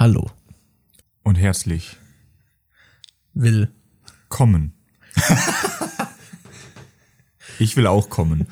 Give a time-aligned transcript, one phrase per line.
[0.00, 0.30] Hallo.
[1.24, 1.98] Und herzlich
[3.34, 3.68] Will.
[4.30, 4.72] kommen.
[7.58, 8.46] ich will auch kommen.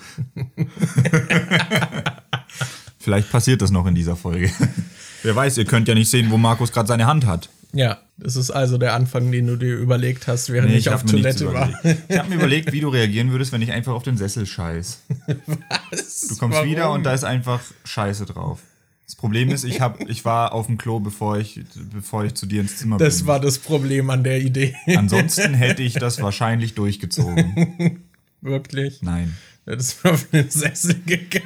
[2.99, 4.51] Vielleicht passiert das noch in dieser Folge.
[5.23, 7.49] Wer weiß, ihr könnt ja nicht sehen, wo Markus gerade seine Hand hat.
[7.73, 11.05] Ja, das ist also der Anfang, den du dir überlegt hast, während ich hab auf
[11.05, 11.71] Toilette war.
[11.71, 12.03] überlegt.
[12.11, 15.01] Ich habe mir überlegt, wie du reagieren würdest, wenn ich einfach auf den Sessel scheiß.
[15.91, 16.29] Was?
[16.29, 18.61] Du kommst wieder und da ist einfach Scheiße drauf.
[19.09, 21.63] Das Problem ist, ich, hab, ich war auf dem Klo, bevor ich,
[21.93, 23.27] bevor ich zu dir ins Zimmer Das bin.
[23.29, 24.77] war das Problem an der Idee.
[24.95, 28.03] Ansonsten hätte ich das wahrscheinlich durchgezogen.
[28.43, 29.01] Wirklich.
[29.01, 29.35] Nein.
[29.65, 31.45] Das ist auf den Sessel gegangen.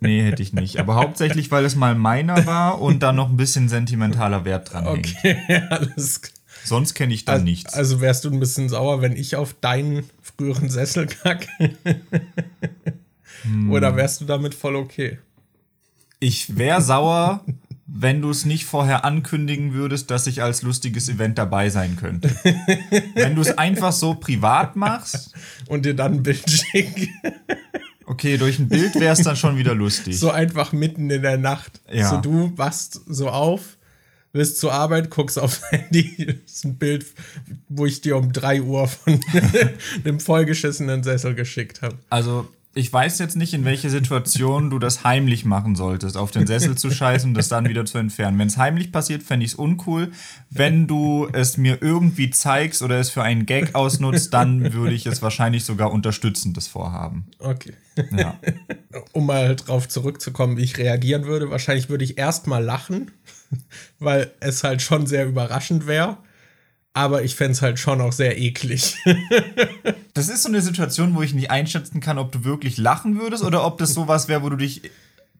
[0.00, 0.78] Nee, hätte ich nicht.
[0.78, 4.86] Aber hauptsächlich, weil es mal meiner war und da noch ein bisschen sentimentaler Wert dran
[4.86, 5.14] hängt.
[5.18, 6.34] Okay, alles klar.
[6.64, 7.72] Sonst kenne ich da Also, nichts.
[7.74, 11.48] also wärst du ein bisschen sauer, wenn ich auf deinen früheren Sessel kacke?
[13.42, 13.70] Hm.
[13.70, 15.18] Oder wärst du damit voll okay?
[16.20, 17.44] Ich wäre sauer,
[17.86, 22.30] wenn du es nicht vorher ankündigen würdest, dass ich als lustiges Event dabei sein könnte.
[23.14, 25.34] wenn du es einfach so privat machst,
[25.66, 27.08] Und dir dann ein Bild schicken.
[28.06, 30.18] okay, durch ein Bild wäre es dann schon wieder lustig.
[30.18, 31.80] So einfach mitten in der Nacht.
[31.92, 32.10] Ja.
[32.10, 33.76] So du wachst so auf,
[34.32, 36.38] willst zur Arbeit, guckst aufs Handy.
[36.44, 37.06] Ist ein Bild,
[37.68, 39.20] wo ich dir um 3 Uhr von
[40.04, 41.96] dem vollgeschissenen Sessel geschickt habe.
[42.10, 46.46] Also, ich weiß jetzt nicht, in welche Situation du das heimlich machen solltest, auf den
[46.46, 48.38] Sessel zu scheißen und das dann wieder zu entfernen.
[48.38, 50.12] Wenn es heimlich passiert, fände ich es uncool.
[50.50, 55.06] Wenn du es mir irgendwie zeigst oder es für einen Gag ausnutzt, dann würde ich
[55.06, 57.26] es wahrscheinlich sogar unterstützen, das Vorhaben.
[57.38, 57.72] Okay.
[58.16, 58.38] Ja.
[59.12, 61.50] Um mal drauf zurückzukommen, wie ich reagieren würde.
[61.50, 63.12] Wahrscheinlich würde ich erstmal lachen,
[63.98, 66.18] weil es halt schon sehr überraschend wäre.
[66.92, 68.96] Aber ich fände es halt schon auch sehr eklig.
[70.12, 73.44] Das ist so eine Situation, wo ich nicht einschätzen kann, ob du wirklich lachen würdest
[73.44, 74.82] oder ob das sowas wäre, wo du dich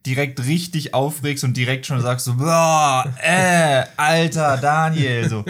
[0.07, 5.45] direkt richtig aufregst und direkt schon sagst so, boah, äh, alter Daniel, so.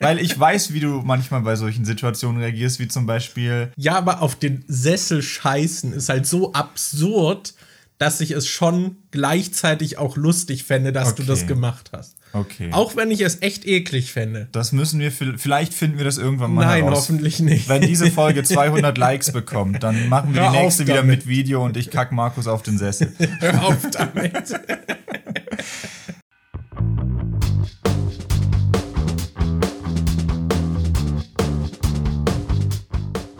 [0.00, 4.22] Weil ich weiß, wie du manchmal bei solchen Situationen reagierst, wie zum Beispiel, Ja, aber
[4.22, 7.54] auf den Sessel scheißen ist halt so absurd,
[7.98, 11.30] dass ich es schon gleichzeitig auch lustig fände, dass du Okay.
[11.32, 12.16] das gemacht hast.
[12.34, 14.48] okay, Auch wenn ich es echt eklig fände.
[14.52, 16.98] das müssen wir, vi- vielleicht finden wir das irgendwann mal Nein, heraus.
[16.98, 17.68] hoffentlich nicht.
[17.70, 21.64] Wenn diese Folge 200 Likes bekommt, dann machen wir Hör die nächste wieder mit Video
[21.64, 23.12] und ich kack Markus auf den Sessel.
[23.40, 24.52] Hör auf damit.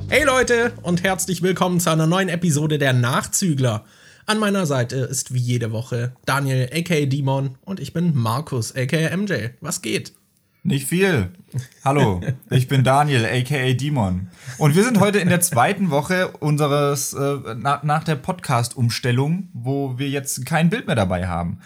[0.09, 3.84] Hey Leute und herzlich willkommen zu einer neuen Episode der Nachzügler.
[4.29, 9.17] An meiner Seite ist wie jede Woche Daniel aka Demon und ich bin Markus aka
[9.17, 9.51] MJ.
[9.61, 10.15] Was geht?
[10.65, 11.31] Nicht viel.
[11.85, 12.21] Hallo,
[12.51, 14.27] ich bin Daniel, aka Demon.
[14.59, 19.97] Und wir sind heute in der zweiten Woche unseres, äh, na, nach der Podcast-Umstellung, wo
[19.97, 21.61] wir jetzt kein Bild mehr dabei haben.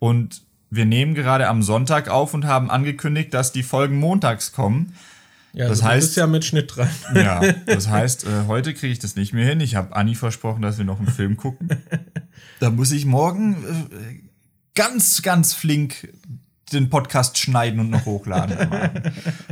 [0.00, 4.96] Und wir nehmen gerade am Sonntag auf und haben angekündigt, dass die Folgen montags kommen.
[5.52, 6.88] Ja, Das du heißt- bist ja mit Schnitt dran.
[7.14, 9.60] Ja, das heißt, äh, heute kriege ich das nicht mehr hin.
[9.60, 11.68] Ich habe Anni versprochen, dass wir noch einen Film gucken.
[12.60, 13.54] Da muss ich morgen
[13.90, 14.20] äh,
[14.74, 16.12] ganz, ganz flink
[16.72, 18.56] den Podcast schneiden und noch hochladen.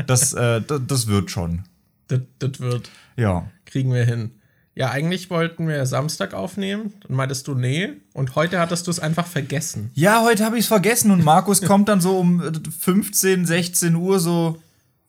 [0.07, 1.65] Das, äh, das, das wird schon.
[2.07, 2.91] Das, das wird.
[3.17, 3.51] Ja.
[3.67, 4.31] Kriegen wir hin.
[4.77, 6.93] Ja, eigentlich wollten wir Samstag aufnehmen.
[7.09, 7.89] Dann meintest du, nee.
[8.15, 9.91] Und heute hattest du es einfach vergessen.
[9.95, 13.97] Ja, heute habe ich es vergessen und Markus kommt dann so um äh, 15, 16
[13.97, 14.63] Uhr so.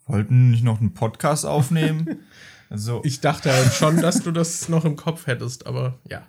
[0.10, 2.20] Wollten nicht noch einen Podcast aufnehmen?
[2.72, 6.22] Also, Ich dachte halt schon, dass du das noch im Kopf hättest, aber ja.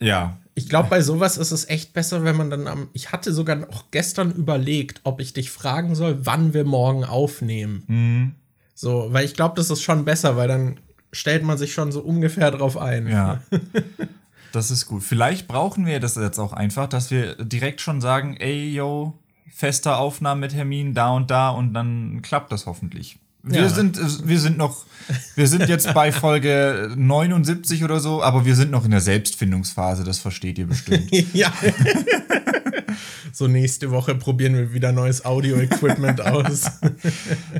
[0.00, 0.36] ja.
[0.54, 2.88] Ich glaube, bei sowas ist es echt besser, wenn man dann am.
[2.92, 8.34] Ich hatte sogar auch gestern überlegt, ob ich dich fragen soll, wann wir morgen aufnehmen.
[8.74, 10.80] So, weil ich glaube, das ist schon besser, weil dann
[11.12, 13.06] stellt man sich schon so ungefähr drauf ein.
[13.06, 13.42] Ja.
[14.52, 15.02] Das ist gut.
[15.02, 19.12] Vielleicht brauchen wir das jetzt auch einfach, dass wir direkt schon sagen, ey, yo,
[19.52, 23.18] fester Aufnahmetermin da und da und dann klappt das hoffentlich.
[23.42, 23.68] Wir Ja.
[23.68, 23.98] sind,
[24.28, 24.84] wir sind noch,
[25.36, 30.02] wir sind jetzt bei Folge 79 oder so, aber wir sind noch in der Selbstfindungsphase,
[30.02, 31.08] das versteht ihr bestimmt.
[31.32, 31.52] ja.
[33.32, 36.70] so, nächste Woche probieren wir wieder neues Audio-Equipment aus.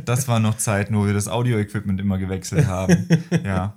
[0.04, 3.06] Das war noch Zeiten, wo wir das Audio-Equipment immer gewechselt haben.
[3.44, 3.74] ja.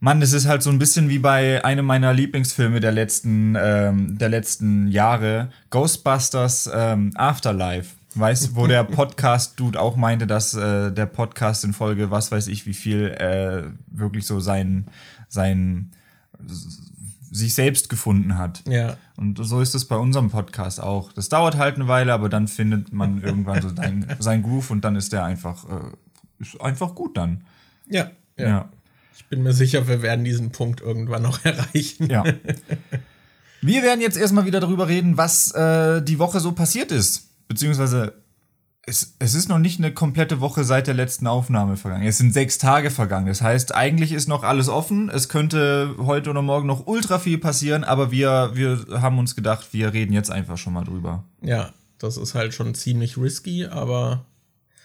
[0.00, 4.16] Mann, das ist halt so ein bisschen wie bei einem meiner Lieblingsfilme der letzten, ähm,
[4.16, 7.96] der letzten Jahre, Ghostbusters ähm, Afterlife.
[8.14, 12.64] Weißt wo der Podcast-Dude auch meinte, dass äh, der Podcast in Folge, was weiß ich,
[12.64, 14.86] wie viel, äh, wirklich so sein,
[15.28, 15.90] sein,
[17.30, 18.62] sich selbst gefunden hat.
[18.68, 18.96] ja.
[19.16, 21.12] Und so ist es bei unserem Podcast auch.
[21.12, 24.84] Das dauert halt eine Weile, aber dann findet man irgendwann so sein, sein Groove und
[24.84, 25.90] dann ist der einfach, äh,
[26.38, 27.42] ist einfach gut dann.
[27.88, 28.12] Ja.
[28.36, 28.48] ja.
[28.48, 28.68] Ja.
[29.16, 32.08] Ich bin mir sicher, wir werden diesen Punkt irgendwann noch erreichen.
[32.10, 32.24] ja.
[33.60, 37.28] Wir werden jetzt erstmal wieder darüber reden, was äh, die Woche so passiert ist.
[37.48, 38.14] beziehungsweise
[38.86, 42.06] es, es ist noch nicht eine komplette Woche seit der letzten Aufnahme vergangen.
[42.06, 43.26] Es sind sechs Tage vergangen.
[43.26, 45.10] Das heißt, eigentlich ist noch alles offen.
[45.10, 49.68] Es könnte heute oder morgen noch ultra viel passieren, aber wir, wir haben uns gedacht,
[49.72, 51.24] wir reden jetzt einfach schon mal drüber.
[51.42, 54.24] Ja, das ist halt schon ziemlich risky, aber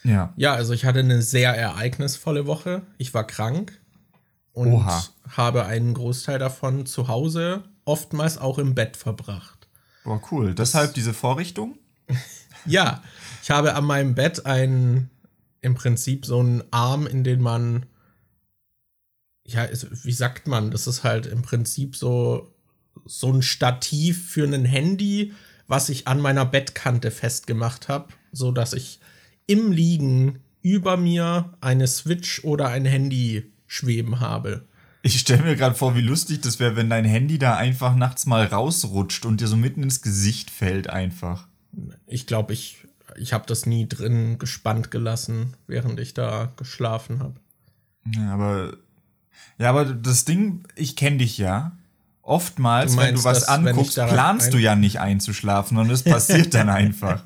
[0.03, 0.33] Ja.
[0.35, 2.81] ja, also ich hatte eine sehr ereignisvolle Woche.
[2.97, 3.79] Ich war krank
[4.53, 5.03] und Oha.
[5.29, 9.67] habe einen Großteil davon zu Hause, oftmals auch im Bett verbracht.
[10.03, 10.53] Boah, cool.
[10.53, 11.77] Deshalb diese Vorrichtung?
[12.65, 13.03] Ja,
[13.41, 15.09] ich habe an meinem Bett einen,
[15.59, 17.85] im Prinzip so einen Arm, in den man,
[19.45, 19.67] ja,
[20.03, 22.55] wie sagt man, das ist halt im Prinzip so,
[23.05, 25.33] so ein Stativ für ein Handy,
[25.67, 29.01] was ich an meiner Bettkante festgemacht habe, so dass ich
[29.45, 34.65] im Liegen über mir eine Switch oder ein Handy schweben habe.
[35.01, 38.25] Ich stelle mir gerade vor, wie lustig das wäre, wenn dein Handy da einfach nachts
[38.25, 41.47] mal rausrutscht und dir so mitten ins Gesicht fällt einfach.
[42.05, 42.85] Ich glaube, ich,
[43.17, 47.33] ich habe das nie drin gespannt gelassen, während ich da geschlafen habe.
[48.15, 48.77] Ja, aber
[49.57, 51.75] ja, aber das Ding, ich kenne dich ja.
[52.21, 56.03] Oftmals, Du wenn du meinst, was dass, anguckst, planst du ja nicht einzuschlafen und es
[56.03, 57.23] passiert dann einfach.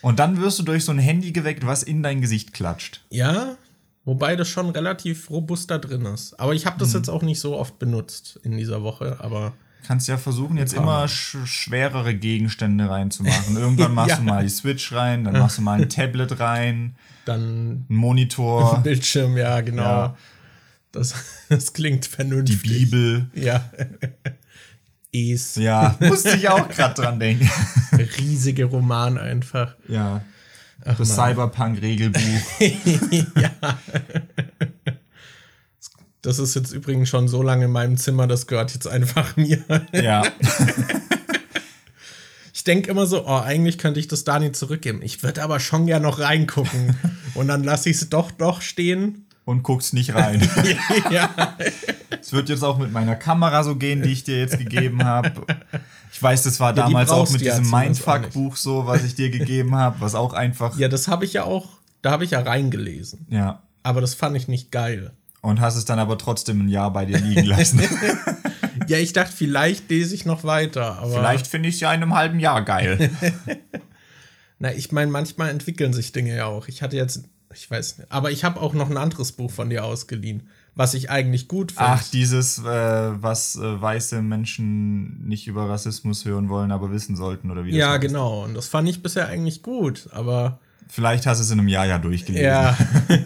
[0.00, 3.04] Und dann wirst du durch so ein Handy geweckt, was in dein Gesicht klatscht.
[3.10, 3.56] Ja,
[4.06, 6.40] wobei das schon relativ robust da drin ist.
[6.40, 9.52] Aber ich habe das jetzt auch nicht so oft benutzt in dieser Woche, aber
[9.86, 13.56] Kannst ja versuchen, jetzt immer sch schwerere Gegenstände reinzumachen.
[13.58, 14.16] Irgendwann machst Ja.
[14.16, 18.78] du mal die Switch rein, dann machst du mal ein Tablet rein, dann einen Monitor,
[18.82, 19.82] Bildschirm, ja, genau.
[19.82, 20.16] Ja.
[20.90, 21.14] Das,
[21.50, 22.62] das klingt die vernünftig.
[22.62, 23.26] Bibel.
[23.34, 23.70] Ja.
[25.12, 25.54] Es.
[25.56, 27.48] Ja, musste ich auch gerade dran denken.
[28.18, 29.76] Riesige Roman einfach.
[29.88, 30.22] Ja.
[30.86, 31.14] Ach, Das.
[31.14, 32.20] Cyberpunk-Regelbuch.
[33.40, 33.50] ja.
[36.22, 39.62] Das ist jetzt übrigens schon so lange in meinem Zimmer, das gehört jetzt einfach mir.
[39.92, 40.22] ja.
[42.52, 45.00] Ich denke immer so, oh, eigentlich könnte ich das Dani zurückgeben.
[45.02, 46.96] Ich würde aber schon gern noch reingucken.
[47.34, 49.26] Und dann lasse ich es doch doch stehen.
[49.44, 50.48] Und guckst nicht rein.
[51.12, 51.56] ja.
[52.20, 55.46] Es wird jetzt auch mit meiner Kamera so gehen, die ich dir jetzt gegeben habe.
[56.16, 57.70] Ich weiß, das war die damals auch mit ja diesem.
[57.78, 60.78] Mindfuck-Buch so, was ich dir gegeben habe, was auch einfach.
[60.78, 61.68] Ja, das habe ich ja auch,
[62.00, 63.26] da habe ich ja reingelesen.
[63.28, 63.60] Ja.
[63.82, 65.10] Aber das fand ich nicht geil.
[65.42, 67.82] Und hast es dann aber trotzdem ein Jahr bei dir liegen lassen.
[68.88, 71.02] Ja, ich dachte, vielleicht lese ich noch weiter.
[71.10, 73.10] Vielleicht finde ich es ja in einem halben Jahr geil.
[74.60, 76.68] Na, ich meine, manchmal entwickeln sich Dinge ja auch.
[76.68, 79.70] Ich hatte jetzt, ich weiß nicht, aber ich habe auch noch ein anderes Buch von
[79.70, 81.90] dir ausgeliehen, was ich eigentlich gut finde.
[81.90, 87.50] Ach, dieses, äh, was äh, weiße Menschen nicht über Rassismus hören wollen, aber wissen sollten,
[87.50, 88.02] oder wie das ja, heißt.
[88.02, 88.44] genau.
[88.44, 91.86] Und das fand ich bisher eigentlich gut, aber Vielleicht hast du es in einem Jahr
[91.86, 92.46] ja durchgelesen.
[92.46, 92.76] ja,
[93.08, 93.18] Das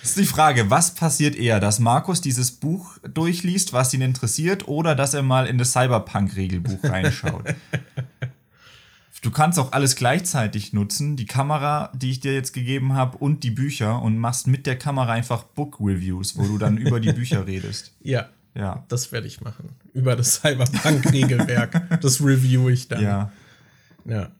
[0.10, 4.94] ist die Frage, was passiert eher, dass Markus dieses Buch durchliest, was ihn interessiert, oder
[4.94, 7.44] dass er mal in das Cyberpunk-Regelbuch reinschaut?
[9.22, 13.44] du kannst auch alles gleichzeitig nutzen, die Kamera, die ich dir jetzt gegeben habe, und
[13.44, 17.46] die Bücher und machst mit der Kamera einfach Book-Reviews, wo du dann über die Bücher
[17.46, 17.92] redest.
[18.02, 18.84] ja, Ja.
[18.88, 19.70] das werde ich machen.
[19.94, 22.00] Über das Cyberpunk-Regelwerk.
[22.00, 23.02] das review ich dann.
[23.02, 23.32] Ja.
[24.04, 24.30] Ja.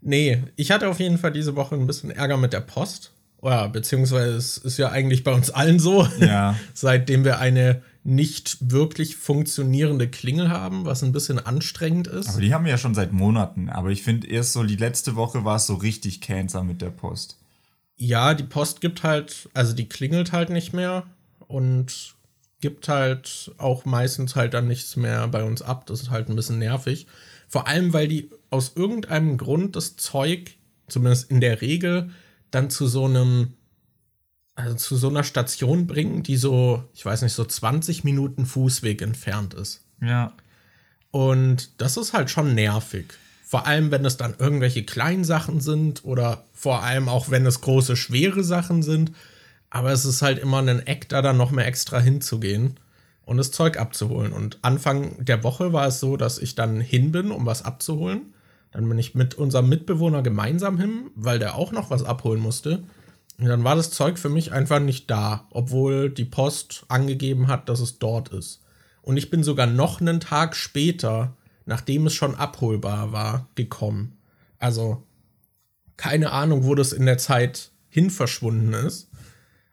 [0.00, 3.12] Nee, ich hatte auf jeden Fall diese Woche ein bisschen Ärger mit der Post.
[3.42, 6.06] Ja, beziehungsweise es ist ja eigentlich bei uns allen so.
[6.18, 6.56] Ja.
[6.74, 12.28] Seitdem wir eine nicht wirklich funktionierende Klingel haben, was ein bisschen anstrengend ist.
[12.28, 13.70] Aber die haben wir ja schon seit Monaten.
[13.70, 16.90] Aber ich finde, erst so die letzte Woche war es so richtig Cancer mit der
[16.90, 17.38] Post.
[17.96, 21.04] ja, die Post gibt halt, also die klingelt halt nicht mehr
[21.48, 22.14] und
[22.60, 25.86] gibt halt auch meistens halt dann nichts mehr bei uns ab.
[25.86, 27.06] Das ist halt ein bisschen nervig.
[27.48, 30.56] Vor allem, weil die aus irgendeinem Grund das Zeug,
[30.88, 32.10] zumindest in der Regel,
[32.50, 33.54] dann zu so einem,
[34.54, 39.02] also zu so einer Station bringen, die so, ich weiß nicht, so 20 Minuten Fußweg
[39.02, 39.82] entfernt ist.
[40.00, 40.32] Ja.
[41.10, 43.14] Und das ist halt schon nervig.
[43.44, 47.60] Vor allem, wenn es dann irgendwelche kleinen Sachen sind oder vor allem auch, wenn es
[47.60, 49.12] große, schwere Sachen sind.
[49.70, 52.78] Aber es ist halt immer ein Eck, da dann noch mehr extra hinzugehen
[53.26, 54.32] und das Zeug abzuholen.
[54.32, 58.34] Und Anfang der Woche war es so, dass ich dann hin bin, um was abzuholen.
[58.70, 62.82] Dann bin ich mit unserem Mitbewohner gemeinsam hin, weil der auch noch was abholen musste.
[63.38, 67.80] Dann war das Zeug für mich einfach nicht da, obwohl die Post angegeben hat, dass
[67.80, 68.62] es dort ist.
[69.02, 71.36] Und ich bin sogar noch einen Tag später,
[71.66, 74.16] nachdem es schon abholbar war, gekommen.
[74.58, 75.02] Also
[75.96, 79.10] keine Ahnung, wo das in der Zeit hin verschwunden ist.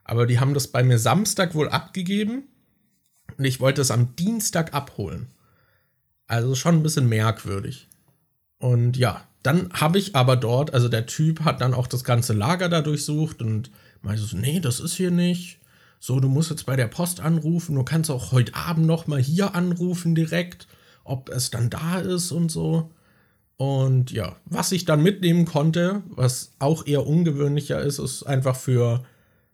[0.03, 2.43] Aber die haben das bei mir Samstag wohl abgegeben
[3.37, 5.27] und ich wollte es am Dienstag abholen.
[6.27, 7.87] Also schon ein bisschen merkwürdig.
[8.57, 12.33] Und ja, dann habe ich aber dort, also der Typ hat dann auch das ganze
[12.33, 13.71] Lager da durchsucht und
[14.01, 15.59] meinte so, nee, das ist hier nicht.
[15.99, 19.19] So, du musst jetzt bei der Post anrufen, du kannst auch heute Abend noch mal
[19.21, 20.67] hier anrufen direkt,
[21.03, 22.91] ob es dann da ist und so.
[23.57, 29.03] Und ja, was ich dann mitnehmen konnte, was auch eher ungewöhnlicher ist, ist einfach für,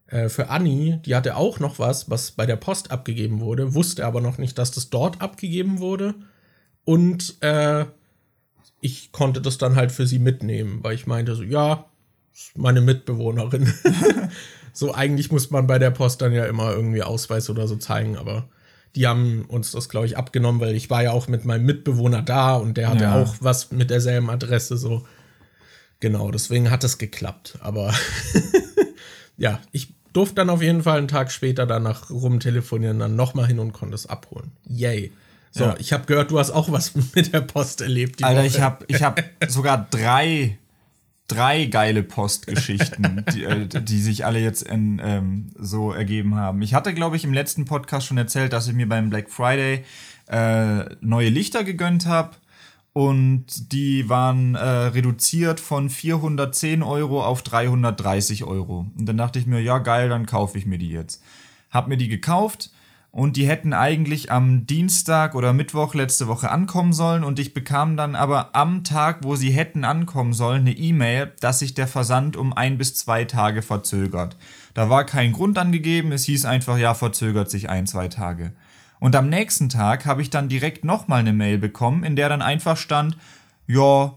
[0.08, 4.06] äh, für Anni, die hatte auch noch was, was bei der Post abgegeben wurde, wusste
[4.06, 6.15] aber noch nicht, dass das dort abgegeben wurde.
[6.86, 7.86] Und äh,
[8.80, 11.86] ich konnte das dann halt für sie mitnehmen, weil ich meinte so, ja,
[12.56, 13.74] meine Mitbewohnerin.
[14.74, 18.18] so eigentlich muss man bei der Post dann ja immer irgendwie Ausweis oder so zeigen,
[18.18, 18.48] aber
[18.96, 22.22] die haben uns das, glaube ich, abgenommen, weil ich war ja auch mit meinem Mitbewohner
[22.22, 23.22] da und der hatte ja.
[23.22, 25.06] auch was mit derselben Adresse, so.
[26.00, 27.58] Genau, deswegen hat es geklappt.
[27.62, 27.94] Aber
[29.38, 33.60] ja, ich durfte dann auf jeden Fall einen Tag später danach rumtelefonieren, dann nochmal hin
[33.60, 34.52] und konnte es abholen.
[34.68, 35.12] Yay.
[35.58, 35.76] So, ja.
[35.80, 38.24] ich habe gehört, du hast auch was mit der Post erlebt.
[38.24, 38.48] Alter, Woche.
[38.48, 40.58] ich habe ich hab sogar drei
[41.28, 46.62] drei geile Postgeschichten, die, äh, die sich alle jetzt in, ähm, so ergeben haben.
[46.62, 49.84] Ich hatte, glaube ich, im letzten Podcast schon erzählt, dass ich mir beim Black Friday
[50.28, 52.32] äh, neue Lichter gegönnt habe.
[52.94, 58.88] Und die waren äh, reduziert von 410 Euro auf 330 Euro.
[58.98, 61.22] Und dann dachte ich mir, ja geil, dann kaufe ich mir die jetzt.
[61.70, 62.72] Hab mir die gekauft
[63.12, 67.98] und die hätten eigentlich am Dienstag oder Mittwoch letzte Woche ankommen sollen und ich bekam
[67.98, 72.38] dann aber am Tag, wo sie hätten ankommen sollen, eine E-Mail, dass sich der Versand
[72.38, 74.38] um ein bis zwei Tage verzögert.
[74.74, 78.54] Da war kein Grund angegeben, es hieß einfach, ja, verzögert sich ein, zwei Tage.
[79.00, 82.42] Und am nächsten Tag habe ich dann direkt nochmal eine Mail bekommen, in der dann
[82.42, 83.18] einfach stand,
[83.68, 84.14] ja,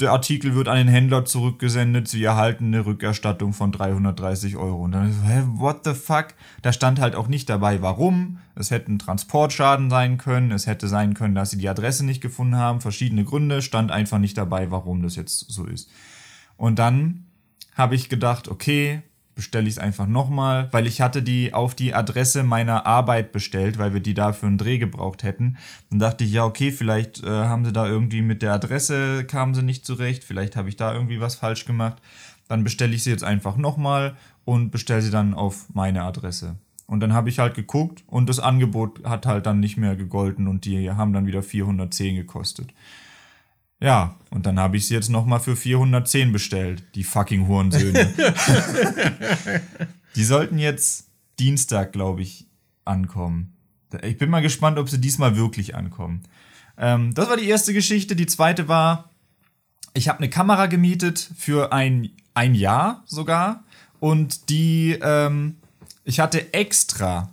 [0.00, 4.84] der Artikel wird an den Händler zurückgesendet, sie erhalten eine Rückerstattung von 330 Euro.
[4.84, 6.34] Und dann so, hä, what the fuck?
[6.60, 8.38] Da stand halt auch nicht dabei, warum.
[8.54, 12.20] Es hätte ein Transportschaden sein können, es hätte sein können, dass sie die Adresse nicht
[12.20, 15.90] gefunden haben, verschiedene Gründe, stand einfach nicht dabei, warum das jetzt so ist.
[16.58, 17.24] Und dann
[17.74, 19.02] habe ich gedacht, okay,
[19.36, 23.78] bestelle ich es einfach nochmal, weil ich hatte die auf die Adresse meiner Arbeit bestellt,
[23.78, 25.58] weil wir die dafür einen Dreh gebraucht hätten.
[25.90, 29.54] Dann dachte ich, ja, okay, vielleicht äh, haben sie da irgendwie mit der Adresse, kamen
[29.54, 32.02] sie nicht zurecht, vielleicht habe ich da irgendwie was falsch gemacht.
[32.48, 36.56] Dann bestelle ich sie jetzt einfach nochmal und bestelle sie dann auf meine Adresse.
[36.86, 40.48] Und dann habe ich halt geguckt und das Angebot hat halt dann nicht mehr gegolten
[40.48, 42.72] und die haben dann wieder 410 gekostet.
[43.80, 48.12] Ja, und dann habe ich sie jetzt nochmal für 410 bestellt, die fucking Hurensöhne.
[50.16, 52.46] die sollten jetzt Dienstag, glaube ich,
[52.84, 53.52] ankommen.
[54.02, 56.22] Ich bin mal gespannt, ob sie diesmal wirklich ankommen.
[56.78, 58.16] Ähm, das war die erste Geschichte.
[58.16, 59.10] Die zweite war,
[59.94, 63.64] ich habe eine Kamera gemietet für ein, ein Jahr sogar.
[64.00, 65.56] Und die, ähm,
[66.04, 67.30] ich hatte extra.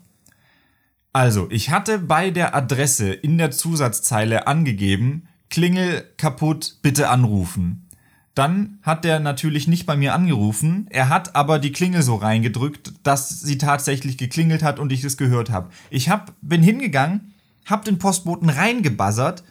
[1.14, 7.88] Also, ich hatte bei der Adresse in der Zusatzzeile angegeben, Klingel kaputt, bitte anrufen.
[8.34, 10.88] Dann hat der natürlich nicht bei mir angerufen.
[10.90, 15.16] Er hat aber die Klingel so reingedrückt, dass sie tatsächlich geklingelt hat und ich es
[15.16, 15.70] gehört habe.
[15.92, 17.36] Ich hab, bin hingegangen,
[17.68, 19.44] hab den Postboten reingebuzzert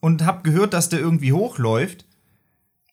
[0.00, 2.04] und hab gehört, dass der irgendwie hochläuft.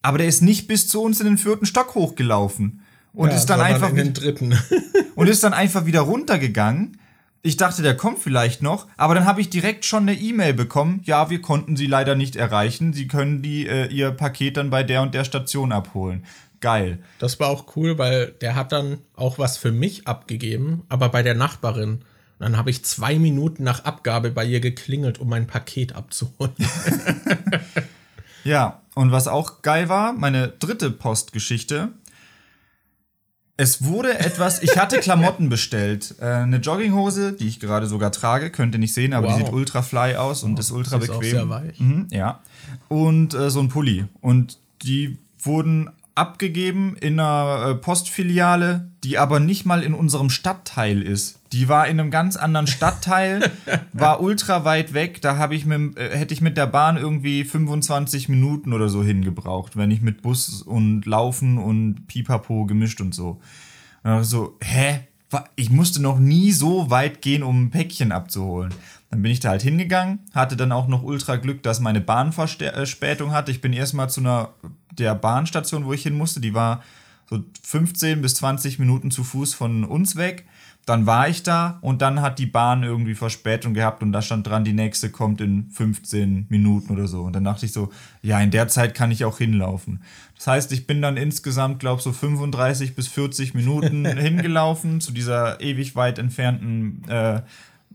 [0.03, 2.83] Aber der ist nicht bis zu uns in den vierten Stock hochgelaufen.
[3.11, 3.89] Und ja, ist dann einfach.
[3.89, 4.55] In den dritten.
[5.15, 6.99] und ist dann einfach wieder runtergegangen
[7.41, 11.01] ich dachte, der kommt vielleicht noch, aber dann habe ich direkt schon eine E-Mail bekommen.
[11.05, 12.91] Ja, wir konnten sie leider nicht erreichen.
[12.91, 16.25] Sie können die, äh, ihr Paket dann bei der und der Station abholen.
[16.59, 16.99] Geil.
[17.19, 21.23] Das war auch cool, weil der hat dann auch was für mich abgegeben, aber bei
[21.23, 21.91] der Nachbarin.
[21.91, 22.03] Und
[22.39, 26.53] dann habe ich zwei Minuten nach Abgabe bei ihr geklingelt, um mein Paket abzuholen.
[28.43, 31.89] ja, und was auch geil war, meine dritte Postgeschichte
[33.59, 36.15] es wurde etwas, ich hatte Klamotten bestellt.
[36.21, 39.37] Äh, eine Jogginghose, die ich gerade sogar trage, könnt ihr nicht sehen, aber wow.
[39.37, 41.17] die sieht ultra fly aus und oh, ist ultra bequem.
[41.17, 41.79] Auch sehr weich.
[41.79, 42.39] Mhm, ja.
[42.87, 44.05] Und äh, so ein Pulli.
[44.21, 51.01] Und die wurden abgegeben in einer äh, Postfiliale, die aber nicht mal in unserem Stadtteil
[51.01, 51.38] ist.
[51.51, 53.51] Die war in einem ganz anderen Stadtteil,
[53.93, 55.21] war ultra weit weg.
[55.21, 59.03] Da habe ich mit, äh, hätte ich mit der Bahn irgendwie 25 Minuten oder so
[59.03, 63.39] hingebraucht, wenn ich mit Bus und Laufen und Pipapo gemischt und so.
[64.03, 65.01] Und so, hä?
[65.55, 68.73] Ich musste noch nie so weit gehen, um ein Päckchen abzuholen.
[69.11, 73.31] Dann bin ich da halt hingegangen, hatte dann auch noch ultra Glück, dass meine Bahnverspätung
[73.31, 73.51] hatte.
[73.51, 74.53] Ich bin erstmal zu einer
[74.91, 76.83] der Bahnstation, wo ich hin musste, die war
[77.29, 80.45] so 15 bis 20 Minuten zu Fuß von uns weg.
[80.89, 84.47] Dann war ich da und dann hat die Bahn irgendwie Verspätung gehabt und da stand
[84.47, 87.21] dran, die nächste kommt in 15 Minuten oder so.
[87.21, 87.91] Und dann dachte ich so,
[88.23, 90.01] ja, in der Zeit kann ich auch hinlaufen.
[90.35, 95.11] Das heißt, ich bin dann insgesamt, glaube ich, so 35 bis 40 Minuten hingelaufen zu
[95.11, 97.41] dieser ewig weit entfernten äh,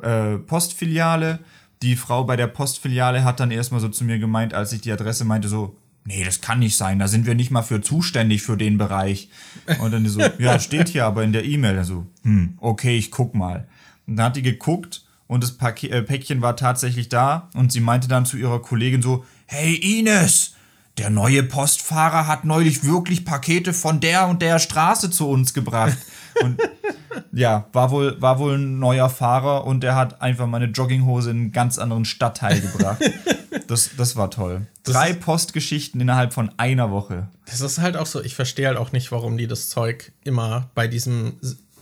[0.01, 1.41] äh, Postfiliale.
[1.83, 4.93] Die Frau bei der Postfiliale hat dann erstmal so zu mir gemeint, als ich die
[4.93, 8.43] Adresse meinte, so, nee, das kann nicht sein, da sind wir nicht mal für zuständig
[8.43, 9.29] für den Bereich.
[9.81, 11.79] Und dann so, ja, steht hier aber in der E-Mail.
[11.79, 13.67] Also, hm, okay, ich guck mal.
[14.07, 18.09] Und dann hat die geguckt und das äh, Päckchen war tatsächlich da und sie meinte
[18.09, 20.55] dann zu ihrer Kollegin so, hey Ines,
[20.99, 25.99] der neue Postfahrer hat neulich wirklich Pakete von der und der Straße zu uns gebracht.
[26.43, 26.61] Und
[27.33, 31.37] ja, war wohl, war wohl ein neuer Fahrer und der hat einfach meine Jogginghose in
[31.37, 33.03] einen ganz anderen Stadtteil gebracht.
[33.67, 34.67] Das, das war toll.
[34.83, 37.29] Das Drei Postgeschichten innerhalb von einer Woche.
[37.47, 40.71] Das ist halt auch so, ich verstehe halt auch nicht, warum die das Zeug immer
[40.75, 41.35] bei diesem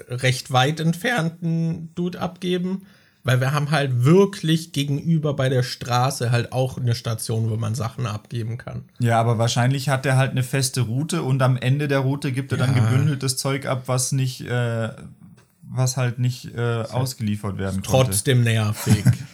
[0.08, 2.82] recht weit entfernten Dude abgeben.
[3.24, 7.76] Weil wir haben halt wirklich gegenüber bei der Straße halt auch eine Station, wo man
[7.76, 8.82] Sachen abgeben kann.
[8.98, 12.50] Ja, aber wahrscheinlich hat er halt eine feste Route und am Ende der Route gibt
[12.50, 12.66] er ja.
[12.66, 14.88] dann gebündeltes Zeug ab, was nicht, äh,
[15.62, 18.10] was halt nicht äh, ausgeliefert werden konnte.
[18.10, 19.04] Trotzdem nervig.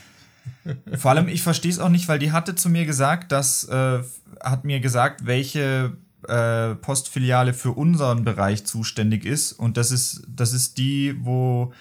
[0.96, 4.02] Vor allem, ich verstehe es auch nicht, weil die hatte zu mir gesagt, dass, äh,
[4.42, 5.96] hat mir gesagt, welche
[6.26, 9.52] äh, Postfiliale für unseren Bereich zuständig ist.
[9.52, 11.72] Und das ist, das ist die, wo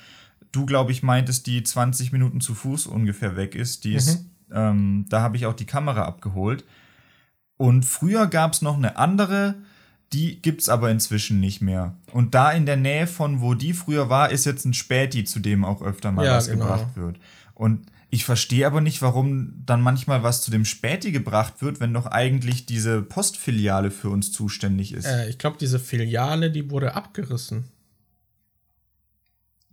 [0.51, 3.84] du, glaube ich, meintest, die 20 Minuten zu Fuß ungefähr weg ist.
[3.84, 3.98] Die mhm.
[3.98, 6.63] ist, ähm, da habe ich auch die Kamera abgeholt.
[7.58, 9.56] Und früher gab es noch eine andere,
[10.13, 11.96] die gibt es aber inzwischen nicht mehr.
[12.12, 15.39] Und da in der Nähe von wo die früher war, ist jetzt ein Späti, zu
[15.39, 16.65] dem auch öfter mal ja, was genau.
[16.65, 17.17] gebracht wird.
[17.53, 21.93] Und ich verstehe aber nicht, warum dann manchmal was zu dem Späti gebracht wird, wenn
[21.93, 25.05] doch eigentlich diese Postfiliale für uns zuständig ist.
[25.05, 27.65] Äh, ich glaube, diese Filiale, die wurde abgerissen.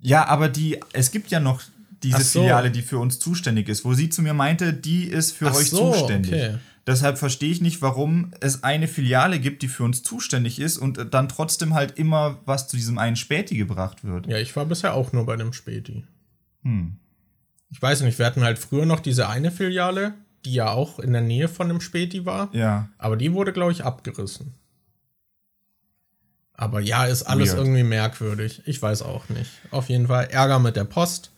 [0.01, 1.63] Ja, aber die, es gibt ja noch
[2.03, 2.41] diese so.
[2.41, 5.55] Filiale, die für uns zuständig ist, wo sie zu mir meinte, die ist für Ach
[5.55, 6.35] euch so, zuständig.
[6.35, 6.59] Okay.
[6.87, 11.15] Deshalb verstehe ich nicht, warum es eine Filiale gibt, die für uns zuständig ist und
[11.15, 14.27] dann trotzdem halt immer was zu diesem einen Späti gebracht wird.
[14.27, 16.05] Ja, ich war bisher auch nur bei dem Späti.
[16.63, 16.99] Hm.
[17.75, 20.15] Ich weiß nicht, wir hatten halt früher noch diese eine Filiale,
[20.45, 22.49] die ja auch in der Nähe von dem Späti war.
[22.53, 22.89] Ja.
[22.99, 24.55] Aber die wurde, glaube ich, abgerissen.
[26.53, 27.59] Aber ja, ist alles Weird.
[27.59, 28.63] irgendwie merkwürdig.
[28.67, 29.51] Ich weiß auch nicht.
[29.73, 31.33] Auf jeden Fall Ärger mit der Post.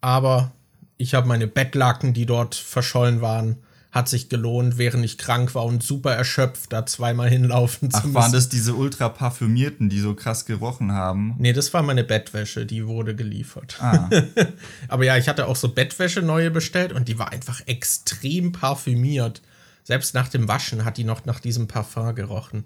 [0.00, 0.50] Aber
[0.96, 3.58] ich habe meine Bettlaken, die dort verschollen waren,
[3.90, 8.04] hat sich gelohnt, während ich krank war und super erschöpft, da zweimal hinlaufen zu Ach,
[8.04, 8.14] müssen.
[8.14, 11.34] waren das diese ultra parfümierten, die so krass gerochen haben?
[11.38, 13.76] Nee, das war meine Bettwäsche, die wurde geliefert.
[13.80, 14.10] Ah.
[14.88, 19.40] Aber ja, ich hatte auch so Bettwäsche neue bestellt und die war einfach extrem parfümiert.
[19.84, 22.64] Selbst nach dem Waschen hat die noch nach diesem Parfum gerochen.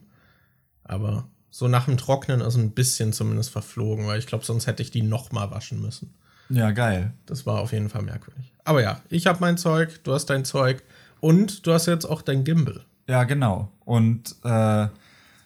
[0.82, 4.82] Aber so nach dem Trocknen ist ein bisschen zumindest verflogen, weil ich glaube, sonst hätte
[4.82, 6.12] ich die noch mal waschen müssen.
[6.48, 7.12] Ja, geil.
[7.26, 8.52] Das war auf jeden Fall merkwürdig.
[8.64, 10.82] Aber ja, ich habe mein Zeug, du hast dein Zeug
[11.22, 12.84] und du hast jetzt auch dein Gimbal.
[13.08, 13.70] Ja, genau.
[13.84, 14.88] Und äh,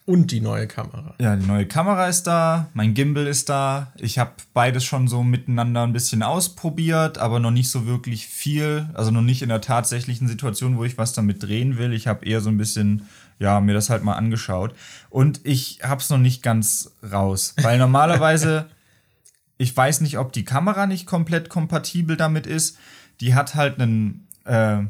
[0.04, 1.14] und die neue Kamera.
[1.20, 3.92] Ja, die neue Kamera ist da, mein Gimbal ist da.
[3.96, 8.88] Ich habe beides schon so miteinander ein bisschen ausprobiert, aber noch nicht so wirklich viel.
[8.94, 11.92] Also noch nicht in der tatsächlichen Situation, wo ich was damit drehen will.
[11.92, 13.02] Ich habe eher so ein bisschen
[13.38, 14.74] ja, mir das halt mal angeschaut.
[15.10, 18.66] Und ich hab's noch nicht ganz raus, weil normalerweise,
[19.58, 22.78] ich weiß nicht, ob die Kamera nicht komplett kompatibel damit ist.
[23.20, 24.82] Die hat halt einen, äh,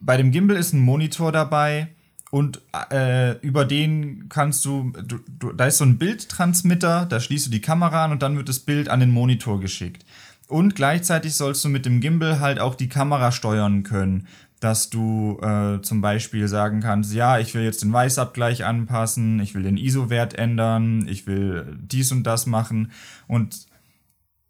[0.00, 1.88] bei dem Gimbal ist ein Monitor dabei
[2.30, 2.60] und
[2.90, 7.50] äh, über den kannst du, du, du, da ist so ein Bildtransmitter, da schließt du
[7.50, 10.04] die Kamera an und dann wird das Bild an den Monitor geschickt.
[10.48, 14.26] Und gleichzeitig sollst du mit dem Gimbal halt auch die Kamera steuern können
[14.60, 19.54] dass du äh, zum Beispiel sagen kannst, ja, ich will jetzt den Weißabgleich anpassen, ich
[19.54, 22.92] will den ISO-Wert ändern, ich will dies und das machen.
[23.26, 23.66] Und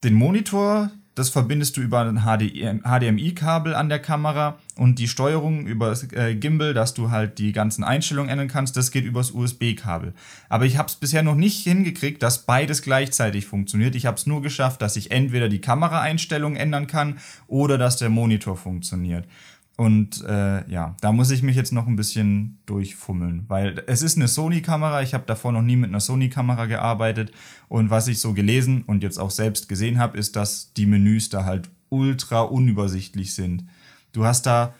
[0.02, 5.90] den Monitor, das verbindest du über ein HDMI-Kabel an der Kamera und die Steuerung über
[5.90, 10.14] das äh, Gimbal, dass du halt die ganzen Einstellungen ändern kannst, das geht übers USB-Kabel.
[10.48, 13.94] Aber ich habe es bisher noch nicht hingekriegt, dass beides gleichzeitig funktioniert.
[13.96, 18.08] Ich habe es nur geschafft, dass ich entweder die Kameraeinstellungen ändern kann oder dass der
[18.08, 19.26] Monitor funktioniert.
[19.80, 24.18] Und äh, ja, da muss ich mich jetzt noch ein bisschen durchfummeln, weil es ist
[24.18, 25.00] eine Sony-Kamera.
[25.00, 27.32] Ich habe davor noch nie mit einer Sony-Kamera gearbeitet.
[27.70, 31.30] Und was ich so gelesen und jetzt auch selbst gesehen habe, ist, dass die Menüs
[31.30, 33.64] da halt ultra unübersichtlich sind.
[34.12, 34.74] Du hast da,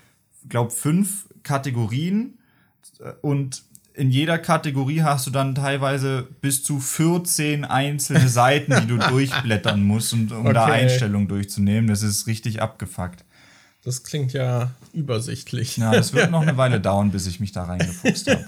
[0.51, 2.37] glaub, fünf Kategorien
[2.99, 3.63] äh, und
[3.95, 9.83] in jeder Kategorie hast du dann teilweise bis zu 14 einzelne Seiten, die du durchblättern
[9.83, 10.53] musst, um, um okay.
[10.53, 11.89] da Einstellungen durchzunehmen.
[11.89, 13.25] Das ist richtig abgefuckt.
[13.83, 15.79] Das klingt ja übersichtlich.
[15.79, 18.45] Ja, das wird noch eine Weile dauern, bis ich mich da reingefuchst habe.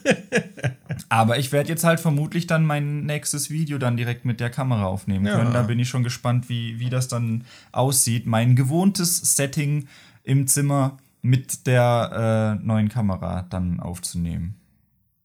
[1.08, 4.84] Aber ich werde jetzt halt vermutlich dann mein nächstes Video dann direkt mit der Kamera
[4.84, 5.52] aufnehmen können.
[5.52, 5.60] Ja.
[5.60, 8.26] Da bin ich schon gespannt, wie, wie das dann aussieht.
[8.26, 9.88] Mein gewohntes Setting
[10.22, 14.60] im Zimmer mit der äh, neuen Kamera dann aufzunehmen.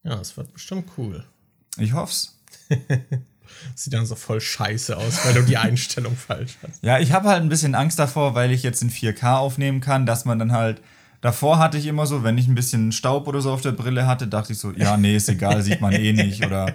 [0.04, 1.24] Ja, es wird bestimmt cool.
[1.76, 2.40] Ich hoff's.
[3.74, 6.82] Sieht dann so voll scheiße aus, weil du die Einstellung falsch hast.
[6.82, 10.06] Ja, ich habe halt ein bisschen Angst davor, weil ich jetzt in 4K aufnehmen kann,
[10.06, 10.80] dass man dann halt.
[11.20, 14.06] Davor hatte ich immer so, wenn ich ein bisschen Staub oder so auf der Brille
[14.06, 16.46] hatte, dachte ich so, ja, nee, ist egal, sieht man eh nicht.
[16.46, 16.74] Oder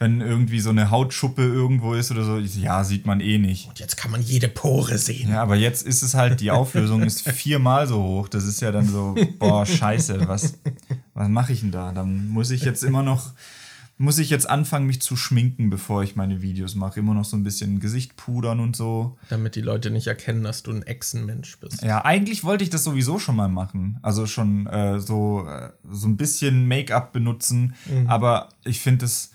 [0.00, 3.68] wenn irgendwie so eine Hautschuppe irgendwo ist oder so, ja, sieht man eh nicht.
[3.68, 5.30] Und jetzt kann man jede Pore sehen.
[5.30, 8.28] Ja, aber jetzt ist es halt, die Auflösung ist viermal so hoch.
[8.28, 10.54] Das ist ja dann so, boah, scheiße, was,
[11.14, 11.92] Was mache ich denn da?
[11.92, 13.32] Dann muss ich jetzt immer noch
[13.96, 16.98] muss ich jetzt anfangen, mich zu schminken, bevor ich meine Videos mache.
[16.98, 19.16] Immer noch so ein bisschen Gesicht pudern und so.
[19.28, 21.82] Damit die Leute nicht erkennen, dass du ein Echsenmensch bist.
[21.82, 23.98] Ja, eigentlich wollte ich das sowieso schon mal machen.
[24.02, 27.74] Also schon äh, so, äh, so ein bisschen Make-up benutzen.
[27.86, 28.08] Mhm.
[28.08, 29.30] Aber ich finde es,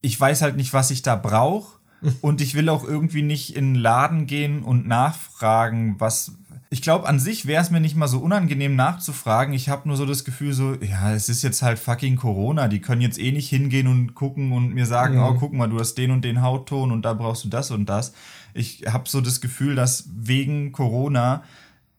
[0.00, 1.76] ich weiß halt nicht, was ich da brauche.
[2.20, 6.32] und ich will auch irgendwie nicht in den Laden gehen und nachfragen, was,
[6.76, 9.54] ich glaube, an sich wäre es mir nicht mal so unangenehm nachzufragen.
[9.54, 12.68] Ich habe nur so das Gefühl, so, ja, es ist jetzt halt fucking Corona.
[12.68, 15.22] Die können jetzt eh nicht hingehen und gucken und mir sagen, mhm.
[15.22, 17.88] oh, guck mal, du hast den und den Hautton und da brauchst du das und
[17.88, 18.12] das.
[18.52, 21.44] Ich habe so das Gefühl, dass wegen Corona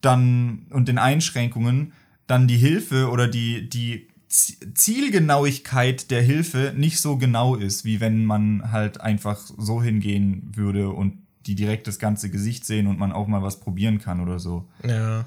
[0.02, 1.94] dann und den Einschränkungen
[2.28, 8.26] dann die Hilfe oder die, die Zielgenauigkeit der Hilfe nicht so genau ist, wie wenn
[8.26, 13.12] man halt einfach so hingehen würde und die direkt das ganze Gesicht sehen und man
[13.12, 14.68] auch mal was probieren kann oder so.
[14.84, 15.26] Ja.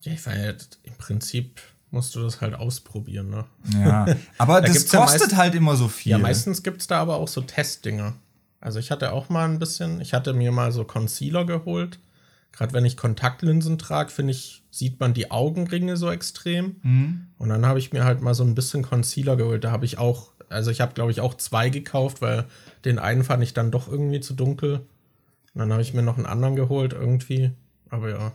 [0.00, 1.60] Ja, ich war ja im Prinzip
[1.92, 3.44] musst du das halt ausprobieren, ne?
[3.78, 4.06] Ja,
[4.38, 6.12] aber da das kostet ja halt immer so viel.
[6.12, 8.14] Ja, meistens gibt es da aber auch so Testdinger.
[8.60, 11.98] Also ich hatte auch mal ein bisschen, ich hatte mir mal so Concealer geholt.
[12.52, 16.76] Gerade wenn ich Kontaktlinsen trage, finde ich, sieht man die Augenringe so extrem.
[16.82, 17.26] Mhm.
[17.38, 19.64] Und dann habe ich mir halt mal so ein bisschen Concealer geholt.
[19.64, 22.46] Da habe ich auch, also ich habe glaube ich auch zwei gekauft, weil
[22.84, 24.86] den einen fand ich dann doch irgendwie zu dunkel.
[25.54, 27.52] Und dann habe ich mir noch einen anderen geholt irgendwie.
[27.90, 28.32] Aber ja.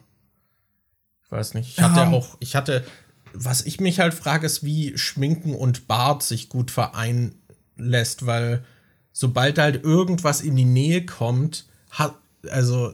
[1.25, 1.77] Ich weiß nicht.
[1.77, 2.12] Ich hatte ja.
[2.12, 2.86] auch, ich hatte,
[3.34, 7.36] was ich mich halt frage, ist, wie Schminken und Bart sich gut vereinen
[7.75, 8.63] lässt, weil
[9.12, 12.15] sobald halt irgendwas in die Nähe kommt, hat,
[12.49, 12.93] also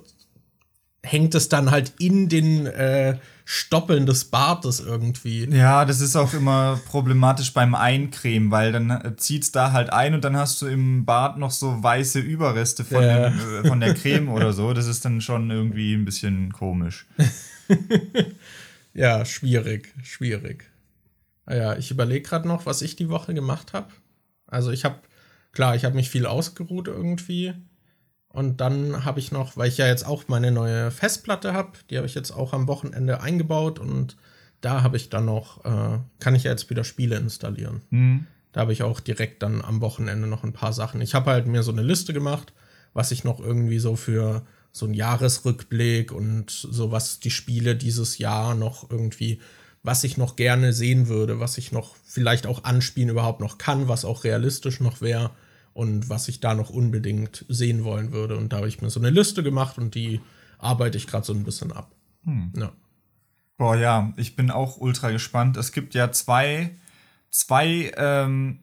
[1.03, 5.45] hängt es dann halt in den äh, Stoppeln des Bartes irgendwie.
[5.49, 9.91] Ja, das ist auch immer problematisch beim Eincremen, weil dann äh, zieht es da halt
[9.91, 13.29] ein und dann hast du im Bart noch so weiße Überreste von, ja.
[13.29, 14.73] dem, äh, von der Creme oder so.
[14.73, 17.05] Das ist dann schon irgendwie ein bisschen komisch.
[18.93, 20.69] ja, schwierig, schwierig.
[21.45, 23.89] Ah ja, ich überlege gerade noch, was ich die Woche gemacht habe.
[24.47, 24.99] Also ich habe,
[25.51, 27.53] klar, ich habe mich viel ausgeruht irgendwie.
[28.33, 31.97] Und dann habe ich noch, weil ich ja jetzt auch meine neue Festplatte habe, die
[31.97, 34.17] habe ich jetzt auch am Wochenende eingebaut und
[34.59, 37.81] da habe ich dann noch, äh, kann ich ja jetzt wieder Spiele installieren.
[37.91, 38.25] Mhm.
[38.51, 40.99] Da habe ich auch direkt dann am Wochenende noch ein paar Sachen.
[40.99, 42.53] Ich habe halt mir so eine Liste gemacht,
[42.93, 44.41] was ich noch irgendwie so für
[44.71, 49.41] so einen Jahresrückblick und so was die Spiele dieses Jahr noch irgendwie,
[49.83, 53.87] was ich noch gerne sehen würde, was ich noch vielleicht auch anspielen überhaupt noch kann,
[53.87, 55.29] was auch realistisch noch wäre
[55.73, 58.37] und was ich da noch unbedingt sehen wollen würde.
[58.37, 60.21] Und da habe ich mir so eine Liste gemacht und die
[60.59, 61.91] arbeite ich gerade so ein bisschen ab.
[62.23, 62.53] Hm.
[62.55, 62.71] Ja.
[63.57, 65.57] Boah, ja, ich bin auch ultra gespannt.
[65.57, 66.75] Es gibt ja zwei,
[67.29, 68.59] zwei ähm,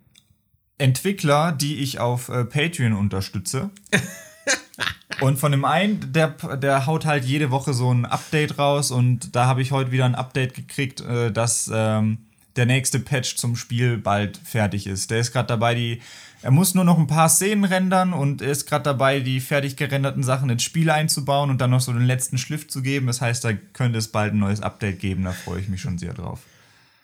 [0.78, 3.70] Entwickler, die ich auf äh, Patreon unterstütze.
[5.20, 9.34] und von dem einen, der, der haut halt jede Woche so ein Update raus und
[9.36, 13.56] da habe ich heute wieder ein Update gekriegt, äh, dass ähm, der nächste Patch zum
[13.56, 15.10] Spiel bald fertig ist.
[15.10, 16.02] Der ist gerade dabei, die
[16.42, 20.22] er muss nur noch ein paar Szenen rendern und ist gerade dabei, die fertig gerenderten
[20.22, 23.06] Sachen ins Spiel einzubauen und dann noch so den letzten Schliff zu geben.
[23.06, 25.24] Das heißt, da könnte es bald ein neues Update geben.
[25.24, 26.40] Da freue ich mich schon sehr drauf.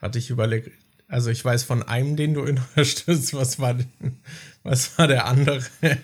[0.01, 0.70] Hatte ich überlegt,
[1.09, 3.77] also ich weiß von einem, den du unterstützt, was war,
[4.67, 5.61] was war der andere?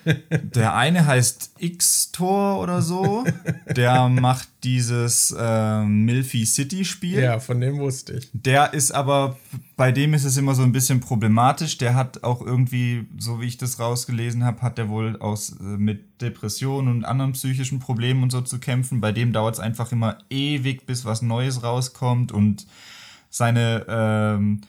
[0.54, 3.24] Der eine heißt X-Tor oder so.
[3.66, 7.20] Der macht dieses äh, Milfy City-Spiel.
[7.20, 8.30] Ja, von dem wusste ich.
[8.32, 9.36] Der ist aber,
[9.76, 11.78] bei dem ist es immer so ein bisschen problematisch.
[11.78, 15.62] Der hat auch irgendwie, so wie ich das rausgelesen habe, hat der wohl aus, äh,
[15.62, 19.00] mit Depressionen und anderen psychischen Problemen und so zu kämpfen.
[19.00, 22.66] Bei dem dauert es einfach immer ewig, bis was Neues rauskommt und
[23.30, 24.60] seine ähm,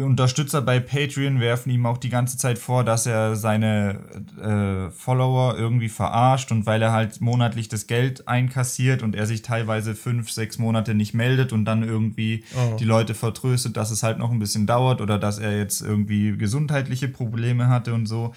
[0.00, 3.98] Unterstützer bei Patreon werfen ihm auch die ganze Zeit vor, dass er seine
[4.40, 9.42] äh, Follower irgendwie verarscht und weil er halt monatlich das Geld einkassiert und er sich
[9.42, 12.76] teilweise fünf, sechs Monate nicht meldet und dann irgendwie oh.
[12.76, 16.36] die Leute vertröstet, dass es halt noch ein bisschen dauert oder dass er jetzt irgendwie
[16.36, 18.32] gesundheitliche Probleme hatte und so.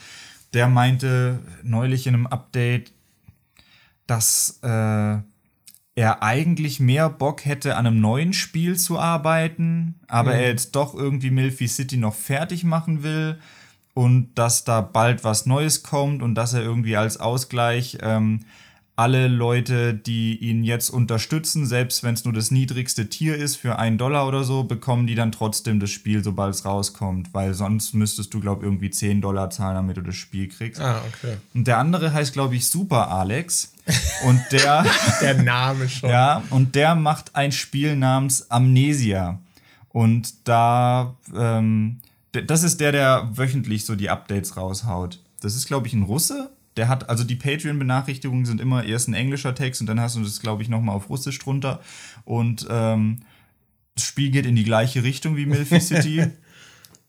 [0.54, 2.92] Der meinte neulich in einem Update,
[4.08, 5.20] dass äh,
[5.96, 10.40] er eigentlich mehr Bock hätte, an einem neuen Spiel zu arbeiten, aber mhm.
[10.40, 13.40] er jetzt doch irgendwie Milfy City noch fertig machen will
[13.94, 18.46] und dass da bald was Neues kommt und dass er irgendwie als Ausgleich ähm,
[19.02, 23.80] alle Leute, die ihn jetzt unterstützen, selbst wenn es nur das niedrigste Tier ist, für
[23.80, 27.34] einen Dollar oder so, bekommen die dann trotzdem das Spiel, sobald es rauskommt.
[27.34, 30.80] Weil sonst müsstest du, glaube ich, irgendwie 10 Dollar zahlen, damit du das Spiel kriegst.
[30.80, 31.38] Ah, okay.
[31.56, 33.74] Und der andere heißt, glaube ich, Super Alex.
[34.24, 34.86] Und der.
[35.22, 36.12] der Name schon.
[36.12, 39.40] Ja, und der macht ein Spiel namens Amnesia.
[39.90, 41.16] Und da.
[41.36, 42.02] Ähm,
[42.34, 45.20] das ist der, der wöchentlich so die Updates raushaut.
[45.42, 49.14] Das ist, glaube ich, ein Russe der hat, also die Patreon-Benachrichtigungen sind immer erst ein
[49.14, 51.82] englischer Text und dann hast du das, glaube ich, nochmal auf Russisch drunter.
[52.24, 53.20] Und ähm,
[53.96, 56.22] Das Spiel geht in die gleiche Richtung wie Milfy City.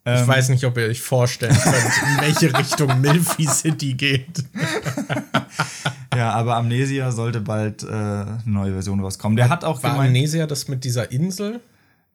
[0.05, 4.45] Ich ähm, weiß nicht, ob ihr euch vorstellen könnt, in welche Richtung Milfy City geht.
[6.17, 9.37] ja, aber Amnesia sollte bald äh, eine neue Version rauskommen.
[9.37, 11.61] Der hat auch War gemeint, Amnesia das mit dieser Insel,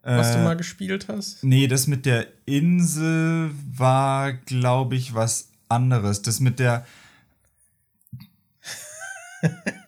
[0.04, 1.46] was äh, du mal gespielt hast?
[1.46, 6.22] Nee, das mit der Insel war, glaube ich, was anderes.
[6.22, 6.86] Das mit der.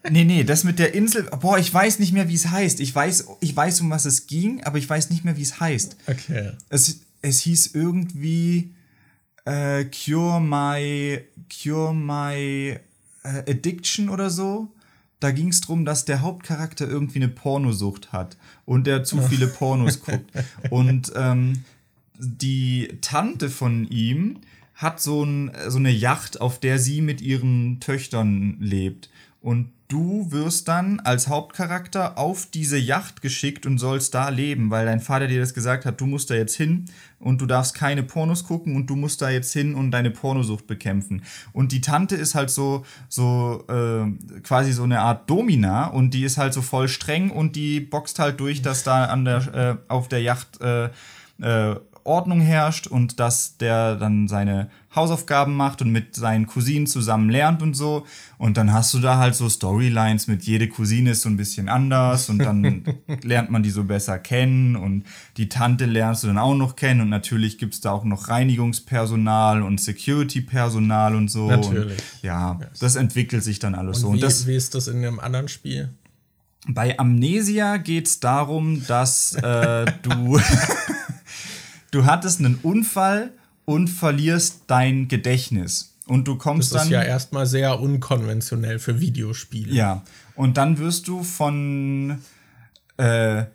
[0.10, 1.24] Nee, nee, das mit der Insel.
[1.40, 2.80] Boah, ich weiß nicht mehr, wie es heißt.
[2.80, 5.60] Ich weiß, ich weiß, um was es ging, aber ich weiß nicht mehr, wie es
[5.60, 5.98] heißt.
[6.08, 6.52] Okay.
[6.70, 8.74] Es, es hieß irgendwie
[9.46, 12.78] äh, Cure My Cure My
[13.24, 14.72] äh, Addiction oder so.
[15.20, 19.48] Da ging es darum, dass der Hauptcharakter irgendwie eine Pornosucht hat und der zu viele
[19.48, 20.32] Pornos guckt.
[20.70, 21.64] Und ähm,
[22.18, 24.40] die Tante von ihm
[24.76, 29.10] hat so, ein, so eine Yacht, auf der sie mit ihren Töchtern lebt.
[29.42, 34.86] Und du wirst dann als Hauptcharakter auf diese Yacht geschickt und sollst da leben, weil
[34.86, 36.86] dein Vater dir das gesagt hat, du musst da jetzt hin
[37.20, 40.68] und du darfst keine Pornos gucken und du musst da jetzt hin und deine Pornosucht
[40.68, 41.24] bekämpfen.
[41.54, 46.24] Und die Tante ist halt so, so äh, quasi so eine Art Domina und die
[46.24, 49.92] ist halt so voll streng und die boxt halt durch, dass da an der, äh,
[49.92, 50.90] auf der Yacht äh,
[51.42, 51.76] äh,
[52.10, 57.62] Ordnung herrscht und dass der dann seine Hausaufgaben macht und mit seinen Cousinen zusammen lernt
[57.62, 58.08] und so.
[58.40, 61.70] Und dann hast du da halt so Storylines mit jede Cousine ist so ein bisschen
[61.70, 62.84] anders und dann
[63.24, 65.06] lernt man die so besser kennen und
[65.38, 68.30] die Tante lernst du dann auch noch kennen und natürlich gibt es da auch noch
[68.30, 71.48] Reinigungspersonal und Security-Personal und so.
[71.48, 72.00] Natürlich.
[72.00, 74.08] Und ja, das entwickelt sich dann alles und so.
[74.08, 75.90] Wie, und das, wie ist das in einem anderen Spiel?
[76.68, 80.40] Bei Amnesia geht es darum, dass äh, du
[81.92, 83.32] du hattest einen Unfall
[83.66, 85.96] und verlierst dein Gedächtnis.
[86.08, 86.80] Und du kommst dann.
[86.80, 89.74] Das ist ja erstmal sehr unkonventionell für Videospiele.
[89.74, 90.04] Ja.
[90.36, 92.20] Und dann wirst du von.
[92.98, 93.46] Äh,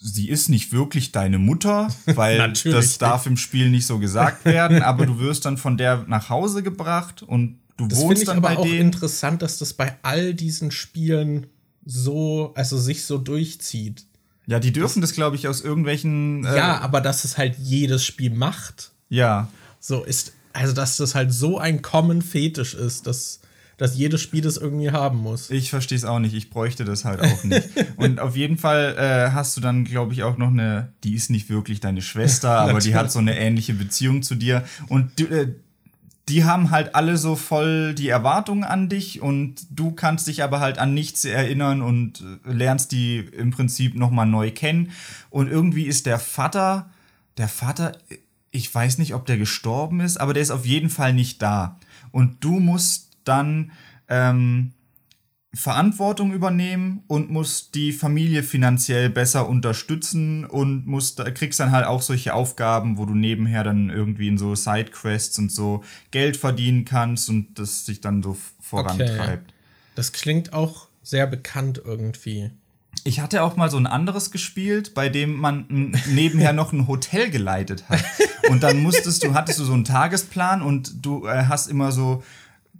[0.00, 4.82] sie ist nicht wirklich deine Mutter, weil das darf im Spiel nicht so gesagt werden,
[4.82, 8.38] aber du wirst dann von der nach Hause gebracht und du das wohnst ich dann
[8.38, 8.80] aber bei auch denen.
[8.80, 11.46] interessant, dass das bei all diesen Spielen
[11.84, 14.04] so, also sich so durchzieht.
[14.46, 16.44] Ja, die dürfen das, das glaube ich, aus irgendwelchen.
[16.44, 18.92] Äh ja, aber dass es halt jedes Spiel macht.
[19.08, 19.48] Ja.
[19.80, 23.40] So ist, also dass das halt so ein Common Fetisch ist, dass,
[23.76, 25.50] dass jedes Spiel das irgendwie haben muss.
[25.50, 27.68] Ich verstehe es auch nicht, ich bräuchte das halt auch nicht.
[27.96, 31.30] Und auf jeden Fall äh, hast du dann, glaube ich, auch noch eine, die ist
[31.30, 34.64] nicht wirklich deine Schwester, aber die hat so eine ähnliche Beziehung zu dir.
[34.88, 35.54] Und äh,
[36.28, 40.58] die haben halt alle so voll die Erwartungen an dich und du kannst dich aber
[40.58, 44.90] halt an nichts erinnern und äh, lernst die im Prinzip nochmal neu kennen.
[45.30, 46.90] Und irgendwie ist der Vater,
[47.36, 47.92] der Vater,
[48.50, 51.78] ich weiß nicht, ob der gestorben ist, aber der ist auf jeden Fall nicht da.
[52.10, 53.70] Und du musst dann
[54.08, 54.72] ähm,
[55.54, 62.02] Verantwortung übernehmen und musst die Familie finanziell besser unterstützen und musst, kriegst dann halt auch
[62.02, 67.30] solche Aufgaben, wo du nebenher dann irgendwie in so Sidequests und so Geld verdienen kannst
[67.30, 69.20] und das sich dann so vorantreibt.
[69.20, 69.54] Okay.
[69.94, 72.50] Das klingt auch sehr bekannt irgendwie.
[73.04, 77.30] Ich hatte auch mal so ein anderes gespielt, bei dem man nebenher noch ein Hotel
[77.30, 78.04] geleitet hat.
[78.48, 82.22] Und dann musstest du, hattest du so einen Tagesplan und du äh, hast immer so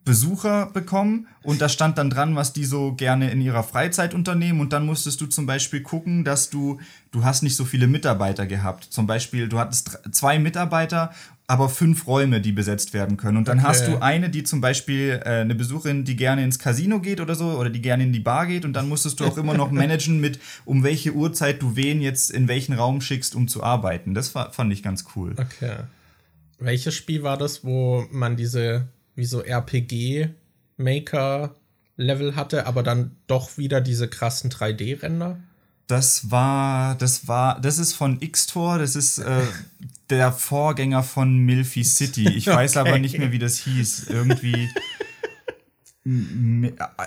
[0.07, 4.61] Besucher bekommen und da stand dann dran, was die so gerne in ihrer Freizeit unternehmen
[4.61, 6.79] und dann musstest du zum Beispiel gucken, dass du,
[7.11, 8.85] du hast nicht so viele Mitarbeiter gehabt.
[8.85, 11.11] Zum Beispiel, du hattest zwei Mitarbeiter,
[11.49, 13.37] aber fünf Räume, die besetzt werden können.
[13.37, 13.66] Und dann okay.
[13.66, 17.35] hast du eine, die zum Beispiel äh, eine Besucherin, die gerne ins Casino geht oder
[17.35, 19.71] so oder die gerne in die Bar geht und dann musstest du auch immer noch
[19.73, 24.14] managen mit, um welche Uhrzeit du wen jetzt in welchen Raum schickst, um zu arbeiten.
[24.14, 25.35] Das war, fand ich ganz cool.
[25.37, 25.79] Okay.
[26.61, 33.81] Welches Spiel war das, wo man diese wie so RPG-Maker-Level hatte, aber dann doch wieder
[33.81, 35.40] diese krassen 3D-Ränder?
[35.87, 39.42] Das war, das war, das ist von X-Tor, das ist äh,
[40.11, 42.29] der Vorgänger von Milfy City.
[42.29, 42.88] Ich weiß okay.
[42.88, 44.09] aber nicht mehr, wie das hieß.
[44.09, 44.68] Irgendwie.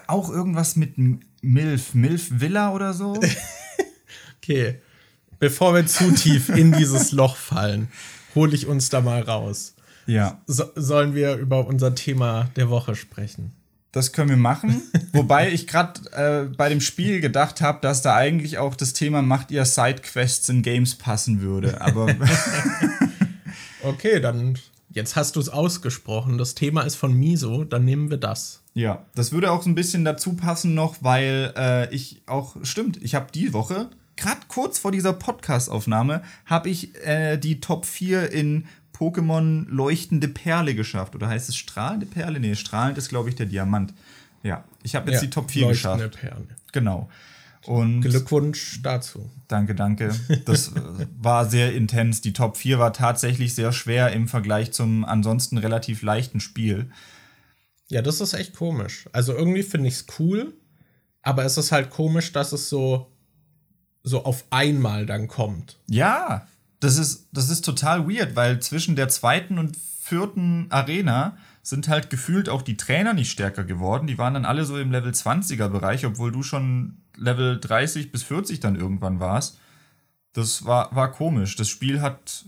[0.08, 0.96] auch irgendwas mit
[1.42, 3.18] Milf, Milf Villa oder so.
[4.42, 4.82] okay.
[5.40, 7.88] Bevor wir zu tief in dieses Loch fallen,
[8.36, 9.74] hole ich uns da mal raus.
[10.10, 10.42] Ja.
[10.48, 13.52] So, sollen wir über unser Thema der Woche sprechen?
[13.92, 14.82] Das können wir machen.
[15.14, 19.22] Wobei ich gerade äh, bei dem Spiel gedacht habe, dass da eigentlich auch das Thema
[19.22, 21.82] macht ihr Sidequests in Games passen würde.
[21.82, 22.08] Aber
[23.84, 24.58] okay, dann
[24.90, 26.38] jetzt hast du es ausgesprochen.
[26.38, 28.64] Das Thema ist von Miso, dann nehmen wir das.
[28.74, 33.02] Ja, das würde auch so ein bisschen dazu passen noch, weil äh, ich auch stimmt.
[33.02, 38.32] Ich habe die Woche gerade kurz vor dieser Podcast-Aufnahme habe ich äh, die Top 4
[38.32, 38.66] in
[39.00, 41.16] Pokémon leuchtende Perle geschafft.
[41.16, 42.40] Oder heißt es strahlende Perle?
[42.40, 43.94] Nee, strahlend ist, glaube ich, der Diamant.
[44.44, 46.20] Ja, ich habe jetzt ja, die Top 4 geschafft.
[46.20, 46.48] Perle.
[46.72, 47.10] Genau.
[47.66, 49.30] Und Glückwunsch dazu.
[49.48, 50.14] Danke, danke.
[50.46, 50.82] Das äh,
[51.18, 52.22] war sehr intens.
[52.22, 56.90] Die Top 4 war tatsächlich sehr schwer im Vergleich zum ansonsten relativ leichten Spiel.
[57.90, 59.10] Ja, das ist echt komisch.
[59.12, 60.54] Also irgendwie finde ich es cool,
[61.22, 63.12] aber es ist halt komisch, dass es so,
[64.04, 65.80] so auf einmal dann kommt.
[65.88, 66.48] Ja,
[66.80, 72.10] das ist, das ist total weird, weil zwischen der zweiten und vierten Arena sind halt
[72.10, 74.08] gefühlt auch die Trainer nicht stärker geworden.
[74.08, 78.24] Die waren dann alle so im Level 20er Bereich, obwohl du schon Level 30 bis
[78.24, 79.60] 40 dann irgendwann warst.
[80.34, 81.56] Das war, war komisch.
[81.56, 82.46] Das Spiel hat.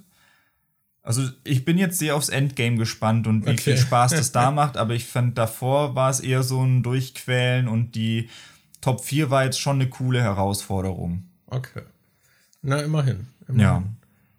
[1.04, 3.62] Also, ich bin jetzt sehr aufs Endgame gespannt und wie okay.
[3.62, 7.67] viel Spaß das da macht, aber ich fand davor war es eher so ein Durchquälen
[7.67, 8.30] und die
[8.82, 11.24] Top 4 war jetzt schon eine coole Herausforderung.
[11.48, 11.82] Okay.
[12.62, 13.28] Na, immerhin.
[13.48, 13.60] immerhin.
[13.60, 13.84] Ja.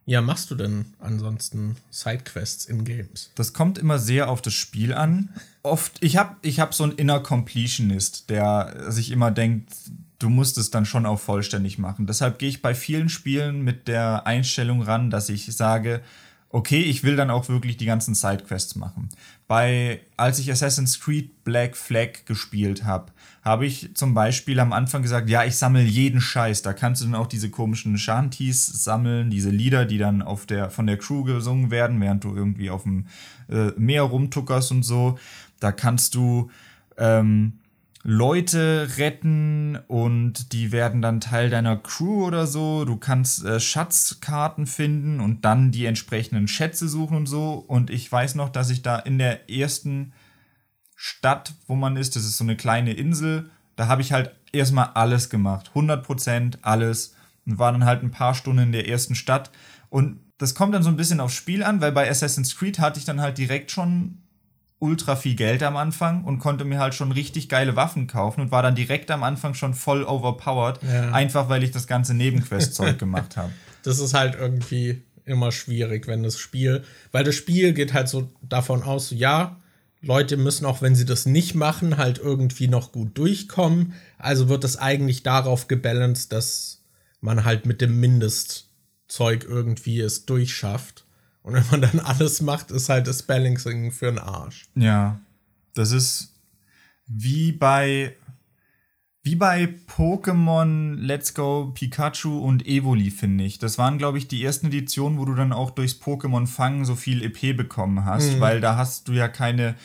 [0.05, 3.31] Ja, machst du denn ansonsten Sidequests in Games?
[3.37, 5.29] Das kommt immer sehr auf das Spiel an.
[5.63, 9.73] Oft, ich habe ich hab so einen Inner Completionist, der sich immer denkt,
[10.19, 12.07] du musst es dann schon auch vollständig machen.
[12.07, 16.01] Deshalb gehe ich bei vielen Spielen mit der Einstellung ran, dass ich sage,
[16.53, 19.09] okay, ich will dann auch wirklich die ganzen Sidequests machen.
[19.49, 23.11] Bei, als ich Assassin's Creed Black Flag gespielt habe,
[23.43, 26.61] habe ich zum Beispiel am Anfang gesagt, ja, ich sammle jeden Scheiß.
[26.63, 30.71] Da kannst du dann auch diese komischen Shanties sammeln, diese Lieder, die dann auf der,
[30.71, 33.07] von der Crew gesungen werden, während du irgendwie auf dem
[33.49, 35.19] äh, Meer rumtuckerst und so.
[35.59, 36.51] Da kannst du
[36.99, 37.55] ähm,
[38.05, 42.85] Leute retten und die werden dann Teil deiner Crew oder so.
[42.85, 47.55] Du kannst äh, Schatzkarten finden und dann die entsprechenden Schätze suchen und so.
[47.55, 50.13] Und ich weiß noch, dass ich da in der ersten
[50.97, 52.17] Stadt, wo man ist.
[52.17, 53.51] Das ist so eine kleine Insel.
[53.77, 55.71] Da habe ich halt erstmal alles gemacht.
[55.75, 57.15] 100% alles.
[57.47, 59.53] Und war dann halt ein paar Stunden in der ersten Stadt.
[59.91, 62.99] Und das kommt dann so ein bisschen aufs Spiel an, weil bei Assassin's Creed hatte
[62.99, 64.22] ich dann halt direkt schon
[64.83, 68.51] ultra viel Geld am Anfang und konnte mir halt schon richtig geile Waffen kaufen und
[68.51, 71.13] war dann direkt am Anfang schon voll overpowered, ja.
[71.13, 73.53] einfach weil ich das ganze Nebenquest-Zeug gemacht habe.
[73.85, 78.31] Das ist halt irgendwie immer schwierig, wenn das Spiel, weil das Spiel geht halt so
[78.41, 79.57] davon aus, ja,
[80.01, 83.95] Leute müssen auch, wenn sie das nicht machen, halt irgendwie noch gut durchkommen.
[84.19, 86.83] Also wird es eigentlich darauf gebalanced, dass
[87.21, 91.05] man halt mit dem Mindestzeug irgendwie es durchschafft.
[91.43, 94.67] Und wenn man dann alles macht, ist halt das Balancing für den Arsch.
[94.75, 95.21] Ja,
[95.75, 96.35] das ist
[97.07, 98.15] wie bei
[99.25, 103.61] wie bei Pokémon Let's Go Pikachu und Evoli, finde ich.
[103.61, 106.97] Das waren, glaube ich, die ersten Editionen, wo du dann auch durchs Pokémon Fangen so
[106.97, 108.41] viel EP bekommen hast, mhm.
[108.41, 109.77] weil da hast du ja keine.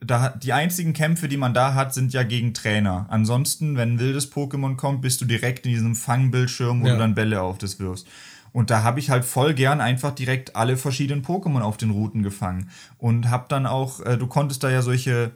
[0.00, 3.06] Da, die einzigen Kämpfe, die man da hat, sind ja gegen Trainer.
[3.08, 6.92] Ansonsten, wenn ein wildes Pokémon kommt, bist du direkt in diesem Fangbildschirm, wo ja.
[6.92, 8.06] du dann Bälle auf das wirfst.
[8.54, 12.22] Und da habe ich halt voll gern einfach direkt alle verschiedenen Pokémon auf den Routen
[12.22, 12.70] gefangen.
[12.98, 15.32] Und hab dann auch, äh, du konntest da ja solche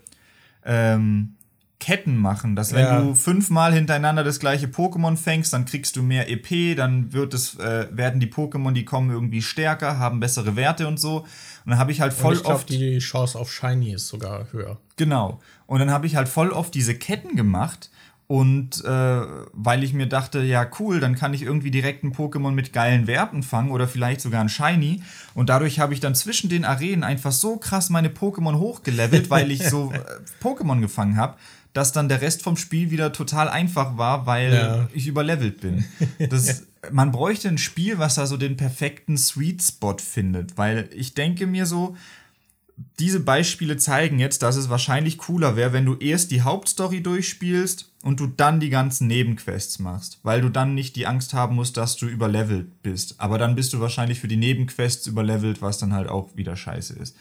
[0.64, 1.34] ähm,
[1.80, 3.00] Ketten machen, dass wenn ja.
[3.00, 7.58] du fünfmal hintereinander das gleiche Pokémon fängst, dann kriegst du mehr EP, dann wird es,
[7.58, 11.18] äh, werden die Pokémon, die kommen irgendwie stärker, haben bessere Werte und so.
[11.18, 11.26] Und
[11.66, 12.68] dann habe ich halt voll und ich glaub, oft.
[12.68, 14.78] Die Chance auf Shiny ist sogar höher.
[14.96, 15.40] Genau.
[15.66, 17.90] Und dann habe ich halt voll oft diese Ketten gemacht.
[18.28, 19.20] Und äh,
[19.54, 23.06] weil ich mir dachte, ja cool, dann kann ich irgendwie direkt ein Pokémon mit geilen
[23.06, 25.02] Werten fangen oder vielleicht sogar ein Shiny.
[25.32, 29.50] Und dadurch habe ich dann zwischen den Arenen einfach so krass meine Pokémon hochgelevelt, weil
[29.50, 30.00] ich so äh,
[30.44, 31.36] Pokémon gefangen habe,
[31.72, 34.88] dass dann der Rest vom Spiel wieder total einfach war, weil ja.
[34.92, 35.86] ich überlevelt bin.
[36.28, 41.14] Das, man bräuchte ein Spiel, was da so den perfekten Sweet Spot findet, weil ich
[41.14, 41.96] denke mir so,
[42.98, 47.90] diese Beispiele zeigen jetzt, dass es wahrscheinlich cooler wäre, wenn du erst die Hauptstory durchspielst
[48.02, 51.76] und du dann die ganzen Nebenquests machst, weil du dann nicht die Angst haben musst,
[51.76, 53.16] dass du überlevelt bist.
[53.18, 56.94] Aber dann bist du wahrscheinlich für die Nebenquests überlevelt, was dann halt auch wieder scheiße
[56.94, 57.16] ist.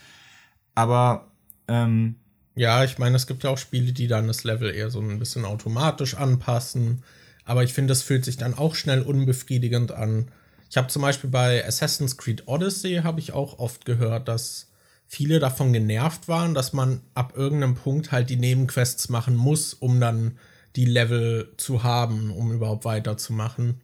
[0.75, 1.27] Aber
[1.67, 2.15] ähm,
[2.55, 5.19] ja, ich meine, es gibt ja auch Spiele, die dann das Level eher so ein
[5.19, 7.03] bisschen automatisch anpassen.
[7.45, 10.27] Aber ich finde, das fühlt sich dann auch schnell unbefriedigend an.
[10.69, 14.66] Ich habe zum Beispiel bei Assassin's Creed Odyssey habe ich auch oft gehört, dass
[15.07, 19.99] viele davon genervt waren, dass man ab irgendeinem Punkt halt die Nebenquests machen muss, um
[19.99, 20.37] dann
[20.75, 23.81] die Level zu haben, um überhaupt weiterzumachen.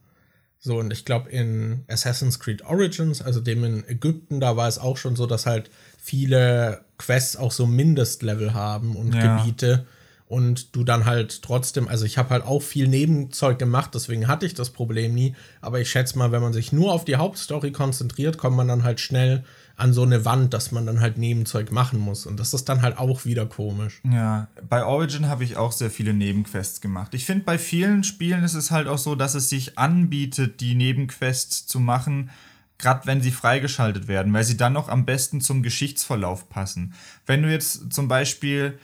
[0.59, 4.79] So, und ich glaube, in Assassin's Creed Origins, also dem in Ägypten, da war es
[4.79, 9.37] auch schon so, dass halt viele Quests auch so Mindestlevel haben und ja.
[9.37, 9.85] Gebiete
[10.27, 14.45] und du dann halt trotzdem, also ich habe halt auch viel Nebenzeug gemacht, deswegen hatte
[14.45, 17.71] ich das Problem nie, aber ich schätze mal, wenn man sich nur auf die Hauptstory
[17.71, 19.43] konzentriert, kommt man dann halt schnell
[19.75, 22.81] an so eine Wand, dass man dann halt Nebenzeug machen muss und das ist dann
[22.81, 24.01] halt auch wieder komisch.
[24.09, 27.13] Ja, bei Origin habe ich auch sehr viele Nebenquests gemacht.
[27.13, 30.75] Ich finde bei vielen Spielen ist es halt auch so, dass es sich anbietet, die
[30.75, 32.29] Nebenquests zu machen,
[32.77, 36.93] gerade wenn sie freigeschaltet werden, weil sie dann noch am besten zum Geschichtsverlauf passen.
[37.25, 38.77] Wenn du jetzt zum Beispiel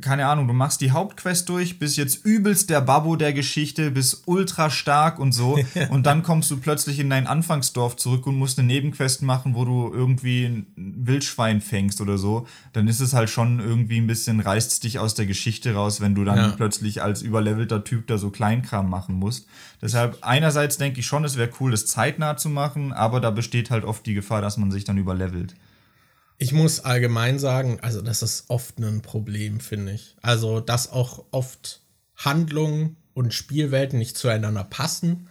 [0.00, 4.24] keine Ahnung, du machst die Hauptquest durch, bist jetzt übelst der Babbo der Geschichte, bist
[4.26, 5.58] ultra stark und so.
[5.90, 9.64] und dann kommst du plötzlich in dein Anfangsdorf zurück und musst eine Nebenquest machen, wo
[9.64, 12.48] du irgendwie ein Wildschwein fängst oder so.
[12.72, 16.16] Dann ist es halt schon irgendwie ein bisschen, reißt dich aus der Geschichte raus, wenn
[16.16, 16.48] du dann ja.
[16.56, 19.46] plötzlich als überlevelter Typ da so Kleinkram machen musst.
[19.80, 23.70] Deshalb, einerseits denke ich schon, es wäre cool, das zeitnah zu machen, aber da besteht
[23.70, 25.54] halt oft die Gefahr, dass man sich dann überlevelt.
[26.38, 30.16] Ich muss allgemein sagen, also das ist oft ein Problem, finde ich.
[30.20, 31.80] Also, dass auch oft
[32.16, 35.28] Handlungen und Spielwelten nicht zueinander passen.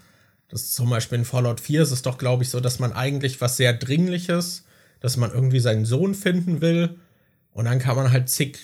[0.49, 2.93] Das ist zum Beispiel in Fallout 4 ist es doch, glaube ich, so, dass man
[2.93, 4.63] eigentlich was sehr Dringliches,
[4.99, 6.97] dass man irgendwie seinen Sohn finden will
[7.51, 8.57] und dann kann man halt zig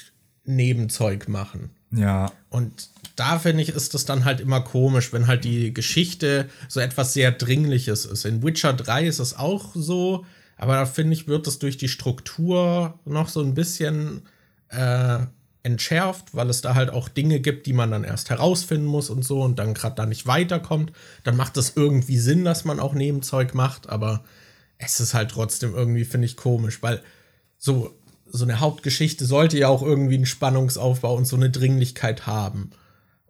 [0.43, 1.69] Nebenzeug machen.
[1.91, 2.31] Ja.
[2.49, 6.79] Und da finde ich, ist das dann halt immer komisch, wenn halt die Geschichte so
[6.79, 8.25] etwas sehr Dringliches ist.
[8.25, 10.25] In Witcher 3 ist es auch so,
[10.61, 14.21] aber da finde ich, wird es durch die Struktur noch so ein bisschen
[14.69, 15.17] äh,
[15.63, 19.25] entschärft, weil es da halt auch Dinge gibt, die man dann erst herausfinden muss und
[19.25, 20.91] so und dann gerade da nicht weiterkommt.
[21.23, 24.23] Dann macht es irgendwie Sinn, dass man auch Nebenzeug macht, aber
[24.77, 27.01] es ist halt trotzdem irgendwie, finde ich, komisch, weil
[27.57, 27.95] so,
[28.27, 32.69] so eine Hauptgeschichte sollte ja auch irgendwie einen Spannungsaufbau und so eine Dringlichkeit haben.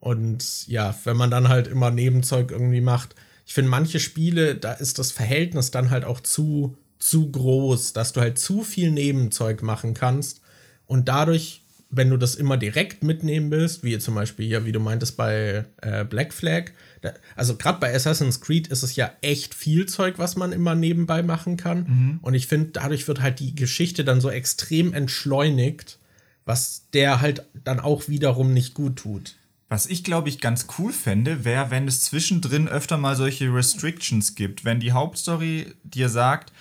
[0.02, 3.16] Und ja, wenn man dann halt immer Nebenzeug irgendwie macht,
[3.46, 8.14] ich finde, manche Spiele, da ist das Verhältnis dann halt auch zu zu groß, dass
[8.14, 10.42] du halt zu viel Nebenzeug machen kannst
[10.86, 14.80] und dadurch, wenn du das immer direkt mitnehmen willst, wie zum Beispiel ja, wie du
[14.80, 16.72] meintest bei äh, Black Flag,
[17.02, 20.76] da, also gerade bei Assassin's Creed ist es ja echt viel Zeug, was man immer
[20.76, 22.20] nebenbei machen kann mhm.
[22.22, 25.98] und ich finde, dadurch wird halt die Geschichte dann so extrem entschleunigt,
[26.46, 29.36] was der halt dann auch wiederum nicht gut tut.
[29.70, 34.36] Was ich glaube ich ganz cool fände, wäre, wenn es zwischendrin öfter mal solche Restrictions
[34.36, 34.66] gibt.
[34.66, 36.52] Wenn die Hauptstory dir sagt,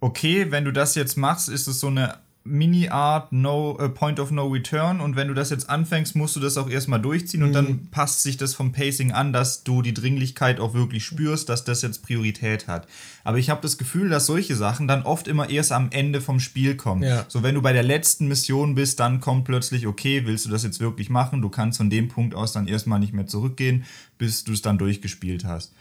[0.00, 2.16] okay, wenn du das jetzt machst, ist es so eine
[2.48, 6.40] Mini-Art no, uh, Point of No Return und wenn du das jetzt anfängst, musst du
[6.40, 7.46] das auch erstmal durchziehen mhm.
[7.46, 7.88] und dann mhm.
[7.90, 11.82] passt sich das vom Pacing an, dass du die Dringlichkeit auch wirklich spürst, dass das
[11.82, 12.88] jetzt Priorität hat.
[13.24, 16.40] Aber ich habe das Gefühl, dass solche Sachen dann oft immer erst am Ende vom
[16.40, 17.02] Spiel kommen.
[17.02, 17.26] Ja.
[17.28, 20.62] So, wenn du bei der letzten Mission bist, dann kommt plötzlich, okay, willst du das
[20.62, 21.42] jetzt wirklich machen?
[21.42, 23.84] Du kannst von dem Punkt aus dann erstmal nicht mehr zurückgehen,
[24.16, 25.74] bis du es dann durchgespielt hast.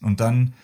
[0.00, 0.54] Und dann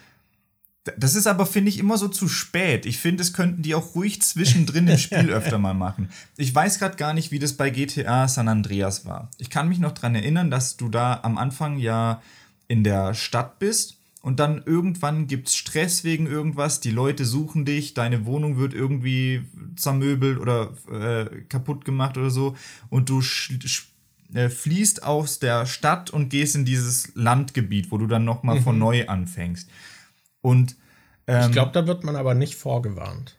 [0.84, 2.86] das ist aber, finde ich, immer so zu spät.
[2.86, 6.08] Ich finde, das könnten die auch ruhig zwischendrin im Spiel öfter mal machen.
[6.36, 9.30] Ich weiß gerade gar nicht, wie das bei GTA San Andreas war.
[9.38, 12.22] Ich kann mich noch daran erinnern, dass du da am Anfang ja
[12.68, 17.64] in der Stadt bist und dann irgendwann gibt es Stress wegen irgendwas, die Leute suchen
[17.64, 19.42] dich, deine Wohnung wird irgendwie
[19.76, 22.56] zermöbelt oder äh, kaputt gemacht oder so
[22.90, 23.22] und du
[24.34, 28.62] äh, fließt aus der Stadt und gehst in dieses Landgebiet, wo du dann nochmal mhm.
[28.62, 29.70] von neu anfängst.
[30.40, 30.76] Und
[31.26, 33.36] ähm, ich glaube, da wird man aber nicht vorgewarnt.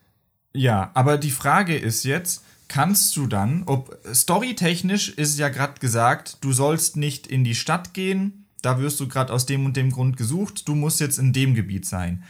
[0.53, 6.37] Ja, aber die Frage ist jetzt, kannst du dann, ob storytechnisch ist ja gerade gesagt,
[6.41, 9.91] du sollst nicht in die Stadt gehen, da wirst du gerade aus dem und dem
[9.91, 12.23] Grund gesucht, du musst jetzt in dem Gebiet sein.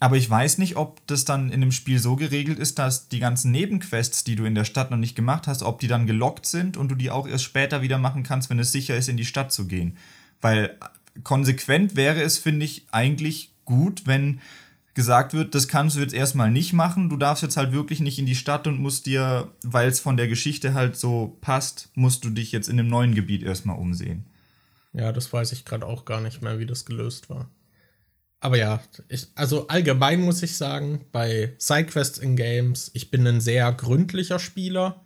[0.00, 3.18] Aber ich weiß nicht, ob das dann in dem Spiel so geregelt ist, dass die
[3.18, 6.46] ganzen Nebenquests, die du in der Stadt noch nicht gemacht hast, ob die dann gelockt
[6.46, 9.16] sind und du die auch erst später wieder machen kannst, wenn es sicher ist, in
[9.16, 9.96] die Stadt zu gehen.
[10.40, 10.78] Weil
[11.24, 14.40] konsequent wäre es, finde ich, eigentlich gut, wenn
[14.94, 17.08] gesagt wird, das kannst du jetzt erstmal nicht machen.
[17.08, 20.16] Du darfst jetzt halt wirklich nicht in die Stadt und musst dir, weil es von
[20.16, 24.26] der Geschichte halt so passt, musst du dich jetzt in einem neuen Gebiet erstmal umsehen.
[24.92, 27.48] Ja, das weiß ich gerade auch gar nicht mehr, wie das gelöst war.
[28.40, 33.40] Aber ja, ich, also allgemein muss ich sagen, bei Sidequests in Games, ich bin ein
[33.40, 35.04] sehr gründlicher Spieler.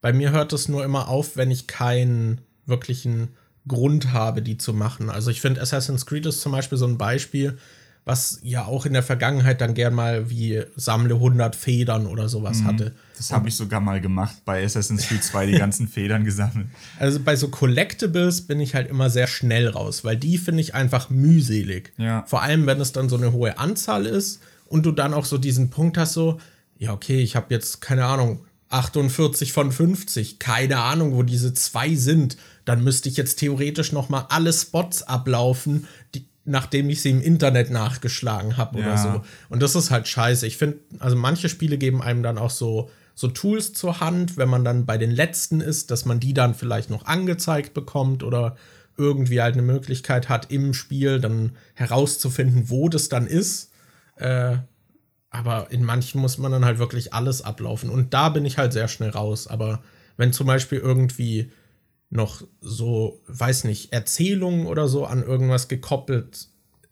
[0.00, 3.36] Bei mir hört es nur immer auf, wenn ich keinen wirklichen
[3.68, 5.10] Grund habe, die zu machen.
[5.10, 7.58] Also ich finde Assassin's Creed ist zum Beispiel so ein Beispiel,
[8.04, 12.60] was ja auch in der Vergangenheit dann gern mal wie sammle 100 Federn oder sowas
[12.60, 12.66] mhm.
[12.66, 12.94] hatte.
[13.16, 16.66] Das habe ich sogar mal gemacht bei Assassin's Creed 2, die ganzen Federn gesammelt.
[16.98, 20.74] Also bei so Collectibles bin ich halt immer sehr schnell raus, weil die finde ich
[20.74, 21.92] einfach mühselig.
[21.96, 22.24] Ja.
[22.26, 25.38] Vor allem, wenn es dann so eine hohe Anzahl ist und du dann auch so
[25.38, 26.40] diesen Punkt hast, so,
[26.76, 31.94] ja, okay, ich habe jetzt, keine Ahnung, 48 von 50, keine Ahnung, wo diese zwei
[31.94, 37.10] sind, dann müsste ich jetzt theoretisch noch mal alle Spots ablaufen, die, nachdem ich sie
[37.10, 38.86] im Internet nachgeschlagen habe ja.
[38.86, 39.22] oder so.
[39.48, 40.46] Und das ist halt scheiße.
[40.46, 44.48] Ich finde, also manche Spiele geben einem dann auch so, so Tools zur Hand, wenn
[44.48, 48.56] man dann bei den letzten ist, dass man die dann vielleicht noch angezeigt bekommt oder
[48.96, 53.70] irgendwie halt eine Möglichkeit hat, im Spiel dann herauszufinden, wo das dann ist.
[54.16, 54.56] Äh,
[55.30, 57.90] aber in manchen muss man dann halt wirklich alles ablaufen.
[57.90, 59.48] Und da bin ich halt sehr schnell raus.
[59.48, 59.82] Aber
[60.16, 61.50] wenn zum Beispiel irgendwie
[62.10, 66.48] noch so, weiß nicht, Erzählungen oder so an irgendwas gekoppelt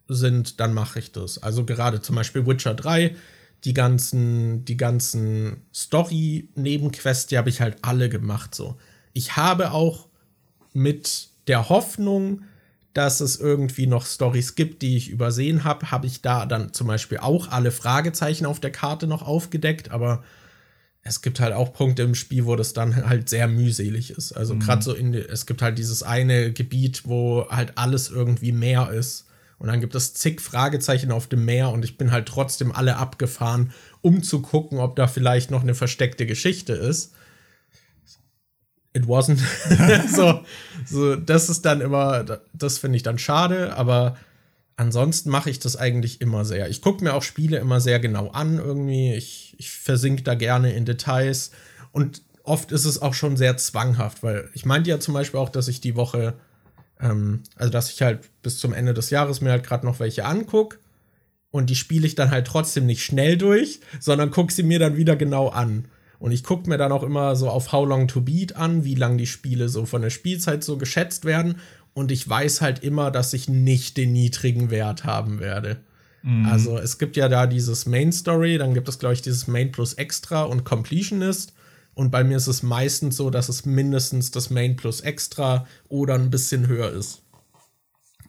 [0.07, 1.41] sind, dann mache ich das.
[1.41, 3.15] Also gerade zum Beispiel Witcher 3,
[3.63, 8.77] die ganzen, die ganzen Story-Nebenquests, die habe ich halt alle gemacht so.
[9.13, 10.07] ich habe auch
[10.73, 12.41] mit der Hoffnung,
[12.93, 16.87] dass es irgendwie noch Stories gibt, die ich übersehen habe, habe ich da dann zum
[16.87, 20.23] Beispiel auch alle Fragezeichen auf der Karte noch aufgedeckt, aber
[21.03, 24.31] es gibt halt auch Punkte im Spiel, wo das dann halt sehr mühselig ist.
[24.31, 24.59] Also mhm.
[24.59, 29.27] gerade so in, es gibt halt dieses eine Gebiet, wo halt alles irgendwie Meer ist.
[29.59, 32.97] Und dann gibt es zig Fragezeichen auf dem Meer und ich bin halt trotzdem alle
[32.97, 37.13] abgefahren, um zu gucken, ob da vielleicht noch eine versteckte Geschichte ist
[38.93, 39.39] it wasn't.
[40.07, 40.41] so,
[40.85, 42.23] so, das ist dann immer,
[42.53, 44.17] das finde ich dann schade, aber
[44.75, 46.69] ansonsten mache ich das eigentlich immer sehr.
[46.69, 49.13] Ich gucke mir auch Spiele immer sehr genau an, irgendwie.
[49.13, 51.51] Ich, ich versink da gerne in Details
[51.91, 55.49] und oft ist es auch schon sehr zwanghaft, weil ich meinte ja zum Beispiel auch,
[55.49, 56.35] dass ich die Woche,
[56.99, 60.25] ähm, also dass ich halt bis zum Ende des Jahres mir halt gerade noch welche
[60.25, 60.77] angucke
[61.53, 64.97] und die spiele ich dann halt trotzdem nicht schnell durch, sondern gucke sie mir dann
[64.97, 65.85] wieder genau an.
[66.17, 68.95] Und ich gucke mir dann auch immer so auf How Long to Beat an, wie
[68.95, 71.59] lang die Spiele so von der Spielzeit so geschätzt werden.
[71.93, 75.81] Und ich weiß halt immer, dass ich nicht den niedrigen Wert haben werde.
[76.23, 76.45] Mhm.
[76.45, 79.71] Also es gibt ja da dieses Main Story, dann gibt es, glaube ich, dieses Main
[79.71, 81.53] plus Extra und Completionist.
[81.93, 86.15] Und bei mir ist es meistens so, dass es mindestens das Main plus Extra oder
[86.15, 87.21] ein bisschen höher ist.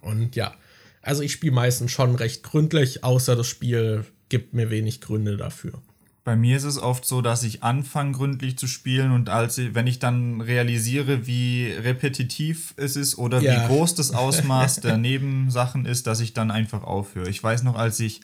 [0.02, 0.54] Und ja,
[1.00, 5.80] also ich spiele meistens schon recht gründlich, außer das Spiel gibt mir wenig Gründe dafür.
[6.24, 9.86] Bei mir ist es oft so, dass ich anfange gründlich zu spielen und als wenn
[9.86, 13.52] ich dann realisiere, wie repetitiv es ist oder ja.
[13.52, 17.28] wie groß das Ausmaß der Nebensachen ist, dass ich dann einfach aufhöre.
[17.28, 18.22] Ich weiß noch, als ich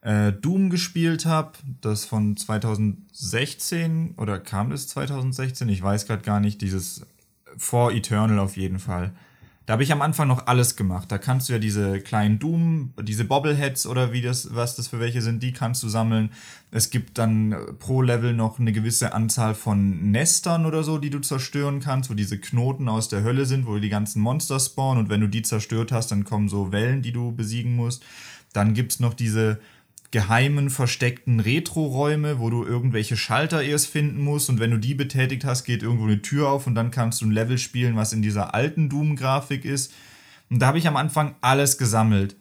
[0.00, 1.52] äh, Doom gespielt habe,
[1.82, 5.68] das von 2016 oder kam das 2016?
[5.68, 7.06] Ich weiß gerade gar nicht, dieses
[7.58, 9.12] For Eternal auf jeden Fall.
[9.70, 11.12] Da habe ich am Anfang noch alles gemacht.
[11.12, 14.98] Da kannst du ja diese kleinen Doom, diese Bobbleheads oder wie das, was das für
[14.98, 16.30] welche sind, die kannst du sammeln.
[16.72, 21.20] Es gibt dann pro Level noch eine gewisse Anzahl von Nestern oder so, die du
[21.20, 25.08] zerstören kannst, wo diese Knoten aus der Hölle sind, wo die ganzen Monster spawnen und
[25.08, 28.02] wenn du die zerstört hast, dann kommen so Wellen, die du besiegen musst.
[28.52, 29.60] Dann gibt es noch diese
[30.10, 35.44] geheimen, versteckten Retro-Räume, wo du irgendwelche Schalter erst finden musst und wenn du die betätigt
[35.44, 38.22] hast, geht irgendwo eine Tür auf und dann kannst du ein Level spielen, was in
[38.22, 39.92] dieser alten Doom-Grafik ist.
[40.50, 42.34] Und da habe ich am Anfang alles gesammelt.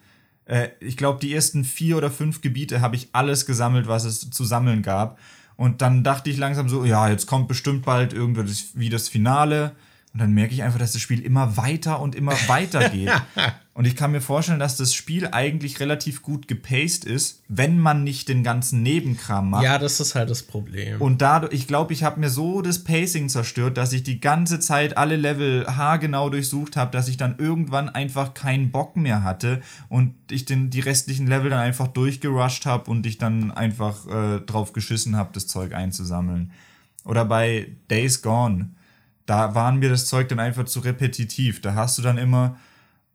[0.46, 4.32] Äh, ich glaube, die ersten vier oder fünf Gebiete habe ich alles gesammelt, was es
[4.32, 5.20] zu sammeln gab.
[5.56, 9.76] Und dann dachte ich langsam so, ja, jetzt kommt bestimmt bald irgendwas wie das Finale.
[10.14, 13.12] Und dann merke ich einfach, dass das Spiel immer weiter und immer weiter geht.
[13.80, 18.04] und ich kann mir vorstellen, dass das Spiel eigentlich relativ gut gepaced ist, wenn man
[18.04, 19.64] nicht den ganzen Nebenkram macht.
[19.64, 21.00] Ja, das ist halt das Problem.
[21.00, 24.60] Und dadurch, ich glaube, ich habe mir so das Pacing zerstört, dass ich die ganze
[24.60, 29.62] Zeit alle Level haargenau durchsucht habe, dass ich dann irgendwann einfach keinen Bock mehr hatte
[29.88, 34.42] und ich den, die restlichen Level dann einfach durchgerusht habe und ich dann einfach äh,
[34.42, 36.52] drauf geschissen habe, das Zeug einzusammeln.
[37.06, 38.72] Oder bei Days Gone
[39.26, 41.62] da waren mir das Zeug dann einfach zu repetitiv.
[41.62, 42.58] Da hast du dann immer,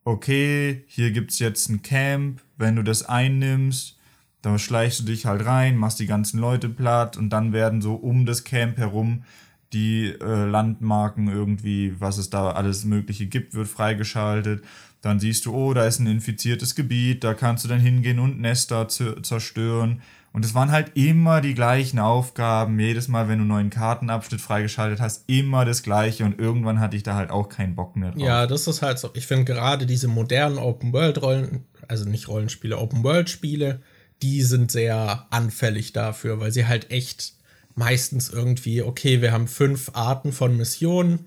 [0.04, 3.98] okay, hier gibt es jetzt ein Camp, wenn du das einnimmst,
[4.42, 7.94] da schleichst du dich halt rein, machst die ganzen Leute platt und dann werden so
[7.94, 9.24] um das Camp herum
[9.72, 14.62] die äh, Landmarken irgendwie, was es da alles Mögliche gibt, wird freigeschaltet.
[15.00, 18.40] Dann siehst du, oh, da ist ein infiziertes Gebiet, da kannst du dann hingehen und
[18.40, 20.00] Nester zerstören.
[20.34, 22.80] Und es waren halt immer die gleichen Aufgaben.
[22.80, 26.24] Jedes Mal, wenn du einen neuen Kartenabschnitt freigeschaltet hast, immer das gleiche.
[26.24, 28.20] Und irgendwann hatte ich da halt auch keinen Bock mehr drauf.
[28.20, 29.10] Ja, das ist halt so.
[29.14, 33.80] Ich finde gerade diese modernen Open-World-Rollen, also nicht Rollenspiele, Open-World-Spiele,
[34.22, 37.34] die sind sehr anfällig dafür, weil sie halt echt
[37.76, 41.26] meistens irgendwie, okay, wir haben fünf Arten von Missionen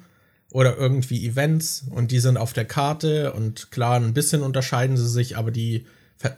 [0.51, 5.07] oder irgendwie Events und die sind auf der Karte und klar, ein bisschen unterscheiden sie
[5.07, 5.85] sich, aber die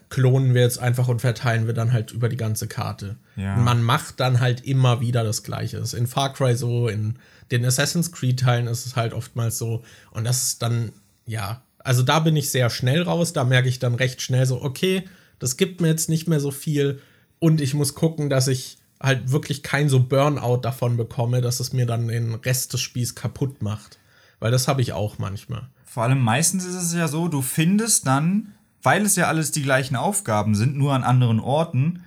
[0.10, 3.16] klonen wir jetzt einfach und verteilen wir dann halt über die ganze Karte.
[3.36, 3.56] Ja.
[3.56, 5.78] man macht dann halt immer wieder das Gleiche.
[5.78, 7.16] Das ist in Far Cry so, in
[7.52, 9.84] den Assassin's Creed-Teilen ist es halt oftmals so.
[10.12, 10.92] Und das ist dann,
[11.26, 13.34] ja, also da bin ich sehr schnell raus.
[13.34, 15.08] Da merke ich dann recht schnell so, okay,
[15.40, 17.02] das gibt mir jetzt nicht mehr so viel.
[17.40, 21.72] Und ich muss gucken, dass ich halt wirklich kein so Burnout davon bekomme, dass es
[21.72, 23.98] mir dann den Rest des Spiels kaputt macht.
[24.40, 25.70] Weil das habe ich auch manchmal.
[25.86, 28.54] Vor allem meistens ist es ja so, du findest dann
[28.84, 32.04] weil es ja alles die gleichen Aufgaben sind, nur an anderen Orten,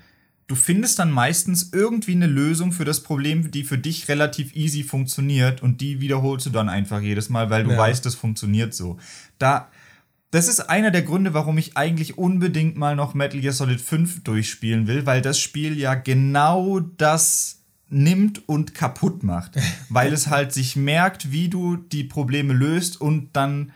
[0.47, 4.83] du findest dann meistens irgendwie eine Lösung für das Problem, die für dich relativ easy
[4.83, 7.79] funktioniert und die wiederholst du dann einfach jedes Mal, weil du ja.
[7.79, 8.99] weißt, das funktioniert so.
[9.39, 9.71] Da,
[10.31, 14.25] das ist einer der Gründe, warum ich eigentlich unbedingt mal noch Metal Gear Solid 5
[14.25, 19.53] durchspielen will, weil das Spiel ja genau das nimmt und kaputt macht,
[19.89, 23.73] weil es halt sich merkt, wie du die Probleme löst und dann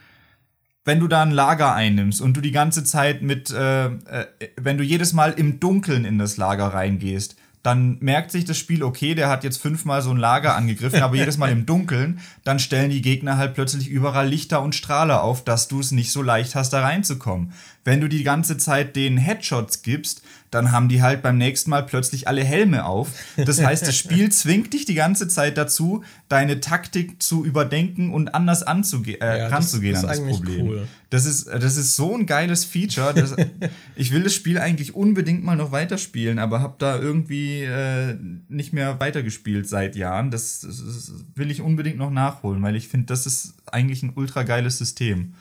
[0.87, 4.27] wenn du da ein Lager einnimmst und du die ganze Zeit mit, äh, äh,
[4.57, 8.85] wenn du jedes Mal im Dunkeln in das Lager reingehst, dann merkt sich das Spiel,
[8.85, 12.61] okay, der hat jetzt fünfmal so ein Lager angegriffen, aber jedes Mal im Dunkeln, dann
[12.61, 16.23] stellen die Gegner halt plötzlich überall Lichter und Strahler auf, dass du es nicht so
[16.23, 17.53] leicht hast, da reinzukommen.
[17.83, 21.83] Wenn du die ganze Zeit den Headshots gibst, dann haben die halt beim nächsten Mal
[21.83, 23.11] plötzlich alle Helme auf.
[23.37, 28.35] Das heißt, das Spiel zwingt dich die ganze Zeit dazu, deine Taktik zu überdenken und
[28.35, 30.67] anders anzuge äh, ja, ranzugehen das, das an das Problem.
[30.67, 30.89] Cool.
[31.11, 33.15] Das ist, das ist so ein geiles Feature.
[33.15, 33.35] Das,
[33.97, 38.17] ich will das Spiel eigentlich unbedingt mal noch weiterspielen, aber habe da irgendwie äh,
[38.49, 40.31] nicht mehr weitergespielt seit Jahren.
[40.31, 44.43] Das, das, will ich unbedingt noch nachholen, weil ich finde, das ist eigentlich ein ultra
[44.43, 45.35] geiles System.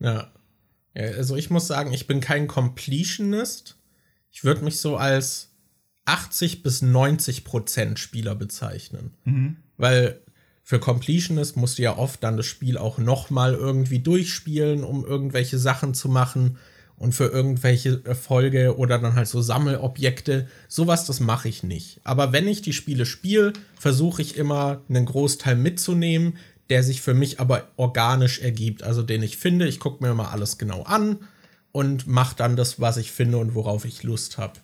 [0.00, 0.28] Ja.
[0.94, 1.04] ja.
[1.16, 3.77] Also ich muss sagen, ich bin kein Completionist
[4.30, 5.50] ich würde mich so als
[6.04, 9.14] 80 bis 90 Prozent Spieler bezeichnen.
[9.24, 9.56] Mhm.
[9.76, 10.20] Weil
[10.62, 15.04] für Completionist musst du ja oft dann das Spiel auch noch mal irgendwie durchspielen, um
[15.04, 16.58] irgendwelche Sachen zu machen
[16.96, 20.48] und für irgendwelche Erfolge oder dann halt so Sammelobjekte.
[20.66, 22.00] Sowas, das mache ich nicht.
[22.04, 26.38] Aber wenn ich die Spiele spiele, versuche ich immer einen Großteil mitzunehmen,
[26.70, 28.82] der sich für mich aber organisch ergibt.
[28.82, 31.18] Also den ich finde, ich gucke mir mal alles genau an
[31.78, 34.54] und mache dann das, was ich finde und worauf ich Lust habe.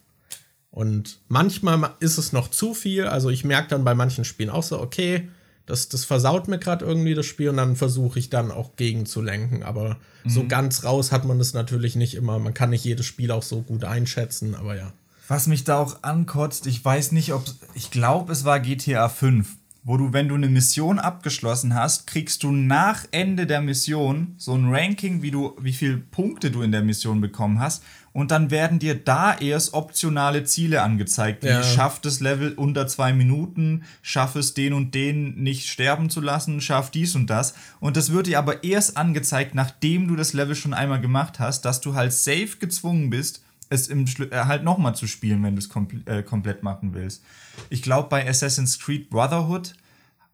[0.72, 3.04] Und manchmal ist es noch zu viel.
[3.06, 5.28] Also ich merke dann bei manchen Spielen auch so, okay,
[5.64, 9.62] das, das versaut mir gerade irgendwie das Spiel und dann versuche ich dann auch gegenzulenken.
[9.62, 10.28] Aber mhm.
[10.28, 12.40] so ganz raus hat man das natürlich nicht immer.
[12.40, 14.92] Man kann nicht jedes Spiel auch so gut einschätzen, aber ja.
[15.28, 17.44] Was mich da auch ankotzt, ich weiß nicht, ob
[17.74, 19.46] ich glaube, es war GTA 5
[19.84, 24.54] wo du, wenn du eine Mission abgeschlossen hast, kriegst du nach Ende der Mission so
[24.54, 27.84] ein Ranking, wie du, wie viele Punkte du in der Mission bekommen hast.
[28.14, 31.62] Und dann werden dir da erst optionale Ziele angezeigt, wie ja.
[31.62, 36.60] schaff das Level unter zwei Minuten, schaff es den und den nicht sterben zu lassen,
[36.60, 37.54] schaff dies und das.
[37.80, 41.64] Und das wird dir aber erst angezeigt, nachdem du das Level schon einmal gemacht hast,
[41.64, 45.56] dass du halt safe gezwungen bist, es im Schlu äh, halt nochmal zu spielen, wenn
[45.56, 47.22] du es kompl äh, komplett machen willst.
[47.70, 49.74] Ich glaube, bei Assassin's Creed Brotherhood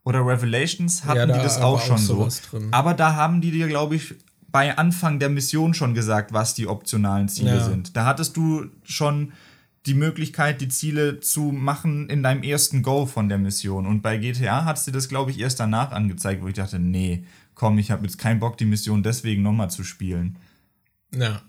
[0.03, 2.29] oder Revelations hatten ja, da die das auch schon auch so.
[2.71, 4.15] Aber da haben die dir, glaube ich,
[4.51, 7.63] bei Anfang der Mission schon gesagt, was die optionalen Ziele ja.
[7.63, 7.95] sind.
[7.95, 9.31] Da hattest du schon
[9.85, 13.87] die Möglichkeit, die Ziele zu machen in deinem ersten Go von der Mission.
[13.87, 17.25] Und bei GTA hat sie das, glaube ich, erst danach angezeigt, wo ich dachte, nee,
[17.55, 20.37] komm, ich habe jetzt keinen Bock, die Mission deswegen nochmal zu spielen.
[21.15, 21.41] Ja.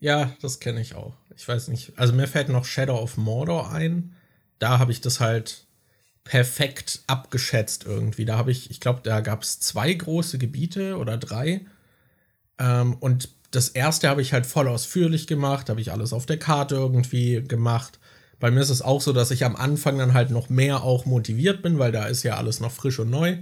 [0.00, 1.14] Ja, das kenne ich auch.
[1.36, 1.92] Ich weiß nicht.
[1.96, 4.14] Also mir fällt noch Shadow of Mordor ein.
[4.60, 5.66] Da habe ich das halt
[6.22, 8.24] perfekt abgeschätzt irgendwie.
[8.24, 11.62] Da habe ich, ich glaube, da gab es zwei große Gebiete oder drei.
[12.58, 16.38] Ähm, und das erste habe ich halt voll ausführlich gemacht, habe ich alles auf der
[16.38, 17.98] Karte irgendwie gemacht.
[18.38, 21.04] Bei mir ist es auch so, dass ich am Anfang dann halt noch mehr auch
[21.04, 23.38] motiviert bin, weil da ist ja alles noch frisch und neu.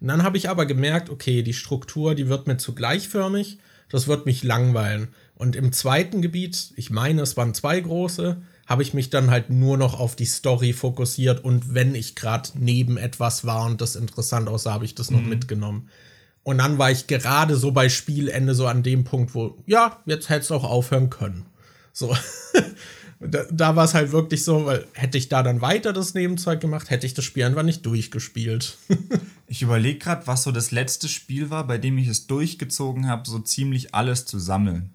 [0.00, 3.58] Und dann habe ich aber gemerkt, okay, die Struktur, die wird mir zu gleichförmig,
[3.88, 5.08] das wird mich langweilen.
[5.36, 9.50] Und im zweiten Gebiet, ich meine, es waren zwei große, habe ich mich dann halt
[9.50, 13.96] nur noch auf die Story fokussiert und wenn ich gerade neben etwas war und das
[13.96, 15.28] interessant aussah, habe ich das noch mhm.
[15.28, 15.88] mitgenommen.
[16.44, 20.28] Und dann war ich gerade so bei Spielende so an dem Punkt, wo, ja, jetzt
[20.28, 21.46] hättest du auch aufhören können.
[21.92, 22.16] So.
[23.20, 26.60] da, da war es halt wirklich so, weil hätte ich da dann weiter das Nebenzeug
[26.60, 28.76] gemacht, hätte ich das Spiel einfach nicht durchgespielt.
[29.46, 33.28] ich überlege gerade, was so das letzte Spiel war, bei dem ich es durchgezogen habe,
[33.28, 34.90] so ziemlich alles zu sammeln.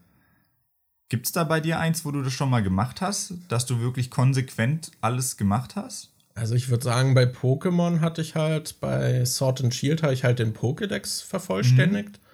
[1.09, 3.79] Gibt es da bei dir eins, wo du das schon mal gemacht hast, dass du
[3.79, 6.11] wirklich konsequent alles gemacht hast?
[6.35, 10.23] Also ich würde sagen, bei Pokémon hatte ich halt, bei Sword and Shield habe ich
[10.23, 12.09] halt den Pokédex vervollständigt.
[12.09, 12.27] Mhm.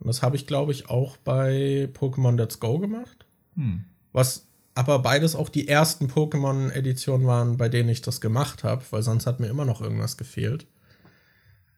[0.00, 3.26] Und das habe ich, glaube ich, auch bei Pokémon Let's Go gemacht.
[3.54, 3.84] Mhm.
[4.12, 9.02] Was aber beides auch die ersten Pokémon-Editionen waren, bei denen ich das gemacht habe, weil
[9.02, 10.66] sonst hat mir immer noch irgendwas gefehlt.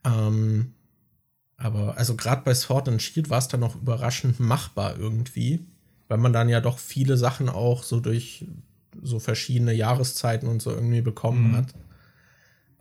[0.05, 0.73] Ähm,
[1.59, 5.67] aber also gerade bei Sword and Shield war es dann noch überraschend machbar irgendwie
[6.09, 8.47] weil man dann ja doch viele Sachen auch so durch
[9.03, 11.57] so verschiedene Jahreszeiten und so irgendwie bekommen mhm.
[11.57, 11.75] hat.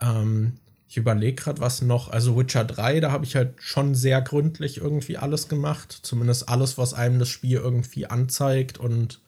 [0.01, 0.53] Ähm,
[0.87, 4.77] ich überlege gerade, was noch, also Witcher 3, da habe ich halt schon sehr gründlich
[4.77, 5.99] irgendwie alles gemacht.
[6.03, 8.77] Zumindest alles, was einem das Spiel irgendwie anzeigt.
[8.77, 9.19] Und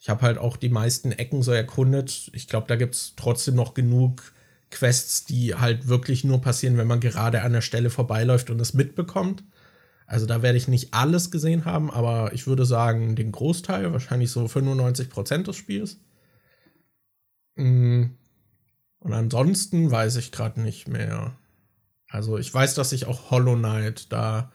[0.00, 2.30] ich habe halt auch die meisten Ecken so erkundet.
[2.32, 4.32] Ich glaube, da gibt es trotzdem noch genug
[4.70, 8.74] Quests, die halt wirklich nur passieren, wenn man gerade an der Stelle vorbeiläuft und es
[8.74, 9.44] mitbekommt.
[10.06, 14.30] Also da werde ich nicht alles gesehen haben, aber ich würde sagen, den Großteil, wahrscheinlich
[14.30, 15.98] so 95 Prozent des Spiels.
[17.56, 18.04] Mm.
[19.00, 21.36] Und ansonsten weiß ich gerade nicht mehr.
[22.08, 24.52] Also ich weiß, dass ich auch Hollow Knight, da,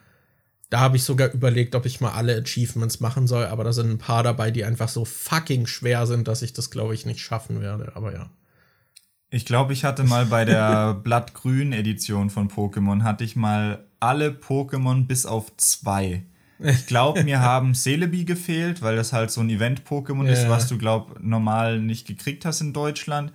[0.69, 3.89] da habe ich sogar überlegt, ob ich mal alle Achievements machen soll, aber da sind
[3.89, 7.19] ein paar dabei, die einfach so fucking schwer sind, dass ich das, glaube ich, nicht
[7.19, 7.95] schaffen werde.
[7.95, 8.29] Aber ja.
[9.29, 15.05] Ich glaube, ich hatte mal bei der Blattgrün-Edition von Pokémon, hatte ich mal alle Pokémon
[15.05, 16.23] bis auf zwei.
[16.59, 20.33] Ich glaube, mir haben Celebi gefehlt, weil das halt so ein Event-Pokémon ja.
[20.33, 23.31] ist, was du, glaub, normal nicht gekriegt hast in Deutschland.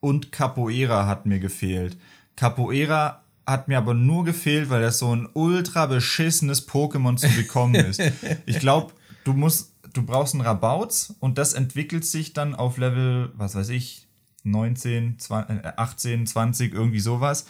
[0.00, 1.98] Und Capoeira hat mir gefehlt.
[2.36, 7.74] Capoeira hat mir aber nur gefehlt, weil das so ein ultra beschissenes Pokémon zu bekommen
[7.90, 8.00] ist.
[8.46, 8.92] ich glaube,
[9.24, 13.68] du musst, du brauchst einen Rabauz und das entwickelt sich dann auf Level, was weiß
[13.70, 14.06] ich,
[14.44, 17.46] 19, 20, 18, 20, irgendwie sowas.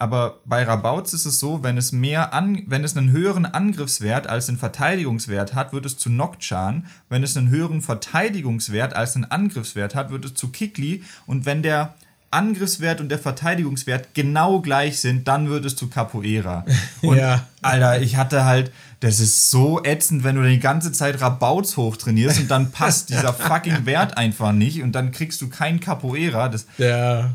[0.00, 4.28] Aber bei Rabauz ist es so, wenn es mehr an, wenn es einen höheren Angriffswert
[4.28, 6.84] als den Verteidigungswert hat, wird es zu Nocturne.
[7.08, 11.02] Wenn es einen höheren Verteidigungswert als den Angriffswert hat, wird es zu Kikli.
[11.26, 11.94] Und wenn der
[12.30, 16.64] Angriffswert und der Verteidigungswert genau gleich sind, dann wird es zu Capoeira.
[17.02, 17.46] Und ja.
[17.62, 18.70] Alter, ich hatte halt,
[19.00, 23.32] das ist so ätzend, wenn du die ganze Zeit Rabauz hochtrainierst und dann passt dieser
[23.32, 26.48] fucking Wert einfach nicht und dann kriegst du kein Capoeira.
[26.48, 27.30] Das, ja.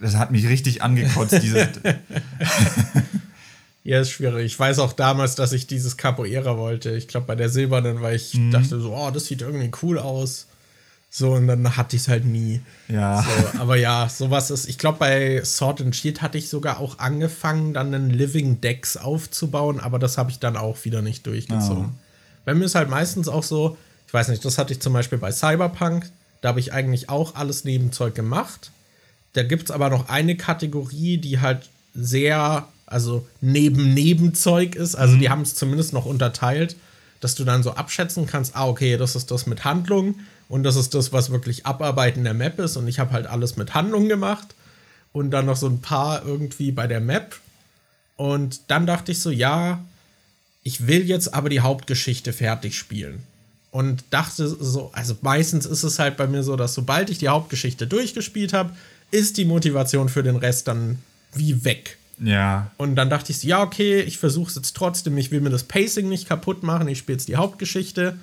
[0.00, 1.68] Das hat mich richtig angekotzt, diese.
[3.86, 4.46] Ja, ist schwierig.
[4.46, 6.92] Ich weiß auch damals, dass ich dieses Capoeira wollte.
[6.92, 8.50] Ich glaube, bei der silbernen, weil ich mhm.
[8.50, 10.46] dachte so, oh, das sieht irgendwie cool aus.
[11.10, 12.62] So, und dann hatte ich es halt nie.
[12.88, 13.22] Ja.
[13.22, 14.68] So, aber ja, sowas ist.
[14.68, 18.96] Ich glaube, bei Sword and Shield hatte ich sogar auch angefangen, dann einen Living Dex
[18.96, 21.90] aufzubauen, aber das habe ich dann auch wieder nicht durchgezogen.
[21.92, 21.98] Oh.
[22.46, 23.76] Bei mir ist halt meistens auch so,
[24.06, 27.36] ich weiß nicht, das hatte ich zum Beispiel bei Cyberpunk, da habe ich eigentlich auch
[27.36, 28.72] alles Nebenzeug gemacht.
[29.34, 34.94] Da gibt es aber noch eine Kategorie, die halt sehr, also neben Nebenzeug ist.
[34.94, 35.20] Also mhm.
[35.20, 36.76] die haben es zumindest noch unterteilt,
[37.20, 40.16] dass du dann so abschätzen kannst, ah, okay, das ist das mit Handlung
[40.48, 42.76] und das ist das, was wirklich Abarbeiten der Map ist.
[42.76, 44.54] Und ich habe halt alles mit Handlung gemacht.
[45.12, 47.36] Und dann noch so ein paar irgendwie bei der Map.
[48.16, 49.84] Und dann dachte ich so, ja,
[50.64, 53.22] ich will jetzt aber die Hauptgeschichte fertig spielen.
[53.70, 57.28] Und dachte so, also meistens ist es halt bei mir so, dass sobald ich die
[57.28, 58.70] Hauptgeschichte durchgespielt habe,
[59.14, 60.98] ist die Motivation für den Rest dann
[61.32, 61.98] wie weg.
[62.20, 62.70] Ja.
[62.76, 65.16] Und dann dachte ich so, ja, okay, ich versuche es jetzt trotzdem.
[65.18, 66.88] Ich will mir das Pacing nicht kaputt machen.
[66.88, 68.18] Ich spiele jetzt die Hauptgeschichte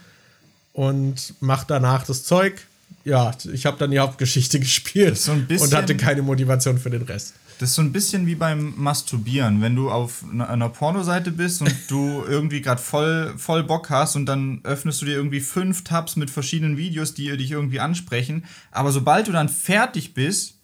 [0.73, 2.67] und macht danach das Zeug.
[3.05, 7.03] Ja, ich habe dann die Hauptgeschichte gespielt so bisschen, und hatte keine Motivation für den
[7.03, 7.35] Rest.
[7.59, 11.73] Das ist so ein bisschen wie beim Masturbieren, wenn du auf einer Pornoseite bist und
[11.87, 16.15] du irgendwie gerade voll, voll Bock hast und dann öffnest du dir irgendwie fünf Tabs
[16.15, 18.43] mit verschiedenen Videos, die dich irgendwie ansprechen.
[18.71, 20.55] Aber sobald du dann fertig bist,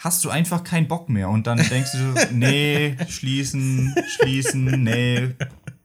[0.00, 5.34] hast du einfach keinen Bock mehr und dann denkst du, nee, schließen, schließen, nee,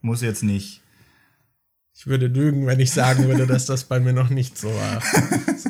[0.02, 0.82] muss jetzt nicht.
[1.98, 5.02] Ich würde lügen, wenn ich sagen würde, dass das bei mir noch nicht so war.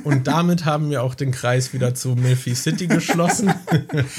[0.03, 3.53] Und damit haben wir auch den Kreis wieder zu Milfy City geschlossen.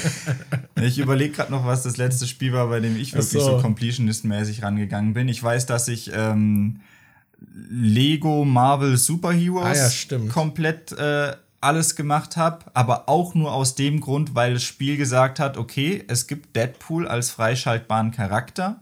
[0.81, 3.57] ich überlege gerade noch, was das letzte Spiel war, bei dem ich wirklich so, so
[3.59, 5.27] Completionist-mäßig rangegangen bin.
[5.27, 6.79] Ich weiß, dass ich ähm,
[7.69, 13.75] Lego Marvel Super Heroes ah, ja, komplett äh, alles gemacht habe, aber auch nur aus
[13.75, 18.79] dem Grund, weil das Spiel gesagt hat, okay, es gibt Deadpool als freischaltbaren Charakter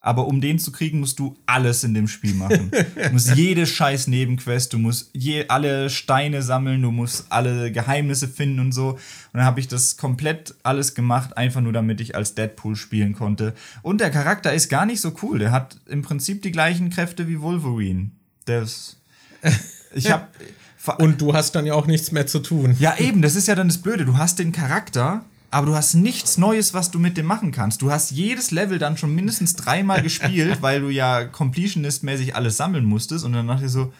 [0.00, 2.70] aber um den zu kriegen, musst du alles in dem Spiel machen.
[2.94, 8.28] Du musst jede scheiß Nebenquest, du musst je, alle Steine sammeln, du musst alle Geheimnisse
[8.28, 8.92] finden und so.
[8.92, 9.00] Und
[9.34, 13.54] dann habe ich das komplett alles gemacht, einfach nur damit ich als Deadpool spielen konnte.
[13.82, 15.38] Und der Charakter ist gar nicht so cool.
[15.38, 18.10] Der hat im Prinzip die gleichen Kräfte wie Wolverine.
[18.46, 19.00] Der ist.
[19.94, 20.26] Ich habe.
[20.98, 22.76] Und du hast dann ja auch nichts mehr zu tun.
[22.78, 24.04] Ja, eben, das ist ja dann das Blöde.
[24.04, 27.82] Du hast den Charakter, aber du hast nichts Neues, was du mit dem machen kannst.
[27.82, 32.84] Du hast jedes Level dann schon mindestens dreimal gespielt, weil du ja Completionist-mäßig alles sammeln
[32.84, 33.92] musstest und dann dachte ich so,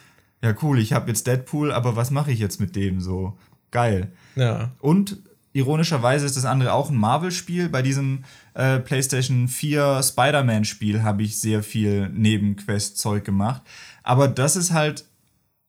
[0.42, 3.36] ja cool, ich habe jetzt Deadpool, aber was mache ich jetzt mit dem so?
[3.70, 4.12] Geil.
[4.36, 4.70] Ja.
[4.78, 5.18] Und
[5.52, 7.68] ironischerweise ist das andere auch ein Marvel-Spiel.
[7.68, 8.24] Bei diesem
[8.54, 13.62] äh, PlayStation 4 Spider-Man-Spiel habe ich sehr viel Nebenquest-Zeug gemacht.
[14.02, 15.04] Aber das ist halt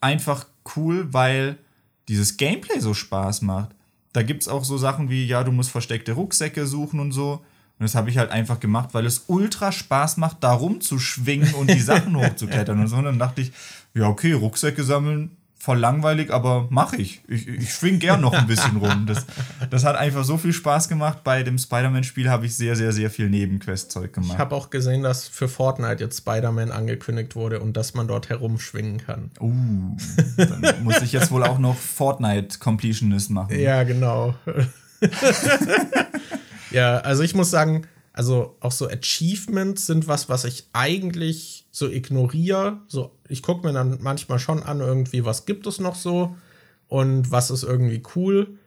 [0.02, 0.46] einfach
[0.76, 1.58] cool, weil
[2.08, 3.76] dieses Gameplay so Spaß macht
[4.14, 7.34] da gibt es auch so Sachen wie, ja, du musst versteckte Rucksäcke suchen und so.
[7.78, 11.70] Und das habe ich halt einfach gemacht, weil es ultra Spaß macht, da rumzuschwingen und
[11.70, 12.98] die Sachen hochzuklettern und so.
[12.98, 13.52] Und dann dachte ich,
[13.94, 17.22] ja, okay, Rucksäcke sammeln voll langweilig, aber mache ich.
[17.28, 18.90] Ich, ich schwing gern noch ein bisschen rum.
[19.10, 19.26] Das,
[19.70, 21.24] das hat einfach so viel Spaß gemacht.
[21.24, 24.34] Bei dem Spider-Man-Spiel habe ich sehr, sehr, sehr viel Nebenquest-Zeug gemacht.
[24.34, 28.30] Ich habe auch gesehen, dass für Fortnite jetzt Spider-Man angekündigt wurde und dass man dort
[28.30, 29.32] herumschwingen kann.
[29.40, 29.98] Uh,
[30.38, 33.60] dann muss ich jetzt wohl auch noch Fortnite-Completionist machen.
[33.60, 34.36] Ja, genau.
[36.72, 37.88] ja, also ich muss sagen,
[38.20, 42.82] also auch so Achievements sind was, was ich eigentlich so ignoriere.
[42.90, 46.36] So, ich gucke mir dann manchmal schon an, irgendwie, was gibt es noch so
[46.90, 48.58] und was ist irgendwie cool.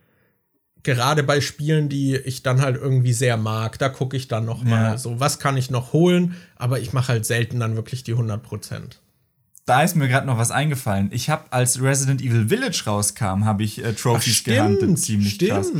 [0.82, 4.64] Gerade bei Spielen, die ich dann halt irgendwie sehr mag, da gucke ich dann noch
[4.64, 4.96] mal ja.
[4.96, 8.42] so, was kann ich noch holen, aber ich mache halt selten dann wirklich die 100
[8.42, 9.00] Prozent.
[9.66, 11.10] Da ist mir gerade noch was eingefallen.
[11.12, 15.34] Ich habe, als Resident Evil Village rauskam, habe ich äh, Trophies Ach, stimmt, gehandelt, ziemlich
[15.34, 15.50] stimmt.
[15.50, 15.72] krass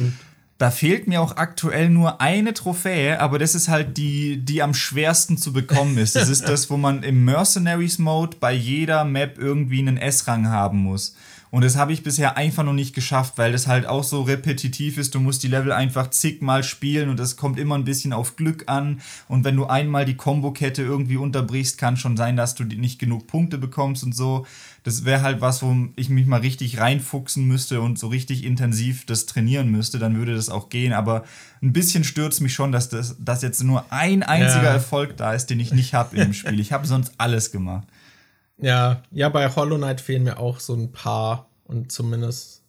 [0.62, 4.74] da fehlt mir auch aktuell nur eine Trophäe, aber das ist halt die, die am
[4.74, 6.14] schwersten zu bekommen ist.
[6.14, 10.78] Das ist das, wo man im Mercenaries Mode bei jeder Map irgendwie einen S-Rang haben
[10.78, 11.16] muss.
[11.52, 14.96] Und das habe ich bisher einfach noch nicht geschafft, weil das halt auch so repetitiv
[14.96, 15.14] ist.
[15.14, 18.64] Du musst die Level einfach zigmal spielen und es kommt immer ein bisschen auf Glück
[18.68, 19.02] an.
[19.28, 23.26] Und wenn du einmal die Kombokette irgendwie unterbrichst, kann schon sein, dass du nicht genug
[23.26, 24.46] Punkte bekommst und so.
[24.82, 29.04] Das wäre halt was, wo ich mich mal richtig reinfuchsen müsste und so richtig intensiv
[29.04, 30.94] das trainieren müsste, dann würde das auch gehen.
[30.94, 31.22] Aber
[31.60, 34.72] ein bisschen stürzt mich schon, dass, das, dass jetzt nur ein einziger ja.
[34.72, 36.60] Erfolg da ist, den ich nicht habe dem Spiel.
[36.60, 37.86] Ich habe sonst alles gemacht.
[38.62, 42.62] Ja, ja, bei Hollow Knight fehlen mir auch so ein paar und zumindest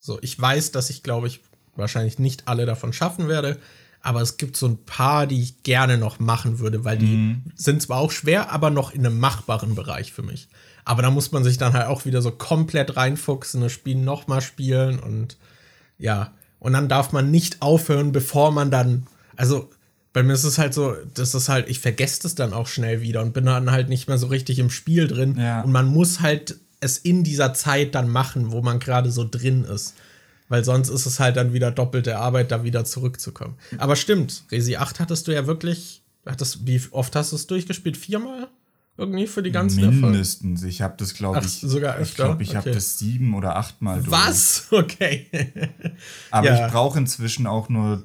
[0.00, 0.18] so.
[0.20, 1.40] Ich weiß, dass ich, glaube ich,
[1.76, 3.58] wahrscheinlich nicht alle davon schaffen werde,
[4.00, 7.42] aber es gibt so ein paar, die ich gerne noch machen würde, weil die mhm.
[7.54, 10.48] sind zwar auch schwer, aber noch in einem machbaren Bereich für mich.
[10.84, 14.40] Aber da muss man sich dann halt auch wieder so komplett reinfuchsen, das Spiel nochmal
[14.40, 15.36] spielen und
[15.98, 16.32] ja.
[16.58, 19.70] Und dann darf man nicht aufhören, bevor man dann, also
[20.12, 23.00] bei mir ist es halt so, das ist halt, ich vergesse das dann auch schnell
[23.02, 25.36] wieder und bin dann halt nicht mehr so richtig im Spiel drin.
[25.38, 25.60] Ja.
[25.62, 29.64] Und man muss halt es in dieser Zeit dann machen, wo man gerade so drin
[29.64, 29.94] ist.
[30.48, 33.56] Weil sonst ist es halt dann wieder doppelte Arbeit, da wieder zurückzukommen.
[33.76, 37.98] Aber stimmt, Resi 8 hattest du ja wirklich, hattest, wie oft hast du es durchgespielt?
[37.98, 38.48] Viermal?
[38.96, 40.64] Irgendwie für die ganzen Mindestens.
[40.64, 41.60] Ich habe das, glaube ich.
[41.60, 42.02] Sogar öfter?
[42.02, 42.56] Ich glaube, ich okay.
[42.56, 44.10] habe das sieben oder achtmal durch.
[44.10, 44.66] Was?
[44.72, 45.26] Okay.
[46.30, 46.66] Aber ja.
[46.66, 48.02] ich brauche inzwischen auch nur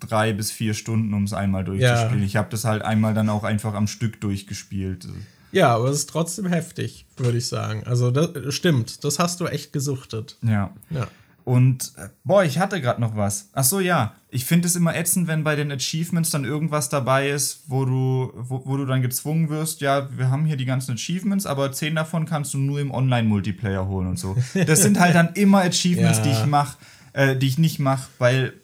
[0.00, 2.20] drei bis vier Stunden, um es einmal durchzuspielen.
[2.20, 2.26] Ja.
[2.26, 5.08] Ich habe das halt einmal dann auch einfach am Stück durchgespielt.
[5.52, 7.84] Ja, aber es ist trotzdem heftig, würde ich sagen.
[7.84, 10.38] Also das stimmt, das hast du echt gesuchtet.
[10.42, 10.72] Ja.
[10.90, 11.08] Ja.
[11.44, 13.48] Und äh, boah, ich hatte gerade noch was.
[13.52, 14.14] Ach so, ja.
[14.30, 18.32] Ich finde es immer ätzend, wenn bei den Achievements dann irgendwas dabei ist, wo du,
[18.34, 21.94] wo, wo, du dann gezwungen wirst, ja, wir haben hier die ganzen Achievements, aber zehn
[21.94, 24.36] davon kannst du nur im Online-Multiplayer holen und so.
[24.66, 26.24] Das sind halt dann immer Achievements, ja.
[26.24, 26.76] die ich mach,
[27.12, 28.54] äh, die ich nicht mache, weil,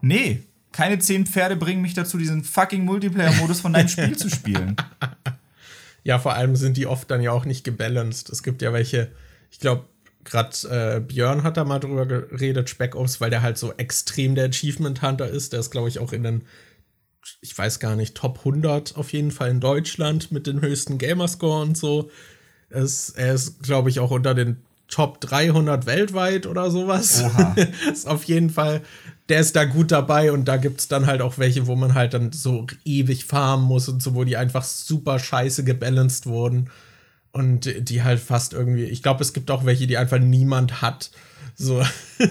[0.00, 0.42] nee,
[0.72, 4.76] keine zehn Pferde bringen mich dazu, diesen fucking Multiplayer-Modus von deinem Spiel zu spielen.
[6.04, 8.28] Ja, vor allem sind die oft dann ja auch nicht gebalanced.
[8.28, 9.12] Es gibt ja welche,
[9.52, 9.84] ich glaube,
[10.24, 14.34] gerade äh, Björn hat da mal drüber geredet, Spec Ops, weil der halt so extrem
[14.34, 15.52] der Achievement Hunter ist.
[15.52, 16.42] Der ist, glaube ich, auch in den,
[17.40, 21.62] ich weiß gar nicht, Top 100 auf jeden Fall in Deutschland mit den höchsten Gamerscore
[21.62, 22.10] und so.
[22.68, 24.56] Es, er ist, glaube ich, auch unter den
[24.88, 27.24] Top 300 weltweit oder sowas.
[27.90, 28.82] Ist auf jeden Fall,
[29.32, 31.94] der ist da gut dabei und da gibt es dann halt auch welche, wo man
[31.94, 36.68] halt dann so ewig farmen muss und so, wo die einfach super scheiße gebalanced wurden
[37.32, 41.12] und die halt fast irgendwie, ich glaube, es gibt auch welche, die einfach niemand hat.
[41.54, 41.82] So,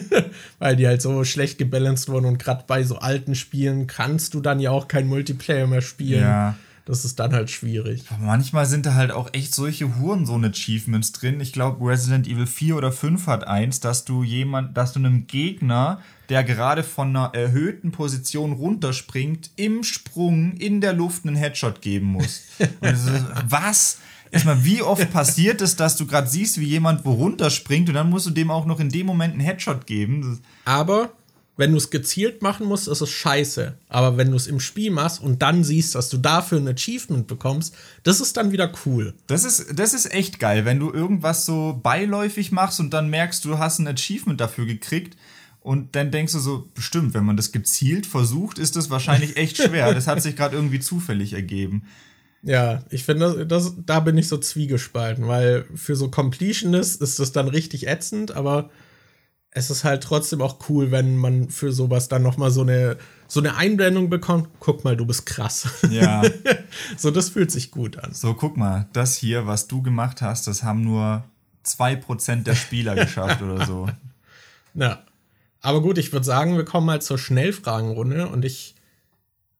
[0.60, 4.40] weil die halt so schlecht gebalanced wurden und gerade bei so alten Spielen kannst du
[4.40, 6.22] dann ja auch kein Multiplayer mehr spielen.
[6.22, 8.04] Ja das ist dann halt schwierig.
[8.20, 11.40] Manchmal sind da halt auch echt solche Hurensohn-Achievements drin.
[11.40, 15.28] Ich glaube, Resident Evil 4 oder 5 hat eins, dass du jemand, dass du einem
[15.28, 16.02] Gegner,
[16.32, 22.06] der gerade von einer erhöhten Position runterspringt, im Sprung in der Luft einen Headshot geben
[22.06, 22.44] musst.
[22.58, 23.12] so,
[23.50, 23.98] was?
[24.32, 28.10] Erstmal, wie oft passiert es, dass du gerade siehst, wie jemand wo runterspringt und dann
[28.10, 30.40] musst du dem auch noch in dem Moment einen Headshot geben?
[30.64, 31.12] Aber
[31.58, 33.78] wenn du es gezielt machen musst, ist es scheiße.
[33.90, 37.28] Aber wenn du es im Spiel machst und dann siehst, dass du dafür ein Achievement
[37.28, 39.14] bekommst, das ist dann wieder cool.
[39.28, 43.44] Das ist, das ist echt geil, wenn du irgendwas so beiläufig machst und dann merkst,
[43.44, 45.18] du hast ein Achievement dafür gekriegt.
[45.62, 49.58] Und dann denkst du so, bestimmt, wenn man das gezielt versucht, ist das wahrscheinlich echt
[49.58, 49.94] schwer.
[49.94, 51.84] das hat sich gerade irgendwie zufällig ergeben.
[52.44, 57.32] Ja, ich finde, das, da bin ich so zwiegespalten, weil für so Completionist ist das
[57.32, 58.72] dann richtig ätzend, aber
[59.52, 62.98] es ist halt trotzdem auch cool, wenn man für sowas dann noch mal so eine
[63.28, 64.50] so eine Einblendung bekommt.
[64.60, 65.70] Guck mal, du bist krass.
[65.90, 66.22] Ja.
[66.98, 68.14] so, das fühlt sich gut an.
[68.14, 71.24] So, guck mal, das hier, was du gemacht hast, das haben nur
[71.66, 73.88] 2% der Spieler geschafft oder so.
[74.74, 75.04] Ja.
[75.62, 78.76] Aber gut, ich würde sagen, wir kommen mal zur Schnellfragenrunde und ich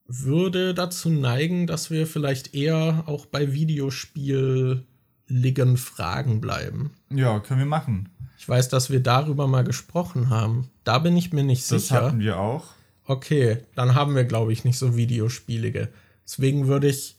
[0.08, 4.84] würde dazu neigen, dass wir vielleicht eher auch bei Videospiel
[5.28, 6.92] liegen Fragen bleiben.
[7.10, 8.10] Ja, können wir machen.
[8.38, 10.70] Ich weiß, dass wir darüber mal gesprochen haben.
[10.84, 11.96] Da bin ich mir nicht das sicher.
[11.96, 12.66] Das hatten wir auch.
[13.06, 15.90] Okay, dann haben wir, glaube ich, nicht so Videospielige.
[16.26, 17.16] Deswegen würde ich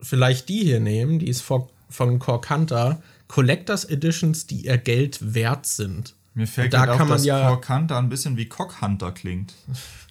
[0.00, 3.02] vielleicht die hier nehmen, die ist von Corkanta.
[3.26, 6.14] Collectors Editions, die ihr Geld wert sind.
[6.38, 9.54] Mir fällt da kann auf, man dass ja Corkanta ein bisschen wie Cockhunter klingt.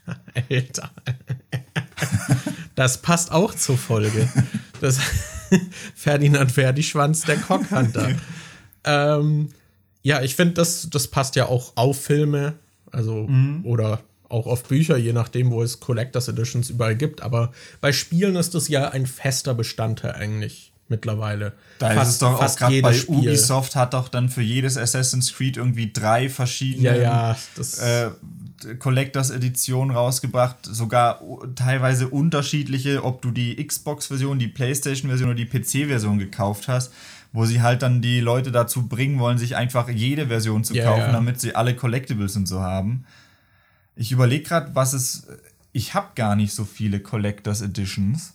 [0.50, 0.92] Alter.
[2.76, 4.28] das passt auch zur Folge.
[4.82, 5.00] Das
[5.96, 8.10] Ferdinand Ferdi-Schwanz, der Cockhunter.
[8.84, 9.48] ähm,
[10.02, 12.56] ja, ich finde, das, das passt ja auch auf Filme,
[12.92, 13.62] also mhm.
[13.64, 17.22] oder auch auf Bücher, je nachdem, wo es Collectors Editions überall gibt.
[17.22, 21.54] Aber bei Spielen ist das ja ein fester Bestandteil eigentlich mittlerweile.
[21.80, 23.16] Da fast, ist es doch auch gerade bei Spiel.
[23.16, 27.38] Ubisoft hat doch dann für jedes Assassin's Creed irgendwie drei verschiedene ja, ja,
[27.82, 28.12] äh,
[28.80, 31.22] Collectors Edition rausgebracht, sogar
[31.56, 36.92] teilweise unterschiedliche, ob du die Xbox-Version, die PlayStation-Version oder die PC-Version gekauft hast,
[37.34, 40.86] wo sie halt dann die Leute dazu bringen wollen, sich einfach jede Version zu yeah,
[40.86, 43.06] kaufen, damit sie alle Collectibles und so haben.
[43.96, 45.28] Ich überlege gerade, was es.
[45.72, 48.34] Ich habe gar nicht so viele Collectors Editions.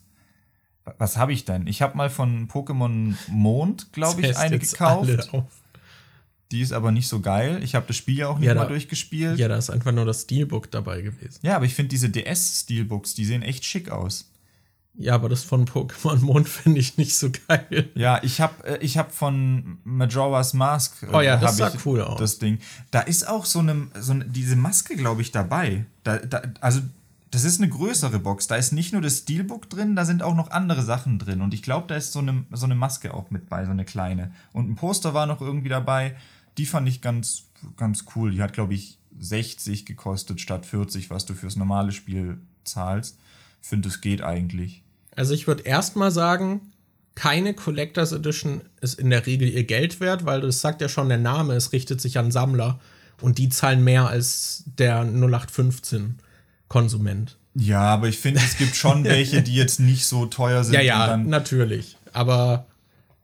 [0.98, 1.66] Was habe ich denn?
[1.66, 5.30] Ich habe mal von Pokémon Mond, glaube ich, eine gekauft.
[6.50, 7.60] Die ist aber nicht so geil.
[7.62, 9.38] Ich habe das Spiel ja auch nicht ja, mal durchgespielt.
[9.38, 11.38] Ja, da ist einfach nur das Steelbook dabei gewesen.
[11.42, 14.28] Ja, aber ich finde diese DS-Steelbooks, die sehen echt schick aus.
[14.94, 17.88] Ja, aber das von Pokémon Mond finde ich nicht so geil.
[17.94, 21.02] Ja, ich habe äh, ich hab von Majora's Mask.
[21.02, 22.18] Äh, oh ja, das sah cool aus.
[22.18, 22.58] Das Ding.
[22.90, 25.86] Da ist auch so eine, so eine diese Maske, glaube ich, dabei.
[26.04, 26.80] Da, da, also,
[27.32, 28.46] das ist eine größere Box.
[28.46, 31.40] Da ist nicht nur das Steelbook drin, da sind auch noch andere Sachen drin.
[31.40, 33.86] Und ich glaube, da ist so eine, so eine Maske auch mit bei, so eine
[33.86, 34.32] kleine.
[34.52, 36.14] Und ein Poster war noch irgendwie dabei.
[36.58, 37.44] Die fand ich ganz,
[37.78, 38.32] ganz cool.
[38.32, 43.18] Die hat, glaube ich, 60 gekostet statt 40, was du fürs normale Spiel zahlst.
[43.62, 44.82] Finde, es geht eigentlich.
[45.16, 46.72] Also ich würde erstmal sagen,
[47.14, 51.08] keine Collectors Edition ist in der Regel ihr Geld wert, weil das sagt ja schon
[51.08, 52.78] der Name, es richtet sich an Sammler
[53.22, 56.18] und die zahlen mehr als der 0815
[56.72, 57.36] Konsument.
[57.54, 60.72] Ja, aber ich finde, es gibt schon welche, die jetzt nicht so teuer sind.
[60.72, 61.98] Ja, ja, natürlich.
[62.14, 62.64] Aber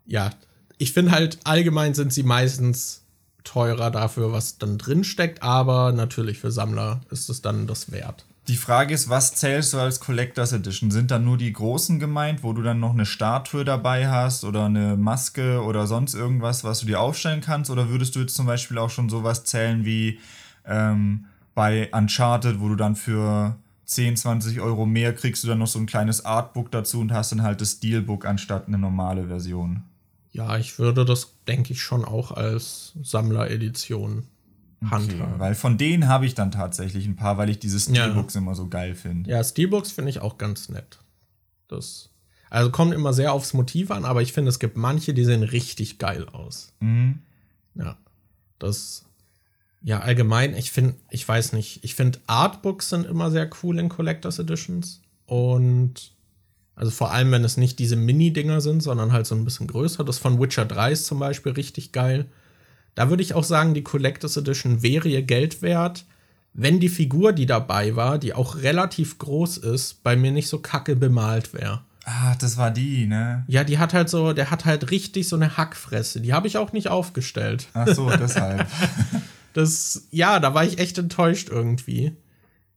[0.05, 0.33] ja,
[0.77, 3.05] ich finde halt allgemein sind sie meistens
[3.45, 8.27] teurer dafür, was dann drin steckt, aber natürlich für Sammler ist es dann das wert.
[8.49, 10.91] Die Frage ist, was zählst du als Collectors Edition?
[10.91, 14.67] Sind dann nur die großen gemeint, wo du dann noch eine Statue dabei hast oder
[14.67, 17.71] eine Maske oder sonst irgendwas, was du dir aufstellen kannst?
[17.71, 20.19] Oder würdest du jetzt zum Beispiel auch schon sowas zählen wie
[20.67, 21.25] ähm,
[21.59, 25.81] bei Uncharted, wo du dann für 10, 20 Euro mehr kriegst du dann noch so
[25.81, 29.83] ein kleines Artbook dazu und hast dann halt das Steelbook anstatt eine normale Version?
[30.31, 34.29] Ja, ich würde das, denke ich, schon auch als Sammleredition
[34.89, 35.33] handhaben.
[35.33, 38.41] Okay, weil von denen habe ich dann tatsächlich ein paar, weil ich diese Steelbooks ja.
[38.41, 39.29] immer so geil finde.
[39.29, 41.01] Ja, Steelbooks finde ich auch ganz nett.
[41.67, 42.11] Das
[42.51, 45.43] also kommt immer sehr aufs Motiv an, aber ich finde, es gibt manche, die sehen
[45.43, 46.73] richtig geil aus.
[46.79, 47.19] Mhm.
[47.75, 47.97] Ja.
[48.61, 49.08] Das,
[49.83, 53.89] ja, allgemein, ich finde, ich weiß nicht, ich finde Artbooks sind immer sehr cool in
[53.89, 55.03] Collectors Editions.
[55.27, 56.13] Und
[56.75, 60.05] also vor allem, wenn es nicht diese Mini-Dinger sind, sondern halt so ein bisschen größer.
[60.05, 62.27] Das von Witcher 3 ist zum Beispiel richtig geil.
[62.95, 66.05] Da würde ich auch sagen, die Collectors Edition wäre ihr Geld wert,
[66.55, 70.59] wenn die Figur, die dabei war, die auch relativ groß ist, bei mir nicht so
[70.59, 71.83] kacke bemalt wäre.
[72.05, 73.45] Ah, das war die, ne?
[73.49, 76.21] Ja, die hat halt so, der hat halt richtig so eine Hackfresse.
[76.21, 77.69] Die habe ich auch nicht aufgestellt.
[77.75, 78.67] Ach so, deshalb.
[79.59, 82.17] das, ja, da war ich echt enttäuscht irgendwie.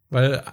[0.09, 0.43] Weil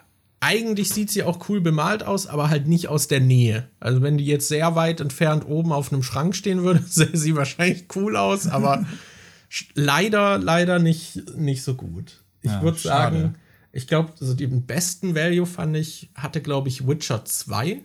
[0.41, 3.69] eigentlich sieht sie auch cool bemalt aus, aber halt nicht aus der Nähe.
[3.81, 7.35] Also wenn die jetzt sehr weit entfernt oben auf einem Schrank stehen würde, sähe sie
[7.35, 8.87] wahrscheinlich cool aus, aber
[9.75, 12.23] leider, leider nicht, nicht so gut.
[12.43, 13.37] Ich ja, würde sagen,
[13.73, 17.83] ich glaube, also den besten Value fand ich, hatte, glaube ich, Witcher 2.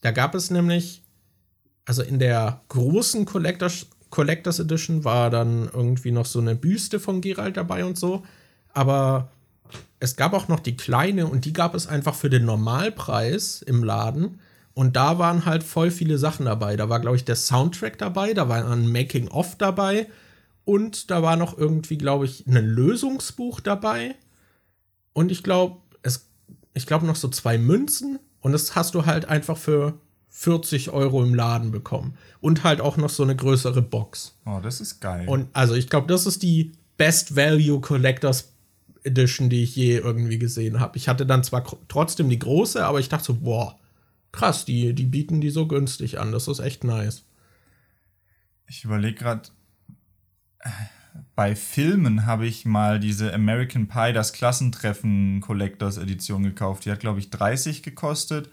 [0.00, 1.02] Da gab es nämlich,
[1.84, 7.20] also in der großen Collectors, Collectors Edition war dann irgendwie noch so eine Büste von
[7.20, 8.22] Geralt dabei und so.
[8.72, 9.32] Aber
[9.98, 13.82] es gab auch noch die kleine und die gab es einfach für den Normalpreis im
[13.82, 14.38] Laden.
[14.72, 16.76] Und da waren halt voll viele Sachen dabei.
[16.76, 20.06] Da war, glaube ich, der Soundtrack dabei, da war ein Making-of dabei
[20.64, 24.14] und da war noch irgendwie, glaube ich, ein Lösungsbuch dabei.
[25.12, 26.28] Und ich glaube, es,
[26.72, 28.20] ich glaube noch so zwei Münzen.
[28.40, 29.94] Und das hast du halt einfach für
[30.36, 32.18] 40 Euro im Laden bekommen.
[32.40, 34.36] Und halt auch noch so eine größere Box.
[34.44, 35.28] Oh, das ist geil.
[35.28, 38.52] Und also ich glaube, das ist die Best Value Collectors
[39.04, 40.96] Edition, die ich je irgendwie gesehen habe.
[40.96, 43.78] Ich hatte dann zwar trotzdem die große, aber ich dachte so, boah,
[44.32, 46.32] krass, die, die bieten die so günstig an.
[46.32, 47.22] Das ist echt nice.
[48.66, 49.48] Ich überlege gerade,
[51.36, 56.86] bei Filmen habe ich mal diese American Pie, das Klassentreffen Collectors Edition gekauft.
[56.86, 58.50] Die hat, glaube ich, 30 gekostet.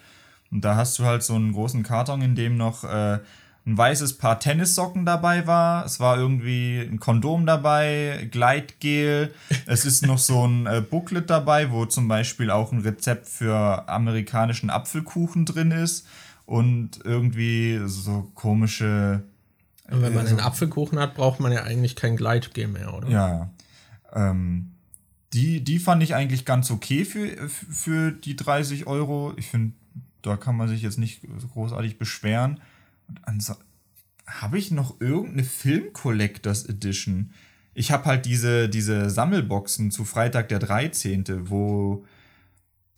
[0.52, 3.20] Und da hast du halt so einen großen Karton, in dem noch äh,
[3.66, 5.86] ein weißes Paar Tennissocken dabei war.
[5.86, 9.34] Es war irgendwie ein Kondom dabei, Gleitgel.
[9.66, 13.88] Es ist noch so ein äh, Booklet dabei, wo zum Beispiel auch ein Rezept für
[13.88, 16.08] amerikanischen Apfelkuchen drin ist.
[16.45, 19.24] Und irgendwie so komische
[19.91, 23.10] und wenn man also, einen Apfelkuchen hat, braucht man ja eigentlich kein Gleitgel mehr, oder?
[23.10, 23.49] Ja.
[24.14, 24.72] Ähm,
[25.34, 29.34] die, die fand ich eigentlich ganz okay für, für die 30 Euro.
[29.38, 29.74] Ich finde,
[30.22, 31.22] da kann man sich jetzt nicht
[31.53, 32.59] großartig beschweren.
[34.28, 37.32] Habe ich noch irgendeine Film Collectors Edition?
[37.74, 42.05] Ich habe halt diese, diese Sammelboxen zu Freitag der 13., wo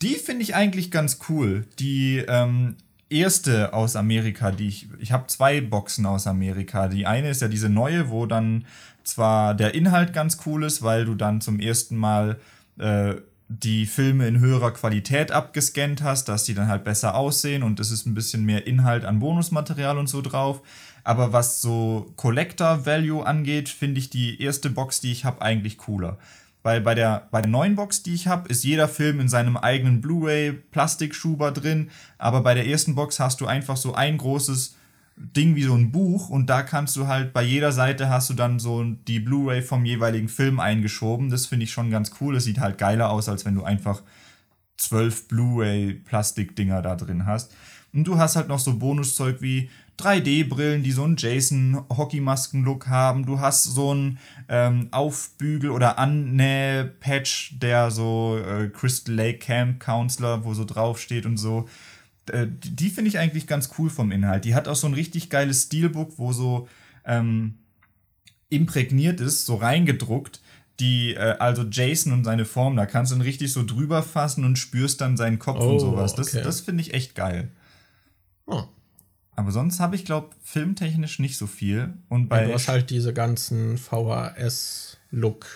[0.02, 1.66] die finde ich eigentlich ganz cool.
[1.80, 2.76] Die ähm,
[3.10, 4.90] erste aus Amerika, die ich.
[5.00, 6.88] Ich habe zwei Boxen aus Amerika.
[6.90, 8.66] Die eine ist ja diese neue, wo dann
[9.04, 12.40] zwar der Inhalt ganz cool ist, weil du dann zum ersten Mal
[12.78, 13.16] äh,
[13.62, 17.92] die Filme in höherer Qualität abgescannt hast, dass die dann halt besser aussehen und es
[17.92, 20.62] ist ein bisschen mehr Inhalt an Bonusmaterial und so drauf.
[21.04, 25.78] Aber was so Collector Value angeht, finde ich die erste Box, die ich habe, eigentlich
[25.78, 26.18] cooler.
[26.64, 29.58] Weil bei der, bei der neuen Box, die ich habe, ist jeder Film in seinem
[29.58, 31.90] eigenen Blu-ray-Plastikschuber drin.
[32.18, 34.78] Aber bei der ersten Box hast du einfach so ein großes
[35.16, 38.34] Ding wie so ein Buch und da kannst du halt bei jeder Seite hast du
[38.34, 41.30] dann so die Blu-ray vom jeweiligen Film eingeschoben.
[41.30, 42.34] Das finde ich schon ganz cool.
[42.34, 44.02] Das sieht halt geiler aus, als wenn du einfach
[44.78, 47.54] zwölf Blu-ray-Plastikdinger da drin hast.
[47.94, 53.26] Und du hast halt noch so Bonuszeug wie 3D-Brillen, die so einen Jason-Hockeymasken-Look haben.
[53.28, 54.18] Du hast so einen
[54.50, 61.38] ähm, Aufbügel- oder Annäh-Patch, der so äh, Crystal Lake Camp Counselor, wo so draufsteht und
[61.38, 61.70] so.
[62.32, 64.46] Äh, die, die finde ich eigentlich ganz cool vom Inhalt.
[64.46, 66.68] Die hat auch so ein richtig geiles Steelbook, wo so
[67.06, 67.56] ähm,
[68.50, 70.42] imprägniert ist, so reingedruckt.
[70.80, 74.44] Die, äh, also Jason und seine Form, da kannst du ihn richtig so drüber fassen
[74.44, 76.16] und spürst dann seinen Kopf oh, und sowas.
[76.16, 76.44] Das, okay.
[76.44, 77.50] das finde ich echt geil.
[78.46, 78.64] Oh.
[79.36, 81.94] Aber sonst habe ich, glaube filmtechnisch nicht so viel.
[82.10, 85.48] Und bei ja, du hast halt diese ganzen VHS-Look.